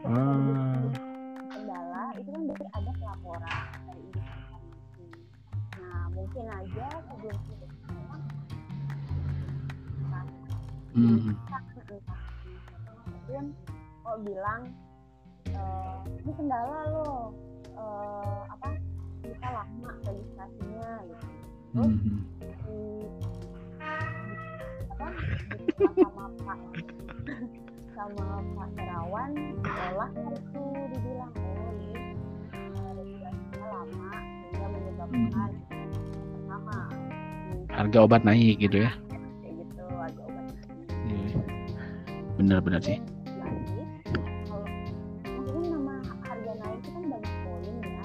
Ah. 0.00 0.80
kendala 1.50 2.02
itu 2.16 2.28
kan 2.28 2.42
berarti 2.42 2.66
ada 2.72 2.90
pelaporan 2.96 3.58
dari 3.84 4.00
industri 4.00 4.40
farmasi 4.48 5.04
nah 5.76 6.04
mungkin 6.10 6.44
aja 6.48 6.86
sebelum 7.04 7.38
itu 7.46 7.66
memang 7.86 8.22
Hmm. 10.90 11.32
mungkin 13.06 13.44
kok 14.02 14.18
bilang 14.20 14.62
eh, 15.46 15.96
ini 16.18 16.32
kendala 16.34 16.78
loh 16.90 17.30
eh, 17.70 18.40
apa 18.50 18.68
kita 19.22 19.48
lama 19.48 19.90
registrasinya 20.02 20.90
gitu 21.04 21.26
terus 21.70 21.94
Hmm. 21.94 22.18
Sama 25.80 26.24
Pak 26.38 26.58
sama 27.96 28.26
Pak 28.54 28.68
Terawan 28.74 29.30
diolah 29.56 30.10
itu 30.30 30.62
dibilang 30.88 31.32
oh 31.36 31.70
ini 31.74 31.92
eh, 32.52 32.90
registrasinya 32.94 33.30
lama 33.66 34.10
sehingga 34.42 34.66
menyebabkan 34.68 35.50
pertama 36.30 36.76
Harga 37.70 37.98
obat 38.02 38.22
naik 38.22 38.58
gitu 38.58 38.82
ya. 38.82 38.92
kayak 39.40 39.54
gitu 39.56 39.82
harga 39.94 40.22
obat 40.22 40.46
Iya. 41.02 41.38
Bener-bener 42.36 42.80
sih. 42.80 42.98
lagi 43.36 43.80
kalau 44.44 44.66
maksudnya 45.24 45.68
nama 45.70 45.94
harga 46.20 46.52
naik 46.56 46.78
itu 46.78 46.88
kan 46.90 47.04
banyak 47.06 47.34
poin 47.40 47.74
ya 47.80 48.02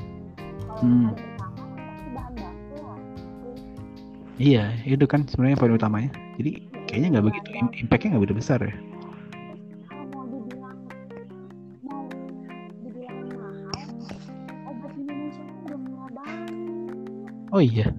kalau 0.61 0.81
Hmm. 0.81 1.07
pasti 1.07 2.07
bahan 2.13 2.33
baku 2.35 2.75
lah 2.79 2.99
Iya, 4.35 4.63
itu 4.83 5.05
kan 5.05 5.23
sebenarnya 5.23 5.55
poin 5.55 5.71
utamanya. 5.71 6.11
Jadi 6.35 6.51
kayaknya 6.95 7.19
nggak 7.19 7.27
begitu, 7.27 7.49
im- 7.59 7.75
impactnya 7.75 8.07
nggak 8.15 8.23
begitu 8.23 8.37
besar 8.39 8.59
ya. 8.63 8.75
Oh 17.51 17.59
iya, 17.59 17.91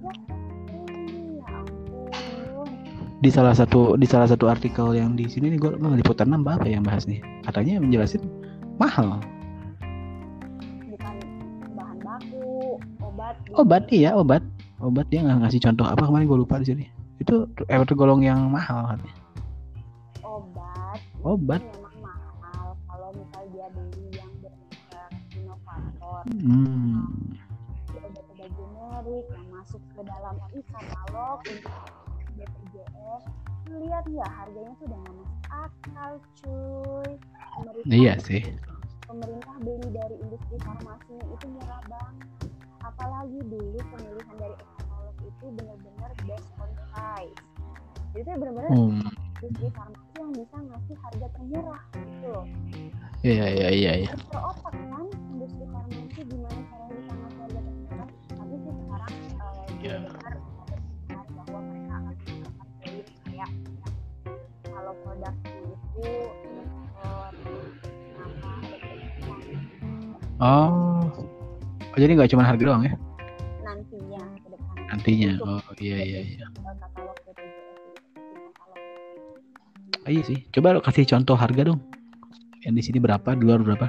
di 3.21 3.29
salah 3.29 3.53
satu 3.53 3.93
di 4.01 4.09
salah 4.09 4.25
satu 4.25 4.49
artikel 4.49 4.97
yang 4.97 5.13
di 5.13 5.29
sini 5.29 5.53
nih 5.53 5.61
gue 5.61 5.71
nggak 5.77 6.01
liputan 6.01 6.33
enam 6.33 6.41
apa 6.49 6.65
yang 6.65 6.81
bahas 6.81 7.05
nih. 7.05 7.21
Katanya 7.45 7.77
menjelasin 7.77 8.25
mahal. 8.81 9.21
bukan 10.89 11.15
bahan 11.77 11.97
baku 12.01 12.81
obat 13.05 13.35
Obat 13.53 13.83
iya 13.93 14.17
obat, 14.17 14.41
obat 14.81 15.05
dia 15.13 15.21
nggak 15.21 15.45
ngasih 15.45 15.61
contoh 15.61 15.85
apa 15.85 16.01
kemarin 16.01 16.25
gue 16.25 16.39
lupa 16.41 16.57
di 16.57 16.65
sini. 16.73 16.96
Itu 17.17 17.35
eh, 17.65 17.83
tergolong 17.83 18.21
yang 18.21 18.47
mahal 18.47 18.85
katanya. 18.87 19.15
obat 20.21 20.99
Obat. 21.21 21.61
memang 21.63 21.97
mahal 22.03 22.67
kalau 22.83 23.09
misal 23.11 23.43
dia 23.49 23.67
beli 23.69 24.05
yang 24.13 24.31
bermerek 24.37 25.13
inovator 25.33 26.21
Hmm. 26.37 27.03
obat-obat 27.89 28.49
generik 28.51 29.25
yang 29.31 29.47
masuk 29.49 29.81
ke 29.89 30.01
dalam 30.03 30.35
e-katalog 30.51 31.39
untuk 31.41 31.75
BPJS 32.33 33.23
lihat 33.67 34.03
nggak 34.05 34.31
harganya 34.31 34.71
tuh 34.75 34.85
udah 34.85 34.99
nggak 34.99 35.15
masuk 35.15 35.39
akal 35.49 36.11
cuy 36.37 37.09
pemerintah, 37.57 37.89
Iya 37.89 38.13
sih. 38.19 38.41
pemerintah 39.03 39.55
beli 39.59 39.87
dari 39.89 40.15
industri 40.19 40.55
farmasinya 40.61 41.25
itu 41.25 41.45
murah 41.49 41.81
banget 41.87 42.27
apalagi 42.79 43.39
dulu 43.43 43.79
pemilihan 43.89 44.35
dari 44.37 44.55
e-katalog 44.55 45.17
itu 45.19 45.45
benar-benar 45.51 45.96
price 47.07 47.39
jadi 48.11 48.21
itu 48.21 48.29
benar-benar 48.35 48.69
Hmm. 48.69 48.99
industri 49.37 49.67
farmasi 49.69 50.15
yang 50.17 50.31
bisa 50.33 50.57
ngasih 50.59 50.95
harga 50.97 51.27
termurah 51.31 51.81
gitu 51.93 52.27
loh 52.27 52.45
Iya 53.19 53.45
iya 53.49 53.69
iya 53.71 53.91
iya. 53.97 54.11
Dokter 54.13 54.39
otak 54.39 54.73
kan 54.73 55.05
industri 55.31 55.65
farmasi 55.65 56.21
gimana 56.21 56.59
caranya 56.63 56.93
bisa 56.93 57.13
ngasih 57.13 57.39
harga 57.39 57.59
termurah 57.59 58.09
tapi 58.29 58.55
sih 58.55 58.73
sekarang 58.75 59.13
uh, 59.37 59.65
Iya. 59.77 59.97
dengar 59.97 60.33
bahwa 61.33 61.59
mereka 61.63 61.93
akan 61.95 62.15
kayak 62.77 63.05
ya, 63.33 63.47
kalau 64.65 64.93
produk 65.01 65.33
itu 65.97 66.05
Oh. 70.37 71.09
Oh, 71.81 71.97
jadi 71.97 72.13
nggak 72.13 72.29
cuma 72.29 72.45
harga 72.45 72.61
doang 72.63 72.85
ya? 72.85 72.93
nantinya 73.65 74.21
ke 74.37 74.47
depan 74.47 74.75
Nantinya. 74.87 75.31
Oh 75.41 75.59
iya 75.77 75.97
iya 75.99 76.19
iya. 76.23 76.45
Ah, 80.07 80.11
iya 80.15 80.23
sih. 80.23 80.39
Coba 80.55 80.71
lo 80.71 80.79
kasih 80.79 81.03
contoh 81.03 81.35
harga 81.35 81.67
dong. 81.67 81.83
Yang 82.63 82.73
di 82.79 82.83
sini 82.87 82.97
berapa, 82.97 83.35
di 83.35 83.43
luar 83.43 83.59
berapa? 83.59 83.87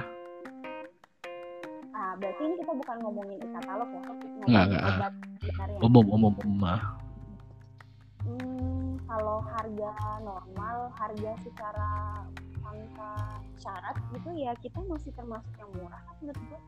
ah 1.89 2.11
berarti 2.15 2.41
ini 2.43 2.55
kita 2.59 2.73
bukan 2.75 2.95
ngomongin 2.99 3.37
e-katalog 3.39 3.87
ya 3.87 3.99
ngomongin 4.03 4.43
Nggak, 4.47 4.63
nggak. 4.67 4.83
obat 4.83 5.13
sebenarnya 5.39 5.79
Umum, 5.79 6.05
umum, 6.11 6.33
umum. 6.43 6.61
ah. 6.67 6.81
Hmm, 8.19 8.99
kalau 9.03 9.39
harga 9.47 9.91
normal, 10.19 10.77
harga 10.91 11.31
secara 11.39 11.89
tanpa 12.59 13.09
syarat 13.55 13.95
gitu 14.11 14.29
ya 14.35 14.51
kita 14.59 14.79
masih 14.85 15.11
termasuk 15.15 15.53
yang 15.55 15.71
murah 15.71 16.01
kan 16.03 16.15
menurut 16.19 16.41
gue. 16.43 16.59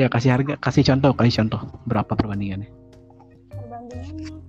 Ya 0.00 0.06
kasih 0.08 0.30
harga, 0.32 0.54
kasih 0.56 0.82
contoh, 0.88 1.12
kasih 1.12 1.34
contoh. 1.44 1.60
Berapa 1.84 2.12
perbandingannya? 2.16 2.70
Perbandingannya, 3.52 4.40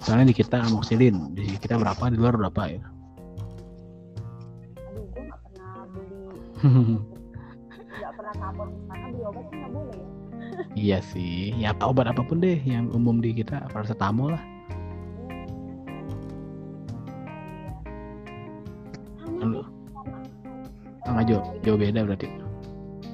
Soalnya 0.00 0.24
di 0.24 0.36
kita 0.36 0.56
amoxicillin, 0.64 1.36
di 1.36 1.52
kita 1.60 1.76
berapa, 1.76 2.08
di 2.08 2.16
luar 2.16 2.32
berapa 2.40 2.62
ya? 2.64 2.80
nggak 7.98 8.12
pernah 8.14 8.34
kabur 8.36 8.66
karena 8.86 9.06
beli 9.10 9.22
obat 9.26 9.44
kan 9.48 9.56
nggak 9.58 9.72
boleh 9.72 9.96
ya. 9.96 10.06
iya 10.74 10.98
sih. 11.02 11.50
Ya 11.56 11.74
apa 11.74 11.90
obat 11.90 12.06
apa 12.06 12.22
pun 12.22 12.38
deh 12.38 12.58
yang 12.62 12.88
umum 12.90 13.18
di 13.18 13.34
kita, 13.34 13.66
paracetamol 13.70 14.34
lah. 14.34 14.42
Lalu, 19.38 19.62
sama. 19.62 20.16
ah, 21.06 21.10
nggak 21.14 21.26
jauh, 21.30 21.44
jauh 21.62 21.78
beda 21.78 22.00
berarti. 22.02 22.26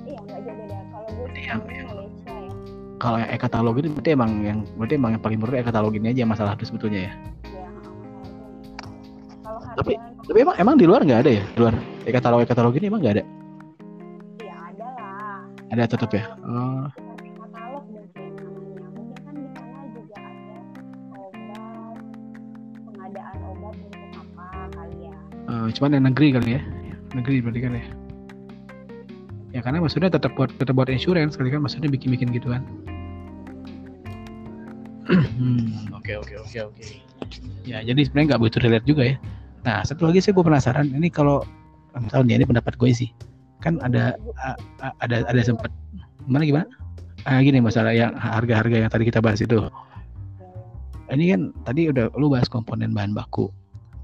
Iya 0.05 0.19
nggak 0.25 0.41
jauh 0.41 0.57
beda. 0.57 0.77
Kalau 0.89 1.09
gue 1.13 1.29
Yang- 1.37 1.65
Malaysia 1.65 2.33
ya. 2.33 2.53
Kalau 2.97 3.17
yang 3.21 3.31
e-katalog 3.37 3.75
itu 3.77 3.89
berarti 3.93 4.11
emang 4.17 4.31
yang 4.41 4.59
berarti 4.81 4.95
emang 4.97 5.11
yang 5.19 5.23
paling 5.23 5.39
murah 5.41 5.61
e-katalog 5.61 5.93
ini 5.93 6.09
aja 6.13 6.25
masalah 6.25 6.57
itu 6.57 6.65
sebetulnya 6.65 7.01
ya. 7.09 7.13
Ya, 7.53 7.69
Tapi- 9.77 9.99
Tapi 10.25 10.39
emang 10.41 10.57
emang 10.57 10.75
di 10.81 10.87
luar 10.89 11.05
nggak 11.05 11.21
ada 11.21 11.31
ya? 11.37 11.45
Di 11.45 11.59
luar 11.61 11.75
e-katalog 12.05 12.45
e-katalog 12.45 12.77
ini 12.77 12.89
emang 12.93 13.01
nggak 13.01 13.15
ada? 13.21 13.25
ya 14.45 14.57
ada 14.73 14.89
lah. 15.01 15.41
Ada 15.73 15.85
tetap 15.89 16.11
ya? 16.13 16.25
Oh, 16.45 16.85
katalog 17.41 17.85
mungkin 17.89 18.25
namanya 18.37 18.89
mungkin 18.93 19.19
kan 19.25 19.35
di 19.35 19.47
sana 19.57 19.81
juga 19.93 20.17
ada 20.21 20.57
obat 21.17 21.97
pengadaan 22.85 23.39
obat 23.49 23.75
untuk 23.81 24.11
apa 24.21 24.47
kali 24.77 24.97
ya 25.09 25.17
eh, 25.49 25.67
cuman 25.73 25.91
yang 25.97 26.05
negeri 26.13 26.29
kali 26.37 26.51
ya? 26.57 26.63
Negeri 27.15 27.37
berarti 27.41 27.61
kan 27.63 27.73
ya? 27.79 27.87
Ya 29.55 29.61
karena 29.63 29.79
maksudnya 29.79 30.11
tetap 30.11 30.35
buat 30.35 30.51
tetap 30.59 30.75
buat 30.75 30.91
insurance 30.91 31.39
kali 31.39 31.55
kan 31.55 31.63
maksudnya 31.63 31.87
bikin-bikin 31.87 32.35
gitu 32.35 32.51
kan. 32.51 32.63
Hmm, 35.07 35.95
oke 35.95 36.11
oke 36.17 36.35
oke 36.43 36.59
oke. 36.75 36.87
Ya 37.63 37.81
jadi 37.87 38.03
sebenarnya 38.03 38.35
nggak 38.35 38.41
begitu 38.43 38.59
relate 38.67 38.87
juga 38.89 39.03
ya. 39.15 39.17
Nah 39.63 39.87
satu 39.87 40.11
lagi 40.11 40.21
sih 40.21 40.35
gue 40.35 40.43
penasaran 40.43 40.91
ini 40.91 41.07
kalau 41.07 41.47
misalnya 41.99 42.43
ini 42.43 42.47
pendapat 42.47 42.75
gue 42.79 42.91
sih 42.91 43.11
kan 43.63 43.81
ada 43.81 44.19
ada 45.01 45.25
ada 45.25 45.41
sempat 45.41 45.73
gimana 46.29 46.45
gimana? 46.45 46.67
Ah 47.25 47.41
gini 47.41 47.65
masalah 47.65 47.97
yang 47.97 48.13
harga-harga 48.13 48.85
yang 48.85 48.93
tadi 48.93 49.09
kita 49.09 49.25
bahas 49.25 49.41
itu. 49.41 49.57
Ini 51.09 51.25
kan 51.33 51.41
tadi 51.65 51.89
udah 51.89 52.13
lu 52.21 52.29
bahas 52.29 52.49
komponen 52.49 52.93
bahan 52.93 53.17
baku, 53.17 53.49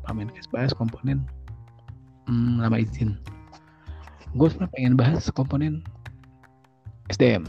Pak 0.05 0.17
Menkes 0.17 0.49
bahas 0.49 0.73
komponen 0.73 1.29
hmm, 2.25 2.65
nama 2.65 2.81
izin. 2.81 3.21
Gue 4.33 4.49
sebenarnya 4.49 4.73
pengen 4.73 4.95
bahas 4.97 5.29
komponen 5.29 5.85
SDM. 7.13 7.45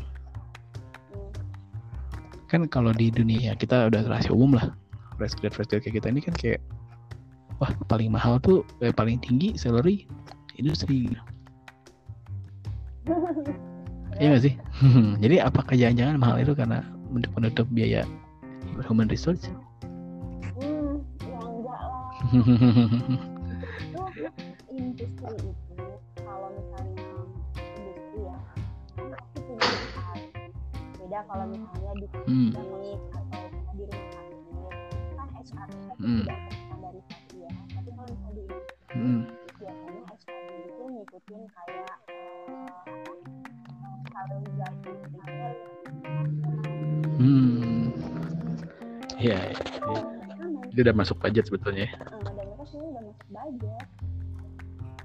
Kan 2.51 2.67
kalau 2.67 2.91
di 2.91 3.07
dunia 3.07 3.55
kita 3.55 3.87
udah 3.87 4.03
rahasia 4.11 4.35
umum 4.35 4.59
lah 4.59 4.75
fresh 5.15 5.37
grade 5.39 5.55
fresh 5.55 5.69
grade 5.71 5.85
kayak 5.85 5.95
kita 6.01 6.07
ini 6.11 6.19
kan 6.19 6.35
kayak 6.35 6.59
wah 7.61 7.69
paling 7.85 8.09
mahal 8.09 8.41
tuh 8.41 8.65
eh, 8.81 8.89
paling 8.89 9.21
tinggi 9.21 9.53
salary 9.53 10.09
industri 10.57 11.13
Iya 14.21 14.37
gak 14.37 14.43
sih? 14.45 14.53
Jadi 15.23 15.41
apakah 15.41 15.73
jangan-jangan 15.73 16.21
mahal 16.21 16.37
itu 16.37 16.53
karena 16.53 16.85
untuk 17.09 17.33
menutup 17.33 17.65
biaya 17.73 18.05
human 18.85 19.09
resource? 19.09 19.49
hmm 20.53 21.01
ya 21.25 21.39
enggak 21.41 21.79
lah 21.81 22.05
industri 24.71 25.33
itu 25.41 25.85
kalau 26.21 26.53
misalnya 26.53 27.01
industri 27.57 28.19
ya 28.21 28.37
pasti 28.95 29.39
punya 29.41 29.65
beda 31.01 31.19
kalau 31.25 31.45
misalnya 31.49 31.91
di 31.97 32.05
Hmm. 32.21 32.49
klinik 32.53 33.01
atau 33.11 33.41
kita 33.49 33.71
di 33.73 33.83
rumah 33.89 34.05
sakit 34.13 34.37
kan 35.17 35.27
HR 35.33 35.69
Hmm. 35.97 36.21
tidak 36.21 36.39
itu 50.81 50.89
udah 50.89 50.97
masuk 50.97 51.21
budget 51.21 51.45
sebetulnya. 51.45 51.85
ya. 51.85 51.93
eh, 51.93 51.97
dan 52.25 52.33
mereka 52.33 52.63
sebenarnya 52.65 52.89
udah 52.89 53.03
masuk 53.05 53.27
budget 53.29 53.85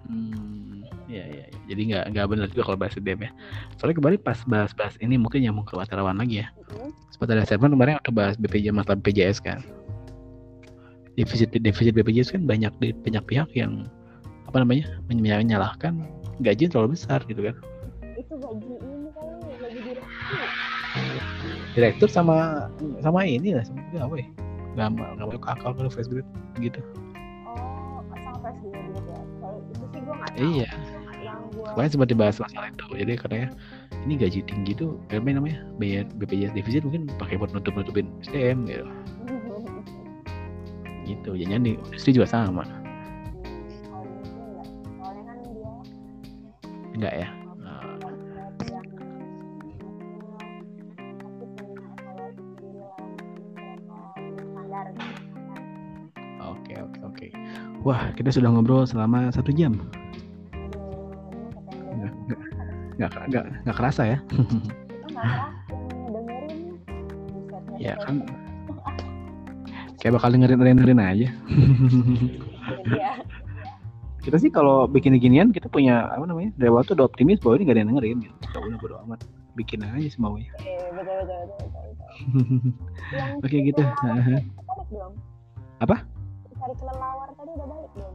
Hmm. 0.07 0.87
Iya, 1.07 1.25
iya. 1.27 1.45
iya. 1.51 1.59
Jadi 1.67 1.81
nggak 1.91 2.05
nggak 2.15 2.27
benar 2.31 2.47
juga 2.47 2.63
kalau 2.63 2.79
bahas 2.79 2.95
SDM 2.95 3.27
ya. 3.27 3.31
Soalnya 3.75 3.97
kemarin 3.99 4.19
pas 4.23 4.39
bahas-bahas 4.47 4.95
ini 5.03 5.19
mungkin 5.19 5.43
nyambung 5.43 5.67
ke 5.67 5.75
wartawan 5.75 6.15
lagi 6.15 6.47
ya. 6.47 6.49
Mm-mm. 6.71 6.95
Sempat 7.11 7.35
ada 7.35 7.43
statement 7.43 7.75
kemarin 7.75 7.99
udah 7.99 8.15
bahas 8.15 8.35
BPJS 8.39 8.71
masalah 8.71 9.03
BPJS 9.03 9.39
kan. 9.43 9.59
Defisit 11.19 11.51
defisit 11.59 11.91
BPJS 11.91 12.31
kan 12.31 12.47
banyak 12.47 12.71
di 12.79 12.95
banyak 12.95 13.23
pihak 13.27 13.51
yang 13.59 13.91
apa 14.47 14.63
namanya 14.63 14.87
meny- 15.11 15.43
menyalahkan 15.43 16.07
gaji 16.39 16.71
terlalu 16.71 16.95
besar 16.95 17.19
gitu 17.27 17.43
kan. 17.43 17.57
itu 18.15 18.33
gaji 18.39 18.73
ini 18.79 19.09
kali 19.11 19.55
gaji 19.59 19.79
direksi 19.83 20.35
direktur 21.75 22.09
sama 22.09 22.67
sama 23.03 23.27
ini 23.27 23.59
lah 23.59 23.65
sama 23.67 23.83
apa 23.99 24.15
ya 24.23 24.27
nggak 24.77 24.93
nggak 24.93 25.27
masuk 25.33 25.45
akal 25.49 25.73
kalau 25.73 25.89
fresh 25.89 26.09
grade 26.13 26.29
gitu. 26.61 26.81
Oh 27.49 28.05
sama 28.13 28.37
fresh 28.45 28.61
graduate 28.61 29.09
ya? 29.09 29.21
Kalau 29.41 29.59
itu 29.65 29.85
sih 29.89 30.01
gue 30.05 30.15
nggak 30.15 30.31
tahu. 30.37 30.45
Iya. 30.45 30.69
Yang 31.25 31.41
makanya 31.73 31.91
sempat 31.97 32.09
dibahas 32.13 32.37
masalah 32.37 32.69
itu 32.69 32.85
jadi 32.93 33.13
katanya 33.17 33.49
ini 34.05 34.15
gaji 34.21 34.41
tinggi 34.45 34.73
tuh 34.77 35.01
apa 35.09 35.25
namanya 35.25 35.65
bayar 35.81 36.05
BPJS 36.21 36.53
defisit 36.53 36.85
mungkin 36.85 37.09
pakai 37.17 37.41
buat 37.41 37.51
nutup 37.57 37.73
nutupin 37.73 38.13
SDM 38.21 38.69
gitu. 38.69 38.85
Gitu 41.07 41.39
jangan 41.39 41.63
di 41.63 41.79
industri 41.79 42.19
juga 42.19 42.27
sama. 42.27 42.67
Soalnya 44.99 45.23
kan 45.23 45.39
enggak 46.99 47.15
ya 47.15 47.46
wah 57.87 58.11
kita 58.19 58.35
sudah 58.35 58.51
ngobrol 58.51 58.83
selama 58.83 59.31
satu 59.31 59.55
jam. 59.55 59.79
Nggak 61.95 62.13
nggak 62.27 62.41
nggak 62.99 63.25
nggak 63.31 63.45
nggak 63.63 63.77
kerasa 63.79 64.03
ya. 64.03 64.19
Ya 67.79 67.95
kan. 68.03 68.27
Kayak 70.03 70.19
bakal 70.19 70.35
dengerin 70.35 70.59
dengerin 70.59 70.99
aja. 70.99 71.29
Ya 72.91 73.13
kita 74.27 74.43
sih 74.43 74.51
kalau 74.51 74.91
bikin 74.91 75.15
ginian 75.23 75.55
kita 75.55 75.71
punya 75.71 76.11
apa 76.11 76.27
namanya 76.27 76.51
dari 76.59 76.67
awal 76.67 76.83
tuh 76.83 76.99
udah 76.99 77.07
optimis 77.07 77.39
bahwa 77.39 77.63
ini 77.63 77.71
gak 77.71 77.75
ada 77.79 77.81
yang 77.87 77.91
dengerin 77.95 78.19
gitu. 78.27 78.35
Ya 78.43 78.59
udah 78.59 78.79
bodo 78.83 78.95
amat. 79.07 79.21
Bikin 79.55 79.87
aja 79.87 80.11
semaunya 80.11 80.51
betul 80.97 81.21
betul 81.23 81.41
betul 81.47 81.67
betul, 81.69 81.85
betul. 81.93 82.11
yang 83.17 83.31
oke 83.45 83.57
gitu. 83.71 83.83
balik 84.67 84.87
belum 84.91 85.13
Apa? 85.85 85.97
Cari 86.67 86.75
kelelawar 86.83 87.29
tadi 87.39 87.51
udah 87.55 87.67
balik 87.71 87.91
belum? 87.95 88.15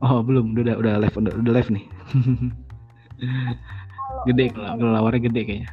Oh 0.00 0.18
belum. 0.24 0.46
Udah 0.56 0.74
udah 0.80 0.92
live 1.04 1.16
udah, 1.20 1.32
udah 1.36 1.52
live 1.52 1.70
nih. 1.70 1.84
Kalau 3.94 4.22
gede 4.24 4.44
kalau 4.56 4.68
kalau 4.80 4.92
lawarnya 4.96 5.20
gede 5.28 5.40
kayaknya. 5.44 5.68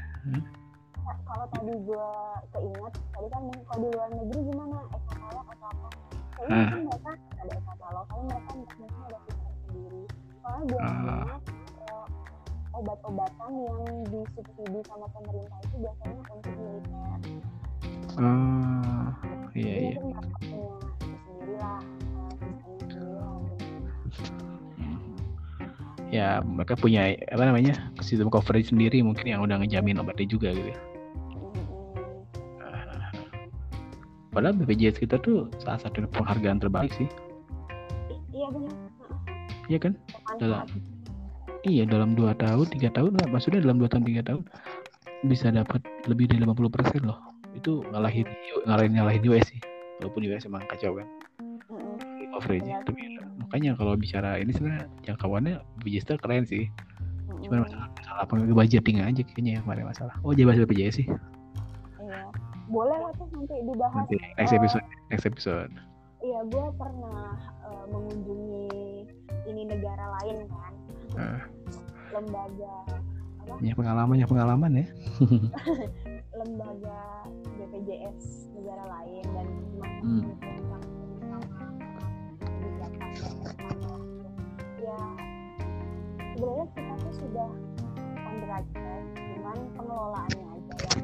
Kalau 1.24 1.46
tadi 1.56 1.72
gue 1.72 2.08
keinget 2.52 2.94
tadi 3.16 3.28
kan 3.32 3.42
kalau 3.64 3.80
di 3.80 3.88
luar 3.96 4.10
negeri 4.12 4.40
gimana? 4.44 4.78
Ekatalog 4.92 5.46
atau 5.48 5.68
apa 5.72 5.88
kayaknya 6.36 6.52
Ah. 6.52 6.68
kan 6.68 6.82
mereka 6.84 7.12
ada 7.40 7.54
ekatalog 7.56 8.04
tapi 8.04 8.24
mereka 8.28 8.52
mungkin 8.52 8.88
ada 9.08 9.18
fitur 9.24 9.52
sendiri. 9.64 10.04
Soalnya 10.44 10.78
Ah. 10.84 10.92
biasanya 10.92 11.40
eh, 11.80 12.04
obat-obatan 12.76 13.52
yang 13.56 13.82
disubsidi 14.12 14.80
sama 14.84 15.08
pemerintah 15.16 15.60
itu 15.64 15.76
biasanya 15.80 16.20
untuk 16.28 16.54
militer. 16.60 17.20
Oh 18.12 19.08
iya 19.56 19.76
jadi 19.80 19.88
iya. 19.88 19.92
itu 19.96 20.04
sendiri 21.24 21.56
lah 21.56 21.80
ya 26.12 26.44
mereka 26.44 26.76
punya 26.76 27.16
apa 27.32 27.44
namanya 27.48 27.90
sistem 28.04 28.28
coverage 28.28 28.70
sendiri 28.70 29.00
mungkin 29.00 29.26
yang 29.32 29.42
udah 29.42 29.64
ngejamin 29.64 29.98
obatnya 30.04 30.28
juga 30.28 30.52
gitu 30.52 30.76
ya. 30.76 30.80
Padahal 34.32 34.56
BPJS 34.64 34.96
kita 35.04 35.20
tuh 35.20 35.52
salah 35.60 35.80
satu 35.80 36.08
penghargaan 36.08 36.64
terbaik 36.64 36.92
sih. 36.96 37.08
Iya 38.32 38.48
benar. 38.48 38.76
Iya 39.68 39.80
kan? 39.80 39.94
Dalam 40.40 40.68
iya 41.68 41.84
dalam 41.84 42.16
dua 42.16 42.32
tahun 42.40 42.68
tiga 42.72 42.90
tahun 42.96 43.20
lah 43.20 43.28
maksudnya 43.28 43.60
dalam 43.60 43.78
dua 43.80 43.92
tahun 43.92 44.08
tiga 44.08 44.24
tahun 44.24 44.44
bisa 45.28 45.52
dapat 45.52 45.84
lebih 46.08 46.32
dari 46.32 46.48
50% 46.48 47.04
loh. 47.04 47.20
Itu 47.56 47.84
ngalahin 47.92 48.28
ngalahin 48.68 48.96
ngalahin 48.96 49.24
US 49.28 49.52
sih 49.52 49.60
walaupun 50.00 50.24
US 50.32 50.48
emang 50.48 50.64
kacau 50.72 50.96
kan. 50.96 51.08
Coverage 52.32 52.64
Iya. 52.64 52.80
tapi 52.88 53.20
makanya 53.38 53.72
kalau 53.74 53.94
bicara 53.94 54.36
ini 54.36 54.52
sebenarnya 54.52 54.86
jangkauannya 55.04 55.56
BPJS 55.78 56.06
tuh 56.06 56.18
keren 56.18 56.44
sih 56.44 56.68
cuma 57.42 57.64
masalah 57.64 57.88
masalah 57.92 58.22
apa 58.22 58.34
budgeting 58.46 59.00
aja 59.00 59.22
kayaknya 59.24 59.52
yang 59.56 59.64
kemarin 59.64 59.86
masalah 59.86 60.14
oh 60.22 60.32
jadi 60.32 60.46
bahas 60.46 60.60
BPJS 60.62 60.96
sih 60.98 61.08
Iya. 61.98 62.22
Boleh 62.68 62.98
lah 62.98 63.12
tuh 63.14 63.28
nanti 63.30 63.56
dibahas. 63.62 63.96
nanti 63.96 64.16
next 64.34 64.52
Eh, 64.52 64.58
episode 64.58 64.86
next 65.08 65.26
episode 65.26 65.72
Iya, 66.20 66.40
gue 66.46 66.66
pernah 66.76 67.34
eh, 67.64 67.86
mengunjungi 67.88 68.68
ini 69.44 69.62
negara 69.66 70.06
lain 70.18 70.38
kan, 70.46 70.74
Ah, 71.14 71.42
lembaga 72.10 72.74
apa? 73.42 73.58
punya 73.58 73.74
pengalaman 73.74 74.16
ya 74.16 74.28
pengalaman 74.28 74.72
ya 74.80 74.88
Lembaga 76.32 77.00
BPJS 77.56 78.50
negara 78.54 78.84
lain 78.88 79.24
dan 79.30 79.48
Hmm. 80.02 80.22
tentang. 80.38 80.84
Ya, 84.82 84.98
sebenarnya 86.34 86.66
kita 86.74 86.94
tuh 87.00 87.14
sudah 87.20 87.50
on 88.26 88.34
the 88.40 88.48
right 88.48 88.68
track, 88.72 89.04
cuman 89.16 89.58
pengelolaannya 89.76 90.46
aja 90.48 90.74
yang 90.88 91.00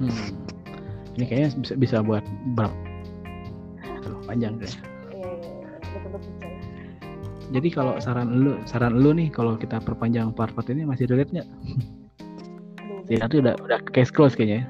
hmm. 0.00 0.28
ini 1.20 1.24
kayaknya 1.28 1.48
bisa 1.62 1.74
bisa 1.78 1.96
buat 2.02 2.24
berapa 2.58 2.74
panjang 4.24 4.56
guys 4.56 4.74
eh, 5.12 5.62
betul-betul. 5.94 6.50
jadi 7.52 7.68
kalau 7.70 7.94
saran 8.00 8.40
lu 8.40 8.56
saran 8.64 8.98
lu 8.98 9.12
nih 9.14 9.28
kalau 9.30 9.54
kita 9.54 9.78
perpanjang 9.78 10.32
part-part 10.32 10.66
ini 10.72 10.88
masih 10.88 11.06
relate 11.06 11.30
nggak? 11.30 11.48
Ya 13.04 13.20
nanti 13.20 13.36
udah 13.36 13.52
udah 13.60 13.78
case 13.92 14.08
close 14.08 14.32
kayaknya 14.32 14.64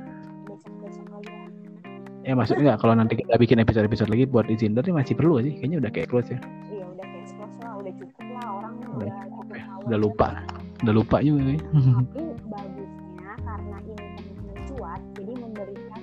ya 2.24 2.32
maksudnya 2.32 2.62
nggak? 2.66 2.78
Kalau 2.80 2.94
nanti 2.94 3.14
kita 3.14 3.34
bikin 3.36 3.58
episode-episode 3.60 4.08
lagi 4.08 4.24
buat 4.24 4.46
izin 4.46 4.72
ini 4.74 4.92
masih 4.92 5.14
perlu 5.14 5.38
sih? 5.38 5.52
Kayaknya 5.54 5.78
udah 5.78 5.90
kayak 5.90 6.08
close 6.08 6.28
ya. 6.28 6.38
Iya 6.66 6.84
udah 6.88 7.04
kayak 7.04 7.26
close 7.30 7.56
lah 7.60 7.72
udah 7.76 7.92
cukup 7.94 8.26
lah 8.30 8.46
orang 8.50 8.72
Udah 8.74 8.94
udah 8.96 9.12
cukup 9.22 9.46
ya, 9.50 9.62
tahu 9.62 9.80
udah 9.84 9.98
lupa. 9.98 10.28
udah 10.74 10.94
lupa 10.94 11.16
juga 11.20 11.40
kayaknya 11.40 11.62
tapi 11.64 12.20
bagusnya 12.44 13.32
karena 13.38 13.76
ini 13.80 13.94
kan 13.94 14.12
mencuat 14.44 15.00
jadi 15.14 15.32
memberikan 15.34 16.02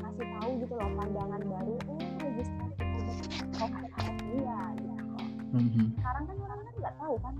kasih 0.00 0.26
tahu 0.30 0.50
gitu 0.58 0.74
loh 0.74 0.90
pandangan 0.94 1.40
baru 1.42 1.74
oh 1.86 1.98
registrasi 2.20 2.82
obat 2.86 3.16
kok 3.50 3.70
harus 3.96 4.18
iya 4.30 4.58
gitu. 4.76 4.94
Mhm. 5.50 5.84
sekarang 5.92 6.24
kan 6.24 6.36
orang 6.38 6.58
kan 6.60 6.74
nggak 6.76 6.94
tahu 6.96 7.14
kan 7.18 7.34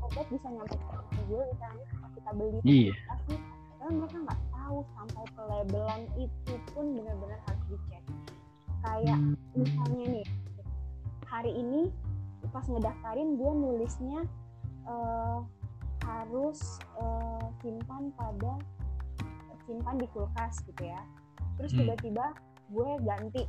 obat 0.00 0.26
bisa 0.26 0.46
nyampe 0.48 0.74
ke 0.74 1.20
gue 1.24 1.44
kan 1.56 1.74
kita 2.12 2.30
beli 2.34 2.58
Iya. 2.64 2.92
tapi 3.06 3.34
mereka 3.88 4.16
nggak 4.18 4.38
tahu 4.66 4.82
sampai 4.98 5.24
ke 5.30 5.42
labelan 5.46 6.02
itu 6.18 6.54
pun 6.74 6.98
benar-benar 6.98 7.38
harus 7.46 7.64
dicek. 7.70 8.02
Kayak 8.82 9.18
misalnya 9.54 10.04
nih 10.18 10.26
hari 11.30 11.54
ini 11.54 11.94
pas 12.50 12.66
ngedaftarin 12.66 13.38
dia 13.38 13.52
nulisnya 13.54 14.20
eh, 14.90 15.38
harus 16.02 16.82
eh, 16.98 17.46
simpan 17.62 18.10
pada 18.18 18.58
simpan 19.70 19.94
di 20.02 20.06
kulkas 20.10 20.58
gitu 20.66 20.82
ya. 20.82 20.98
Terus 21.62 21.70
Hmm. 21.70 21.86
tiba-tiba 21.86 22.26
gue 22.74 22.90
ganti. 23.06 23.46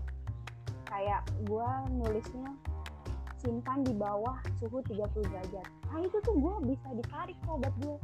Kayak 0.88 1.26
gue 1.44 1.70
nulisnya 1.98 2.54
simpan 3.42 3.84
di 3.84 3.94
bawah 3.98 4.38
suhu 4.62 4.82
30 4.86 5.26
derajat. 5.34 5.68
Nah 5.92 6.00
itu 6.00 6.18
tuh 6.24 6.38
gue 6.38 6.74
bisa 6.74 6.90
ditarik 6.94 7.38
kok 7.44 7.58
obat 7.58 7.74
gue 7.82 7.98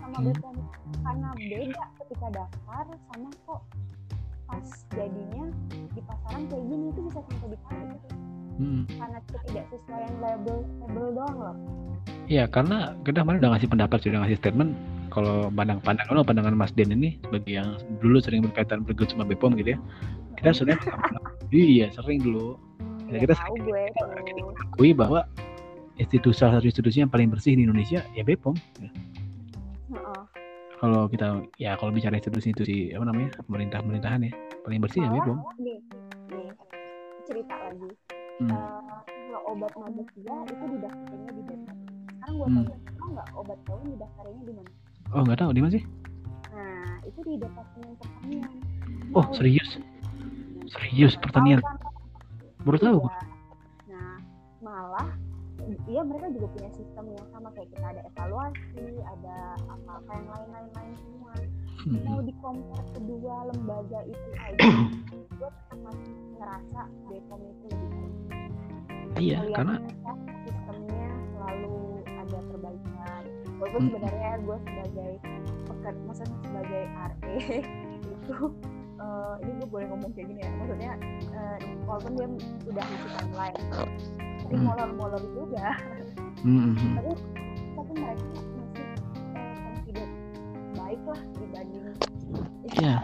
sama 0.00 0.16
Hmm. 0.16 0.26
BPOM 0.32 0.56
karena 1.00 1.28
beda 1.36 1.84
ketika 2.00 2.26
daftar 2.32 2.84
sama 3.08 3.30
kok 3.44 3.60
pas 4.44 4.66
jadinya 4.90 5.44
di 5.94 6.00
pasaran 6.02 6.42
kayak 6.46 6.64
gini 6.66 6.84
itu 6.90 7.00
bisa 7.06 7.20
sampai 7.22 7.48
ditarik 7.48 7.86
gitu. 7.94 8.08
Hmm. 8.60 8.82
karena 8.90 9.18
ketidaksesuaian 9.24 10.14
label 10.20 10.56
label 10.82 11.06
doang 11.14 11.36
loh 11.38 11.56
Iya, 12.30 12.46
karena 12.46 12.94
kita 13.02 13.26
kemarin 13.26 13.42
udah 13.42 13.58
ngasih 13.58 13.66
pendapat, 13.66 13.98
sudah 14.06 14.22
ngasih 14.22 14.38
statement. 14.38 14.70
Kalau 15.10 15.50
pandang 15.50 15.82
pandang 15.82 16.06
kalau 16.06 16.22
pandangan 16.22 16.54
Mas 16.54 16.70
Den 16.70 16.94
ini 16.94 17.18
sebagai 17.26 17.58
yang 17.58 17.74
dulu 17.98 18.22
sering 18.22 18.46
berkaitan 18.46 18.86
bergelut 18.86 19.10
sama 19.10 19.26
Bepom 19.26 19.58
gitu 19.58 19.74
ya, 19.74 19.78
kita 20.38 20.54
sudah 20.54 20.78
iya 21.50 21.90
sering 21.90 22.22
dulu. 22.22 22.54
Ya, 23.10 23.18
kita 23.18 23.34
tahu 23.34 23.58
sering 23.58 23.66
gue 23.66 23.82
kita 23.90 24.06
tuh 24.38 24.54
akui 24.62 24.90
bahwa 24.94 25.26
institusi 25.98 26.38
salah 26.38 26.62
satu 26.62 26.70
institusi 26.70 27.02
yang 27.02 27.10
paling 27.10 27.34
bersih 27.34 27.58
di 27.58 27.66
Indonesia 27.66 28.06
ya 28.14 28.22
Bepom. 28.22 28.54
Ya. 28.78 28.94
Kalau 30.80 31.04
kita 31.06 31.26
ya 31.54 31.76
kalau 31.76 31.92
bicara 31.92 32.16
institusi-institusi 32.16 32.96
apa 32.96 33.04
namanya 33.04 33.36
pemerintah 33.44 33.84
pemerintahan 33.84 34.20
ya 34.24 34.32
paling 34.64 34.80
bersih 34.80 35.00
ya 35.00 35.08
malah 35.08 35.20
Bepom. 35.20 35.38
nih 35.58 35.78
nih 36.30 36.48
cerita 37.22 37.54
lagi 37.58 37.90
Hmm. 38.40 38.48
Eh, 38.48 38.80
kalau 39.28 39.52
obat 39.52 39.68
mabuk 39.76 40.08
juga 40.16 40.32
itu 40.48 40.64
didaftarinnya 40.72 41.28
di 41.30 41.42
Bepom 41.44 41.76
sekarang 42.10 42.32
gue 42.32 42.46
Hmm. 42.48 42.56
tanya 42.56 42.76
tau 42.96 43.08
nggak 43.10 43.28
obat 43.36 43.58
daun 43.62 43.84
didaftarinnya 43.86 44.42
di 44.42 44.52
mana 44.56 44.70
Oh 45.10 45.20
nggak 45.20 45.38
tahu 45.38 45.50
di 45.50 45.60
mana 45.60 45.72
sih? 45.72 45.84
nah 46.50 46.96
itu 47.04 47.20
di 47.20 47.34
departemen 47.36 47.92
pertanian 47.94 48.50
Oh 49.12 49.26
serius, 49.30 49.68
nggak? 49.76 50.72
serius 50.72 51.12
pertanian. 51.18 51.60
kan? 51.60 51.76
Baru 52.62 52.78
tahu. 52.78 52.98
Iya. 53.02 53.12
Iya 55.90 56.00
mereka 56.00 56.30
juga 56.30 56.46
punya 56.48 56.70
sistem 56.70 57.04
yang 57.10 57.26
sama 57.28 57.48
kayak 57.50 57.68
kita 57.68 57.86
ada 57.90 58.00
evaluasi 58.06 58.84
ada 59.02 59.36
apa-apa 59.66 60.10
yang 60.14 60.28
lain-lain 60.28 60.68
lain 60.72 60.92
semua 60.96 61.32
Hmm. 61.80 61.96
mau 62.04 62.20
di 62.20 62.28
compare 62.44 62.84
kedua 62.92 63.48
lembaga 63.48 64.04
itu 64.04 64.28
aja 64.36 64.68
gue 65.08 65.48
tetap 65.48 65.78
masih 65.80 66.12
ngerasa 66.36 66.80
Bepom 67.08 67.40
itu 67.40 67.64
lebih 67.72 67.88
baik 67.88 68.14
Iya, 69.16 69.38
karena 69.50 69.74
mereka 69.80 70.12
sistemnya 70.44 71.08
selalu 71.32 71.76
ada 72.04 72.38
perbaikan 72.44 73.22
walaupun 73.56 73.80
Hmm. 73.80 73.88
sebenarnya 73.88 74.30
gue 74.44 74.56
sebagai 74.60 75.12
peker 75.64 75.94
maksudnya 76.04 76.36
sebagai 76.44 76.82
RE 76.84 77.36
itu 78.12 78.36
eh, 79.00 79.34
ini 79.40 79.52
gue 79.56 79.68
boleh 79.72 79.86
ngomong 79.88 80.10
kayak 80.12 80.26
gini 80.28 80.40
ya 80.44 80.50
maksudnya 80.60 80.92
eh, 81.32 81.58
walaupun 81.88 82.12
dia 82.12 82.28
udah 82.68 82.84
ngasih 82.84 83.10
tapi 84.50 84.58
Hmm. 84.58 84.66
molor-molor 84.66 85.22
juga 85.30 85.78
Hmm, 86.42 86.74
hmm. 86.74 86.94
tapi 86.98 87.12
tapi 87.70 87.92
mereka 87.94 88.22
masih 88.26 88.82
eh, 89.30 89.54
confident 89.62 90.10
baik 90.74 91.00
lah 91.06 91.20
dibanding 91.38 91.84
Iya. 92.70 92.94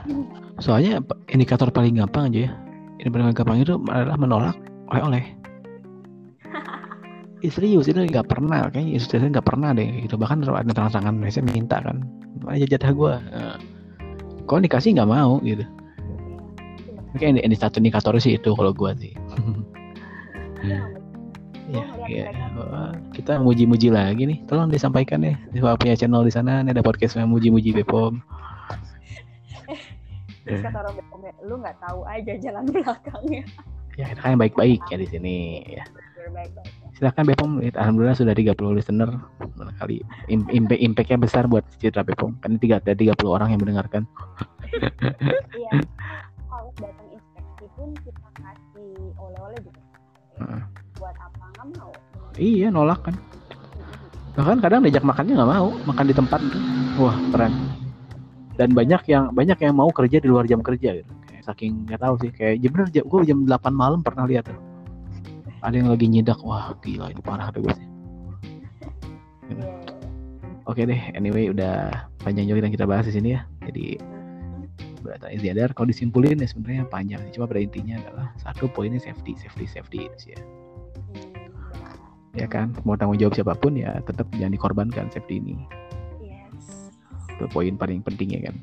Soalnya 0.59 1.03
indikator 1.31 1.71
paling 1.71 1.99
gampang 1.99 2.31
aja 2.35 2.47
ya. 2.47 2.53
Ini 2.99 3.09
paling 3.11 3.35
gampang 3.35 3.63
itu 3.63 3.79
adalah 3.91 4.19
menolak 4.19 4.57
oleh-oleh. 4.91 5.23
Serius 7.47 7.87
itu 7.87 7.99
nggak 7.99 8.27
pernah 8.27 8.67
kayaknya 8.67 8.99
institusi 8.99 9.31
nggak 9.31 9.47
pernah 9.47 9.71
deh 9.71 9.87
gitu 10.03 10.19
bahkan 10.19 10.43
ada 10.43 10.67
rangsangan 10.67 11.15
saya 11.31 11.47
minta 11.47 11.79
kan 11.79 12.03
mana 12.43 12.59
jatah 12.59 12.91
gue 12.91 13.15
kalau 14.51 14.61
dikasih 14.67 14.99
nggak 14.99 15.07
mau 15.07 15.39
gitu 15.47 15.63
ya, 17.15 17.17
kayak 17.23 17.47
ini 17.47 17.55
satu 17.55 17.79
indikator 17.79 18.19
sih 18.19 18.35
itu 18.35 18.51
kalau 18.51 18.75
gue 18.75 18.91
sih 18.99 19.13
Gue 20.59 20.75
ya, 21.71 21.85
ya. 22.07 22.25
kita 23.11 23.43
muji-muji 23.43 23.91
lagi 23.91 24.23
nih. 24.27 24.39
Tolong 24.47 24.71
disampaikan 24.71 25.23
ya. 25.23 25.35
Di 25.51 25.59
punya 25.59 25.99
channel 25.99 26.23
di 26.23 26.33
sana 26.33 26.63
nih 26.63 26.73
ada 26.77 26.83
podcast 26.85 27.19
yang 27.19 27.31
muji-muji 27.31 27.75
Bepom. 27.75 28.23
Terus 30.47 30.63
kata 30.63 30.79
orang 30.79 30.95
Bepom 30.95 31.21
lu 31.43 31.55
nggak 31.59 31.77
tahu 31.83 32.07
aja 32.07 32.33
jalan 32.39 32.65
belakangnya. 32.71 33.43
Ya 33.97 34.13
kita 34.13 34.21
kan 34.21 34.37
baik-baik 34.39 34.81
ya 34.93 34.97
di 35.01 35.09
sini 35.09 35.37
ya. 35.67 35.85
Silakan 36.97 37.25
Bepom 37.29 37.51
alhamdulillah 37.61 38.17
sudah 38.17 38.33
30 38.33 38.57
listener. 38.77 39.11
Kali. 39.77 40.01
Impact 40.31 40.81
impactnya 40.81 41.19
besar 41.21 41.45
buat 41.51 41.65
citra 41.83 42.07
Bepom. 42.07 42.39
Kan 42.41 42.57
tiga 42.63 42.79
ada 42.79 42.95
30 42.95 43.17
orang 43.27 43.51
yang 43.53 43.61
mendengarkan. 43.61 44.07
Iya. 45.57 45.81
Kalau 46.53 46.69
datang 46.77 47.09
inspeksi 47.09 47.67
pun 47.75 47.97
kita 47.97 48.29
kasih 48.37 48.93
oleh-oleh 49.17 49.59
gitu 49.65 49.81
Heeh. 50.37 50.63
Iya 52.37 52.69
nolak 52.71 53.01
kan 53.05 53.17
bahkan 54.37 54.61
kadang 54.61 54.85
diajak 54.85 55.05
makannya 55.05 55.35
nggak 55.37 55.51
mau 55.51 55.69
makan 55.89 56.05
di 56.09 56.15
tempat 56.15 56.41
tuh 56.53 56.63
wah 57.01 57.17
keren 57.33 57.53
dan 58.57 58.73
banyak 58.73 59.03
yang 59.09 59.33
banyak 59.33 59.59
yang 59.61 59.75
mau 59.77 59.89
kerja 59.93 60.21
di 60.21 60.29
luar 60.29 60.45
jam 60.45 60.61
kerja 60.61 61.01
gitu 61.01 61.13
kayak 61.29 61.45
saking 61.45 61.89
nggak 61.89 62.01
tahu 62.01 62.15
sih 62.21 62.31
kayak 62.33 62.61
jam 62.61 62.71
bener 62.73 62.89
gue 62.93 63.21
jam 63.25 63.39
8 63.49 63.73
malam 63.73 64.01
pernah 64.05 64.29
lihat 64.29 64.49
tuh 64.49 64.61
ada 65.65 65.75
yang 65.75 65.89
lagi 65.89 66.07
nyidak 66.07 66.39
wah 66.45 66.77
gila 66.79 67.11
ini 67.11 67.23
parah 67.25 67.51
deh 67.51 67.59
gue. 67.59 67.75
Oke 70.67 70.83
deh, 70.83 70.99
anyway 71.15 71.47
udah 71.47 72.07
panjang 72.27 72.51
juga 72.51 72.67
yang 72.67 72.75
kita 72.75 72.87
bahas 72.91 73.07
di 73.07 73.15
sini 73.15 73.39
ya. 73.39 73.47
Jadi 73.63 73.99
berarti 75.03 75.39
istiadar 75.39 75.71
kalau 75.75 75.87
disimpulin 75.87 76.43
ya 76.43 76.47
sebenarnya 76.51 76.91
panjang 76.91 77.23
sih. 77.31 77.39
Cuma 77.39 77.47
pada 77.47 77.63
intinya 77.63 77.95
adalah 78.03 78.27
satu 78.43 78.67
poinnya 78.67 78.99
safety, 78.99 79.39
safety, 79.39 79.67
safety 79.71 79.99
itu 80.11 80.17
sih 80.19 80.31
ya. 80.35 80.43
Ya 82.37 82.45
kan, 82.45 82.77
mau 82.85 83.01
tanggung 83.01 83.17
jawab 83.17 83.33
siapa 83.33 83.57
pun 83.57 83.81
ya 83.81 83.97
tetap 84.05 84.29
jangan 84.37 84.53
dikorbankan 84.53 85.09
safety 85.09 85.41
ini. 85.41 85.57
yes 86.21 86.93
Itu 87.33 87.49
poin 87.49 87.81
paling 87.81 88.05
penting 88.05 88.37
ya 88.37 88.53
kan. 88.53 88.57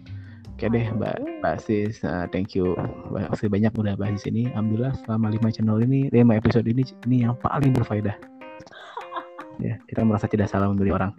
Oke 0.53 0.69
deh, 0.69 0.85
Mbak 0.93 1.41
Mbak 1.41 1.55
Sis, 1.65 1.97
uh, 2.05 2.29
thank 2.29 2.53
you. 2.53 2.77
Makasih 3.09 3.49
banyak 3.49 3.73
udah 3.73 3.97
bahas 3.97 4.21
di 4.21 4.29
sini. 4.29 4.41
Alhamdulillah 4.53 4.93
selama 5.01 5.33
5 5.33 5.49
channel 5.49 5.81
ini, 5.81 6.13
5 6.13 6.39
episode 6.39 6.69
ini 6.69 6.85
ini 7.09 7.25
yang 7.25 7.33
paling 7.41 7.73
berfaedah. 7.73 8.15
Ya, 9.61 9.77
kita 9.85 10.01
merasa 10.01 10.25
tidak 10.25 10.49
salah 10.49 10.65
memilih 10.65 10.97
orang. 10.97 11.13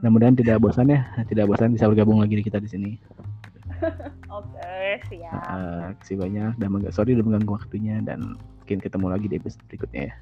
Mudah-mudahan 0.00 0.32
tidak 0.32 0.64
bosan 0.64 0.88
ya, 0.88 1.04
tidak 1.28 1.44
bosan 1.44 1.76
bisa 1.76 1.84
bergabung 1.92 2.24
lagi 2.24 2.40
di 2.40 2.44
kita 2.48 2.56
di 2.56 2.72
sini. 2.72 2.90
oke 4.36 4.80
siap 5.08 5.28
Uh, 5.50 5.92
kasih 6.00 6.16
banyak 6.20 6.52
dan 6.56 6.68
sorry 6.88 7.12
udah 7.16 7.24
mengganggu 7.26 7.52
waktunya 7.52 8.00
dan 8.00 8.36
mungkin 8.36 8.78
ketemu 8.80 9.06
lagi 9.12 9.26
di 9.28 9.36
episode 9.36 9.64
berikutnya 9.68 10.02
ya. 10.08 10.14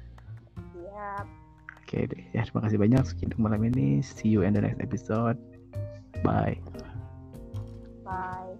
Oke 1.89 2.05
deh, 2.05 2.21
ya 2.37 2.45
terima 2.45 2.69
kasih 2.69 2.77
banyak 2.77 3.01
sekian 3.01 3.33
untuk 3.33 3.49
malam 3.49 3.65
ini. 3.65 4.05
See 4.05 4.29
you 4.29 4.45
in 4.45 4.53
the 4.53 4.61
next 4.61 4.77
episode. 4.77 5.41
Bye. 6.21 6.61
bye 8.05 8.53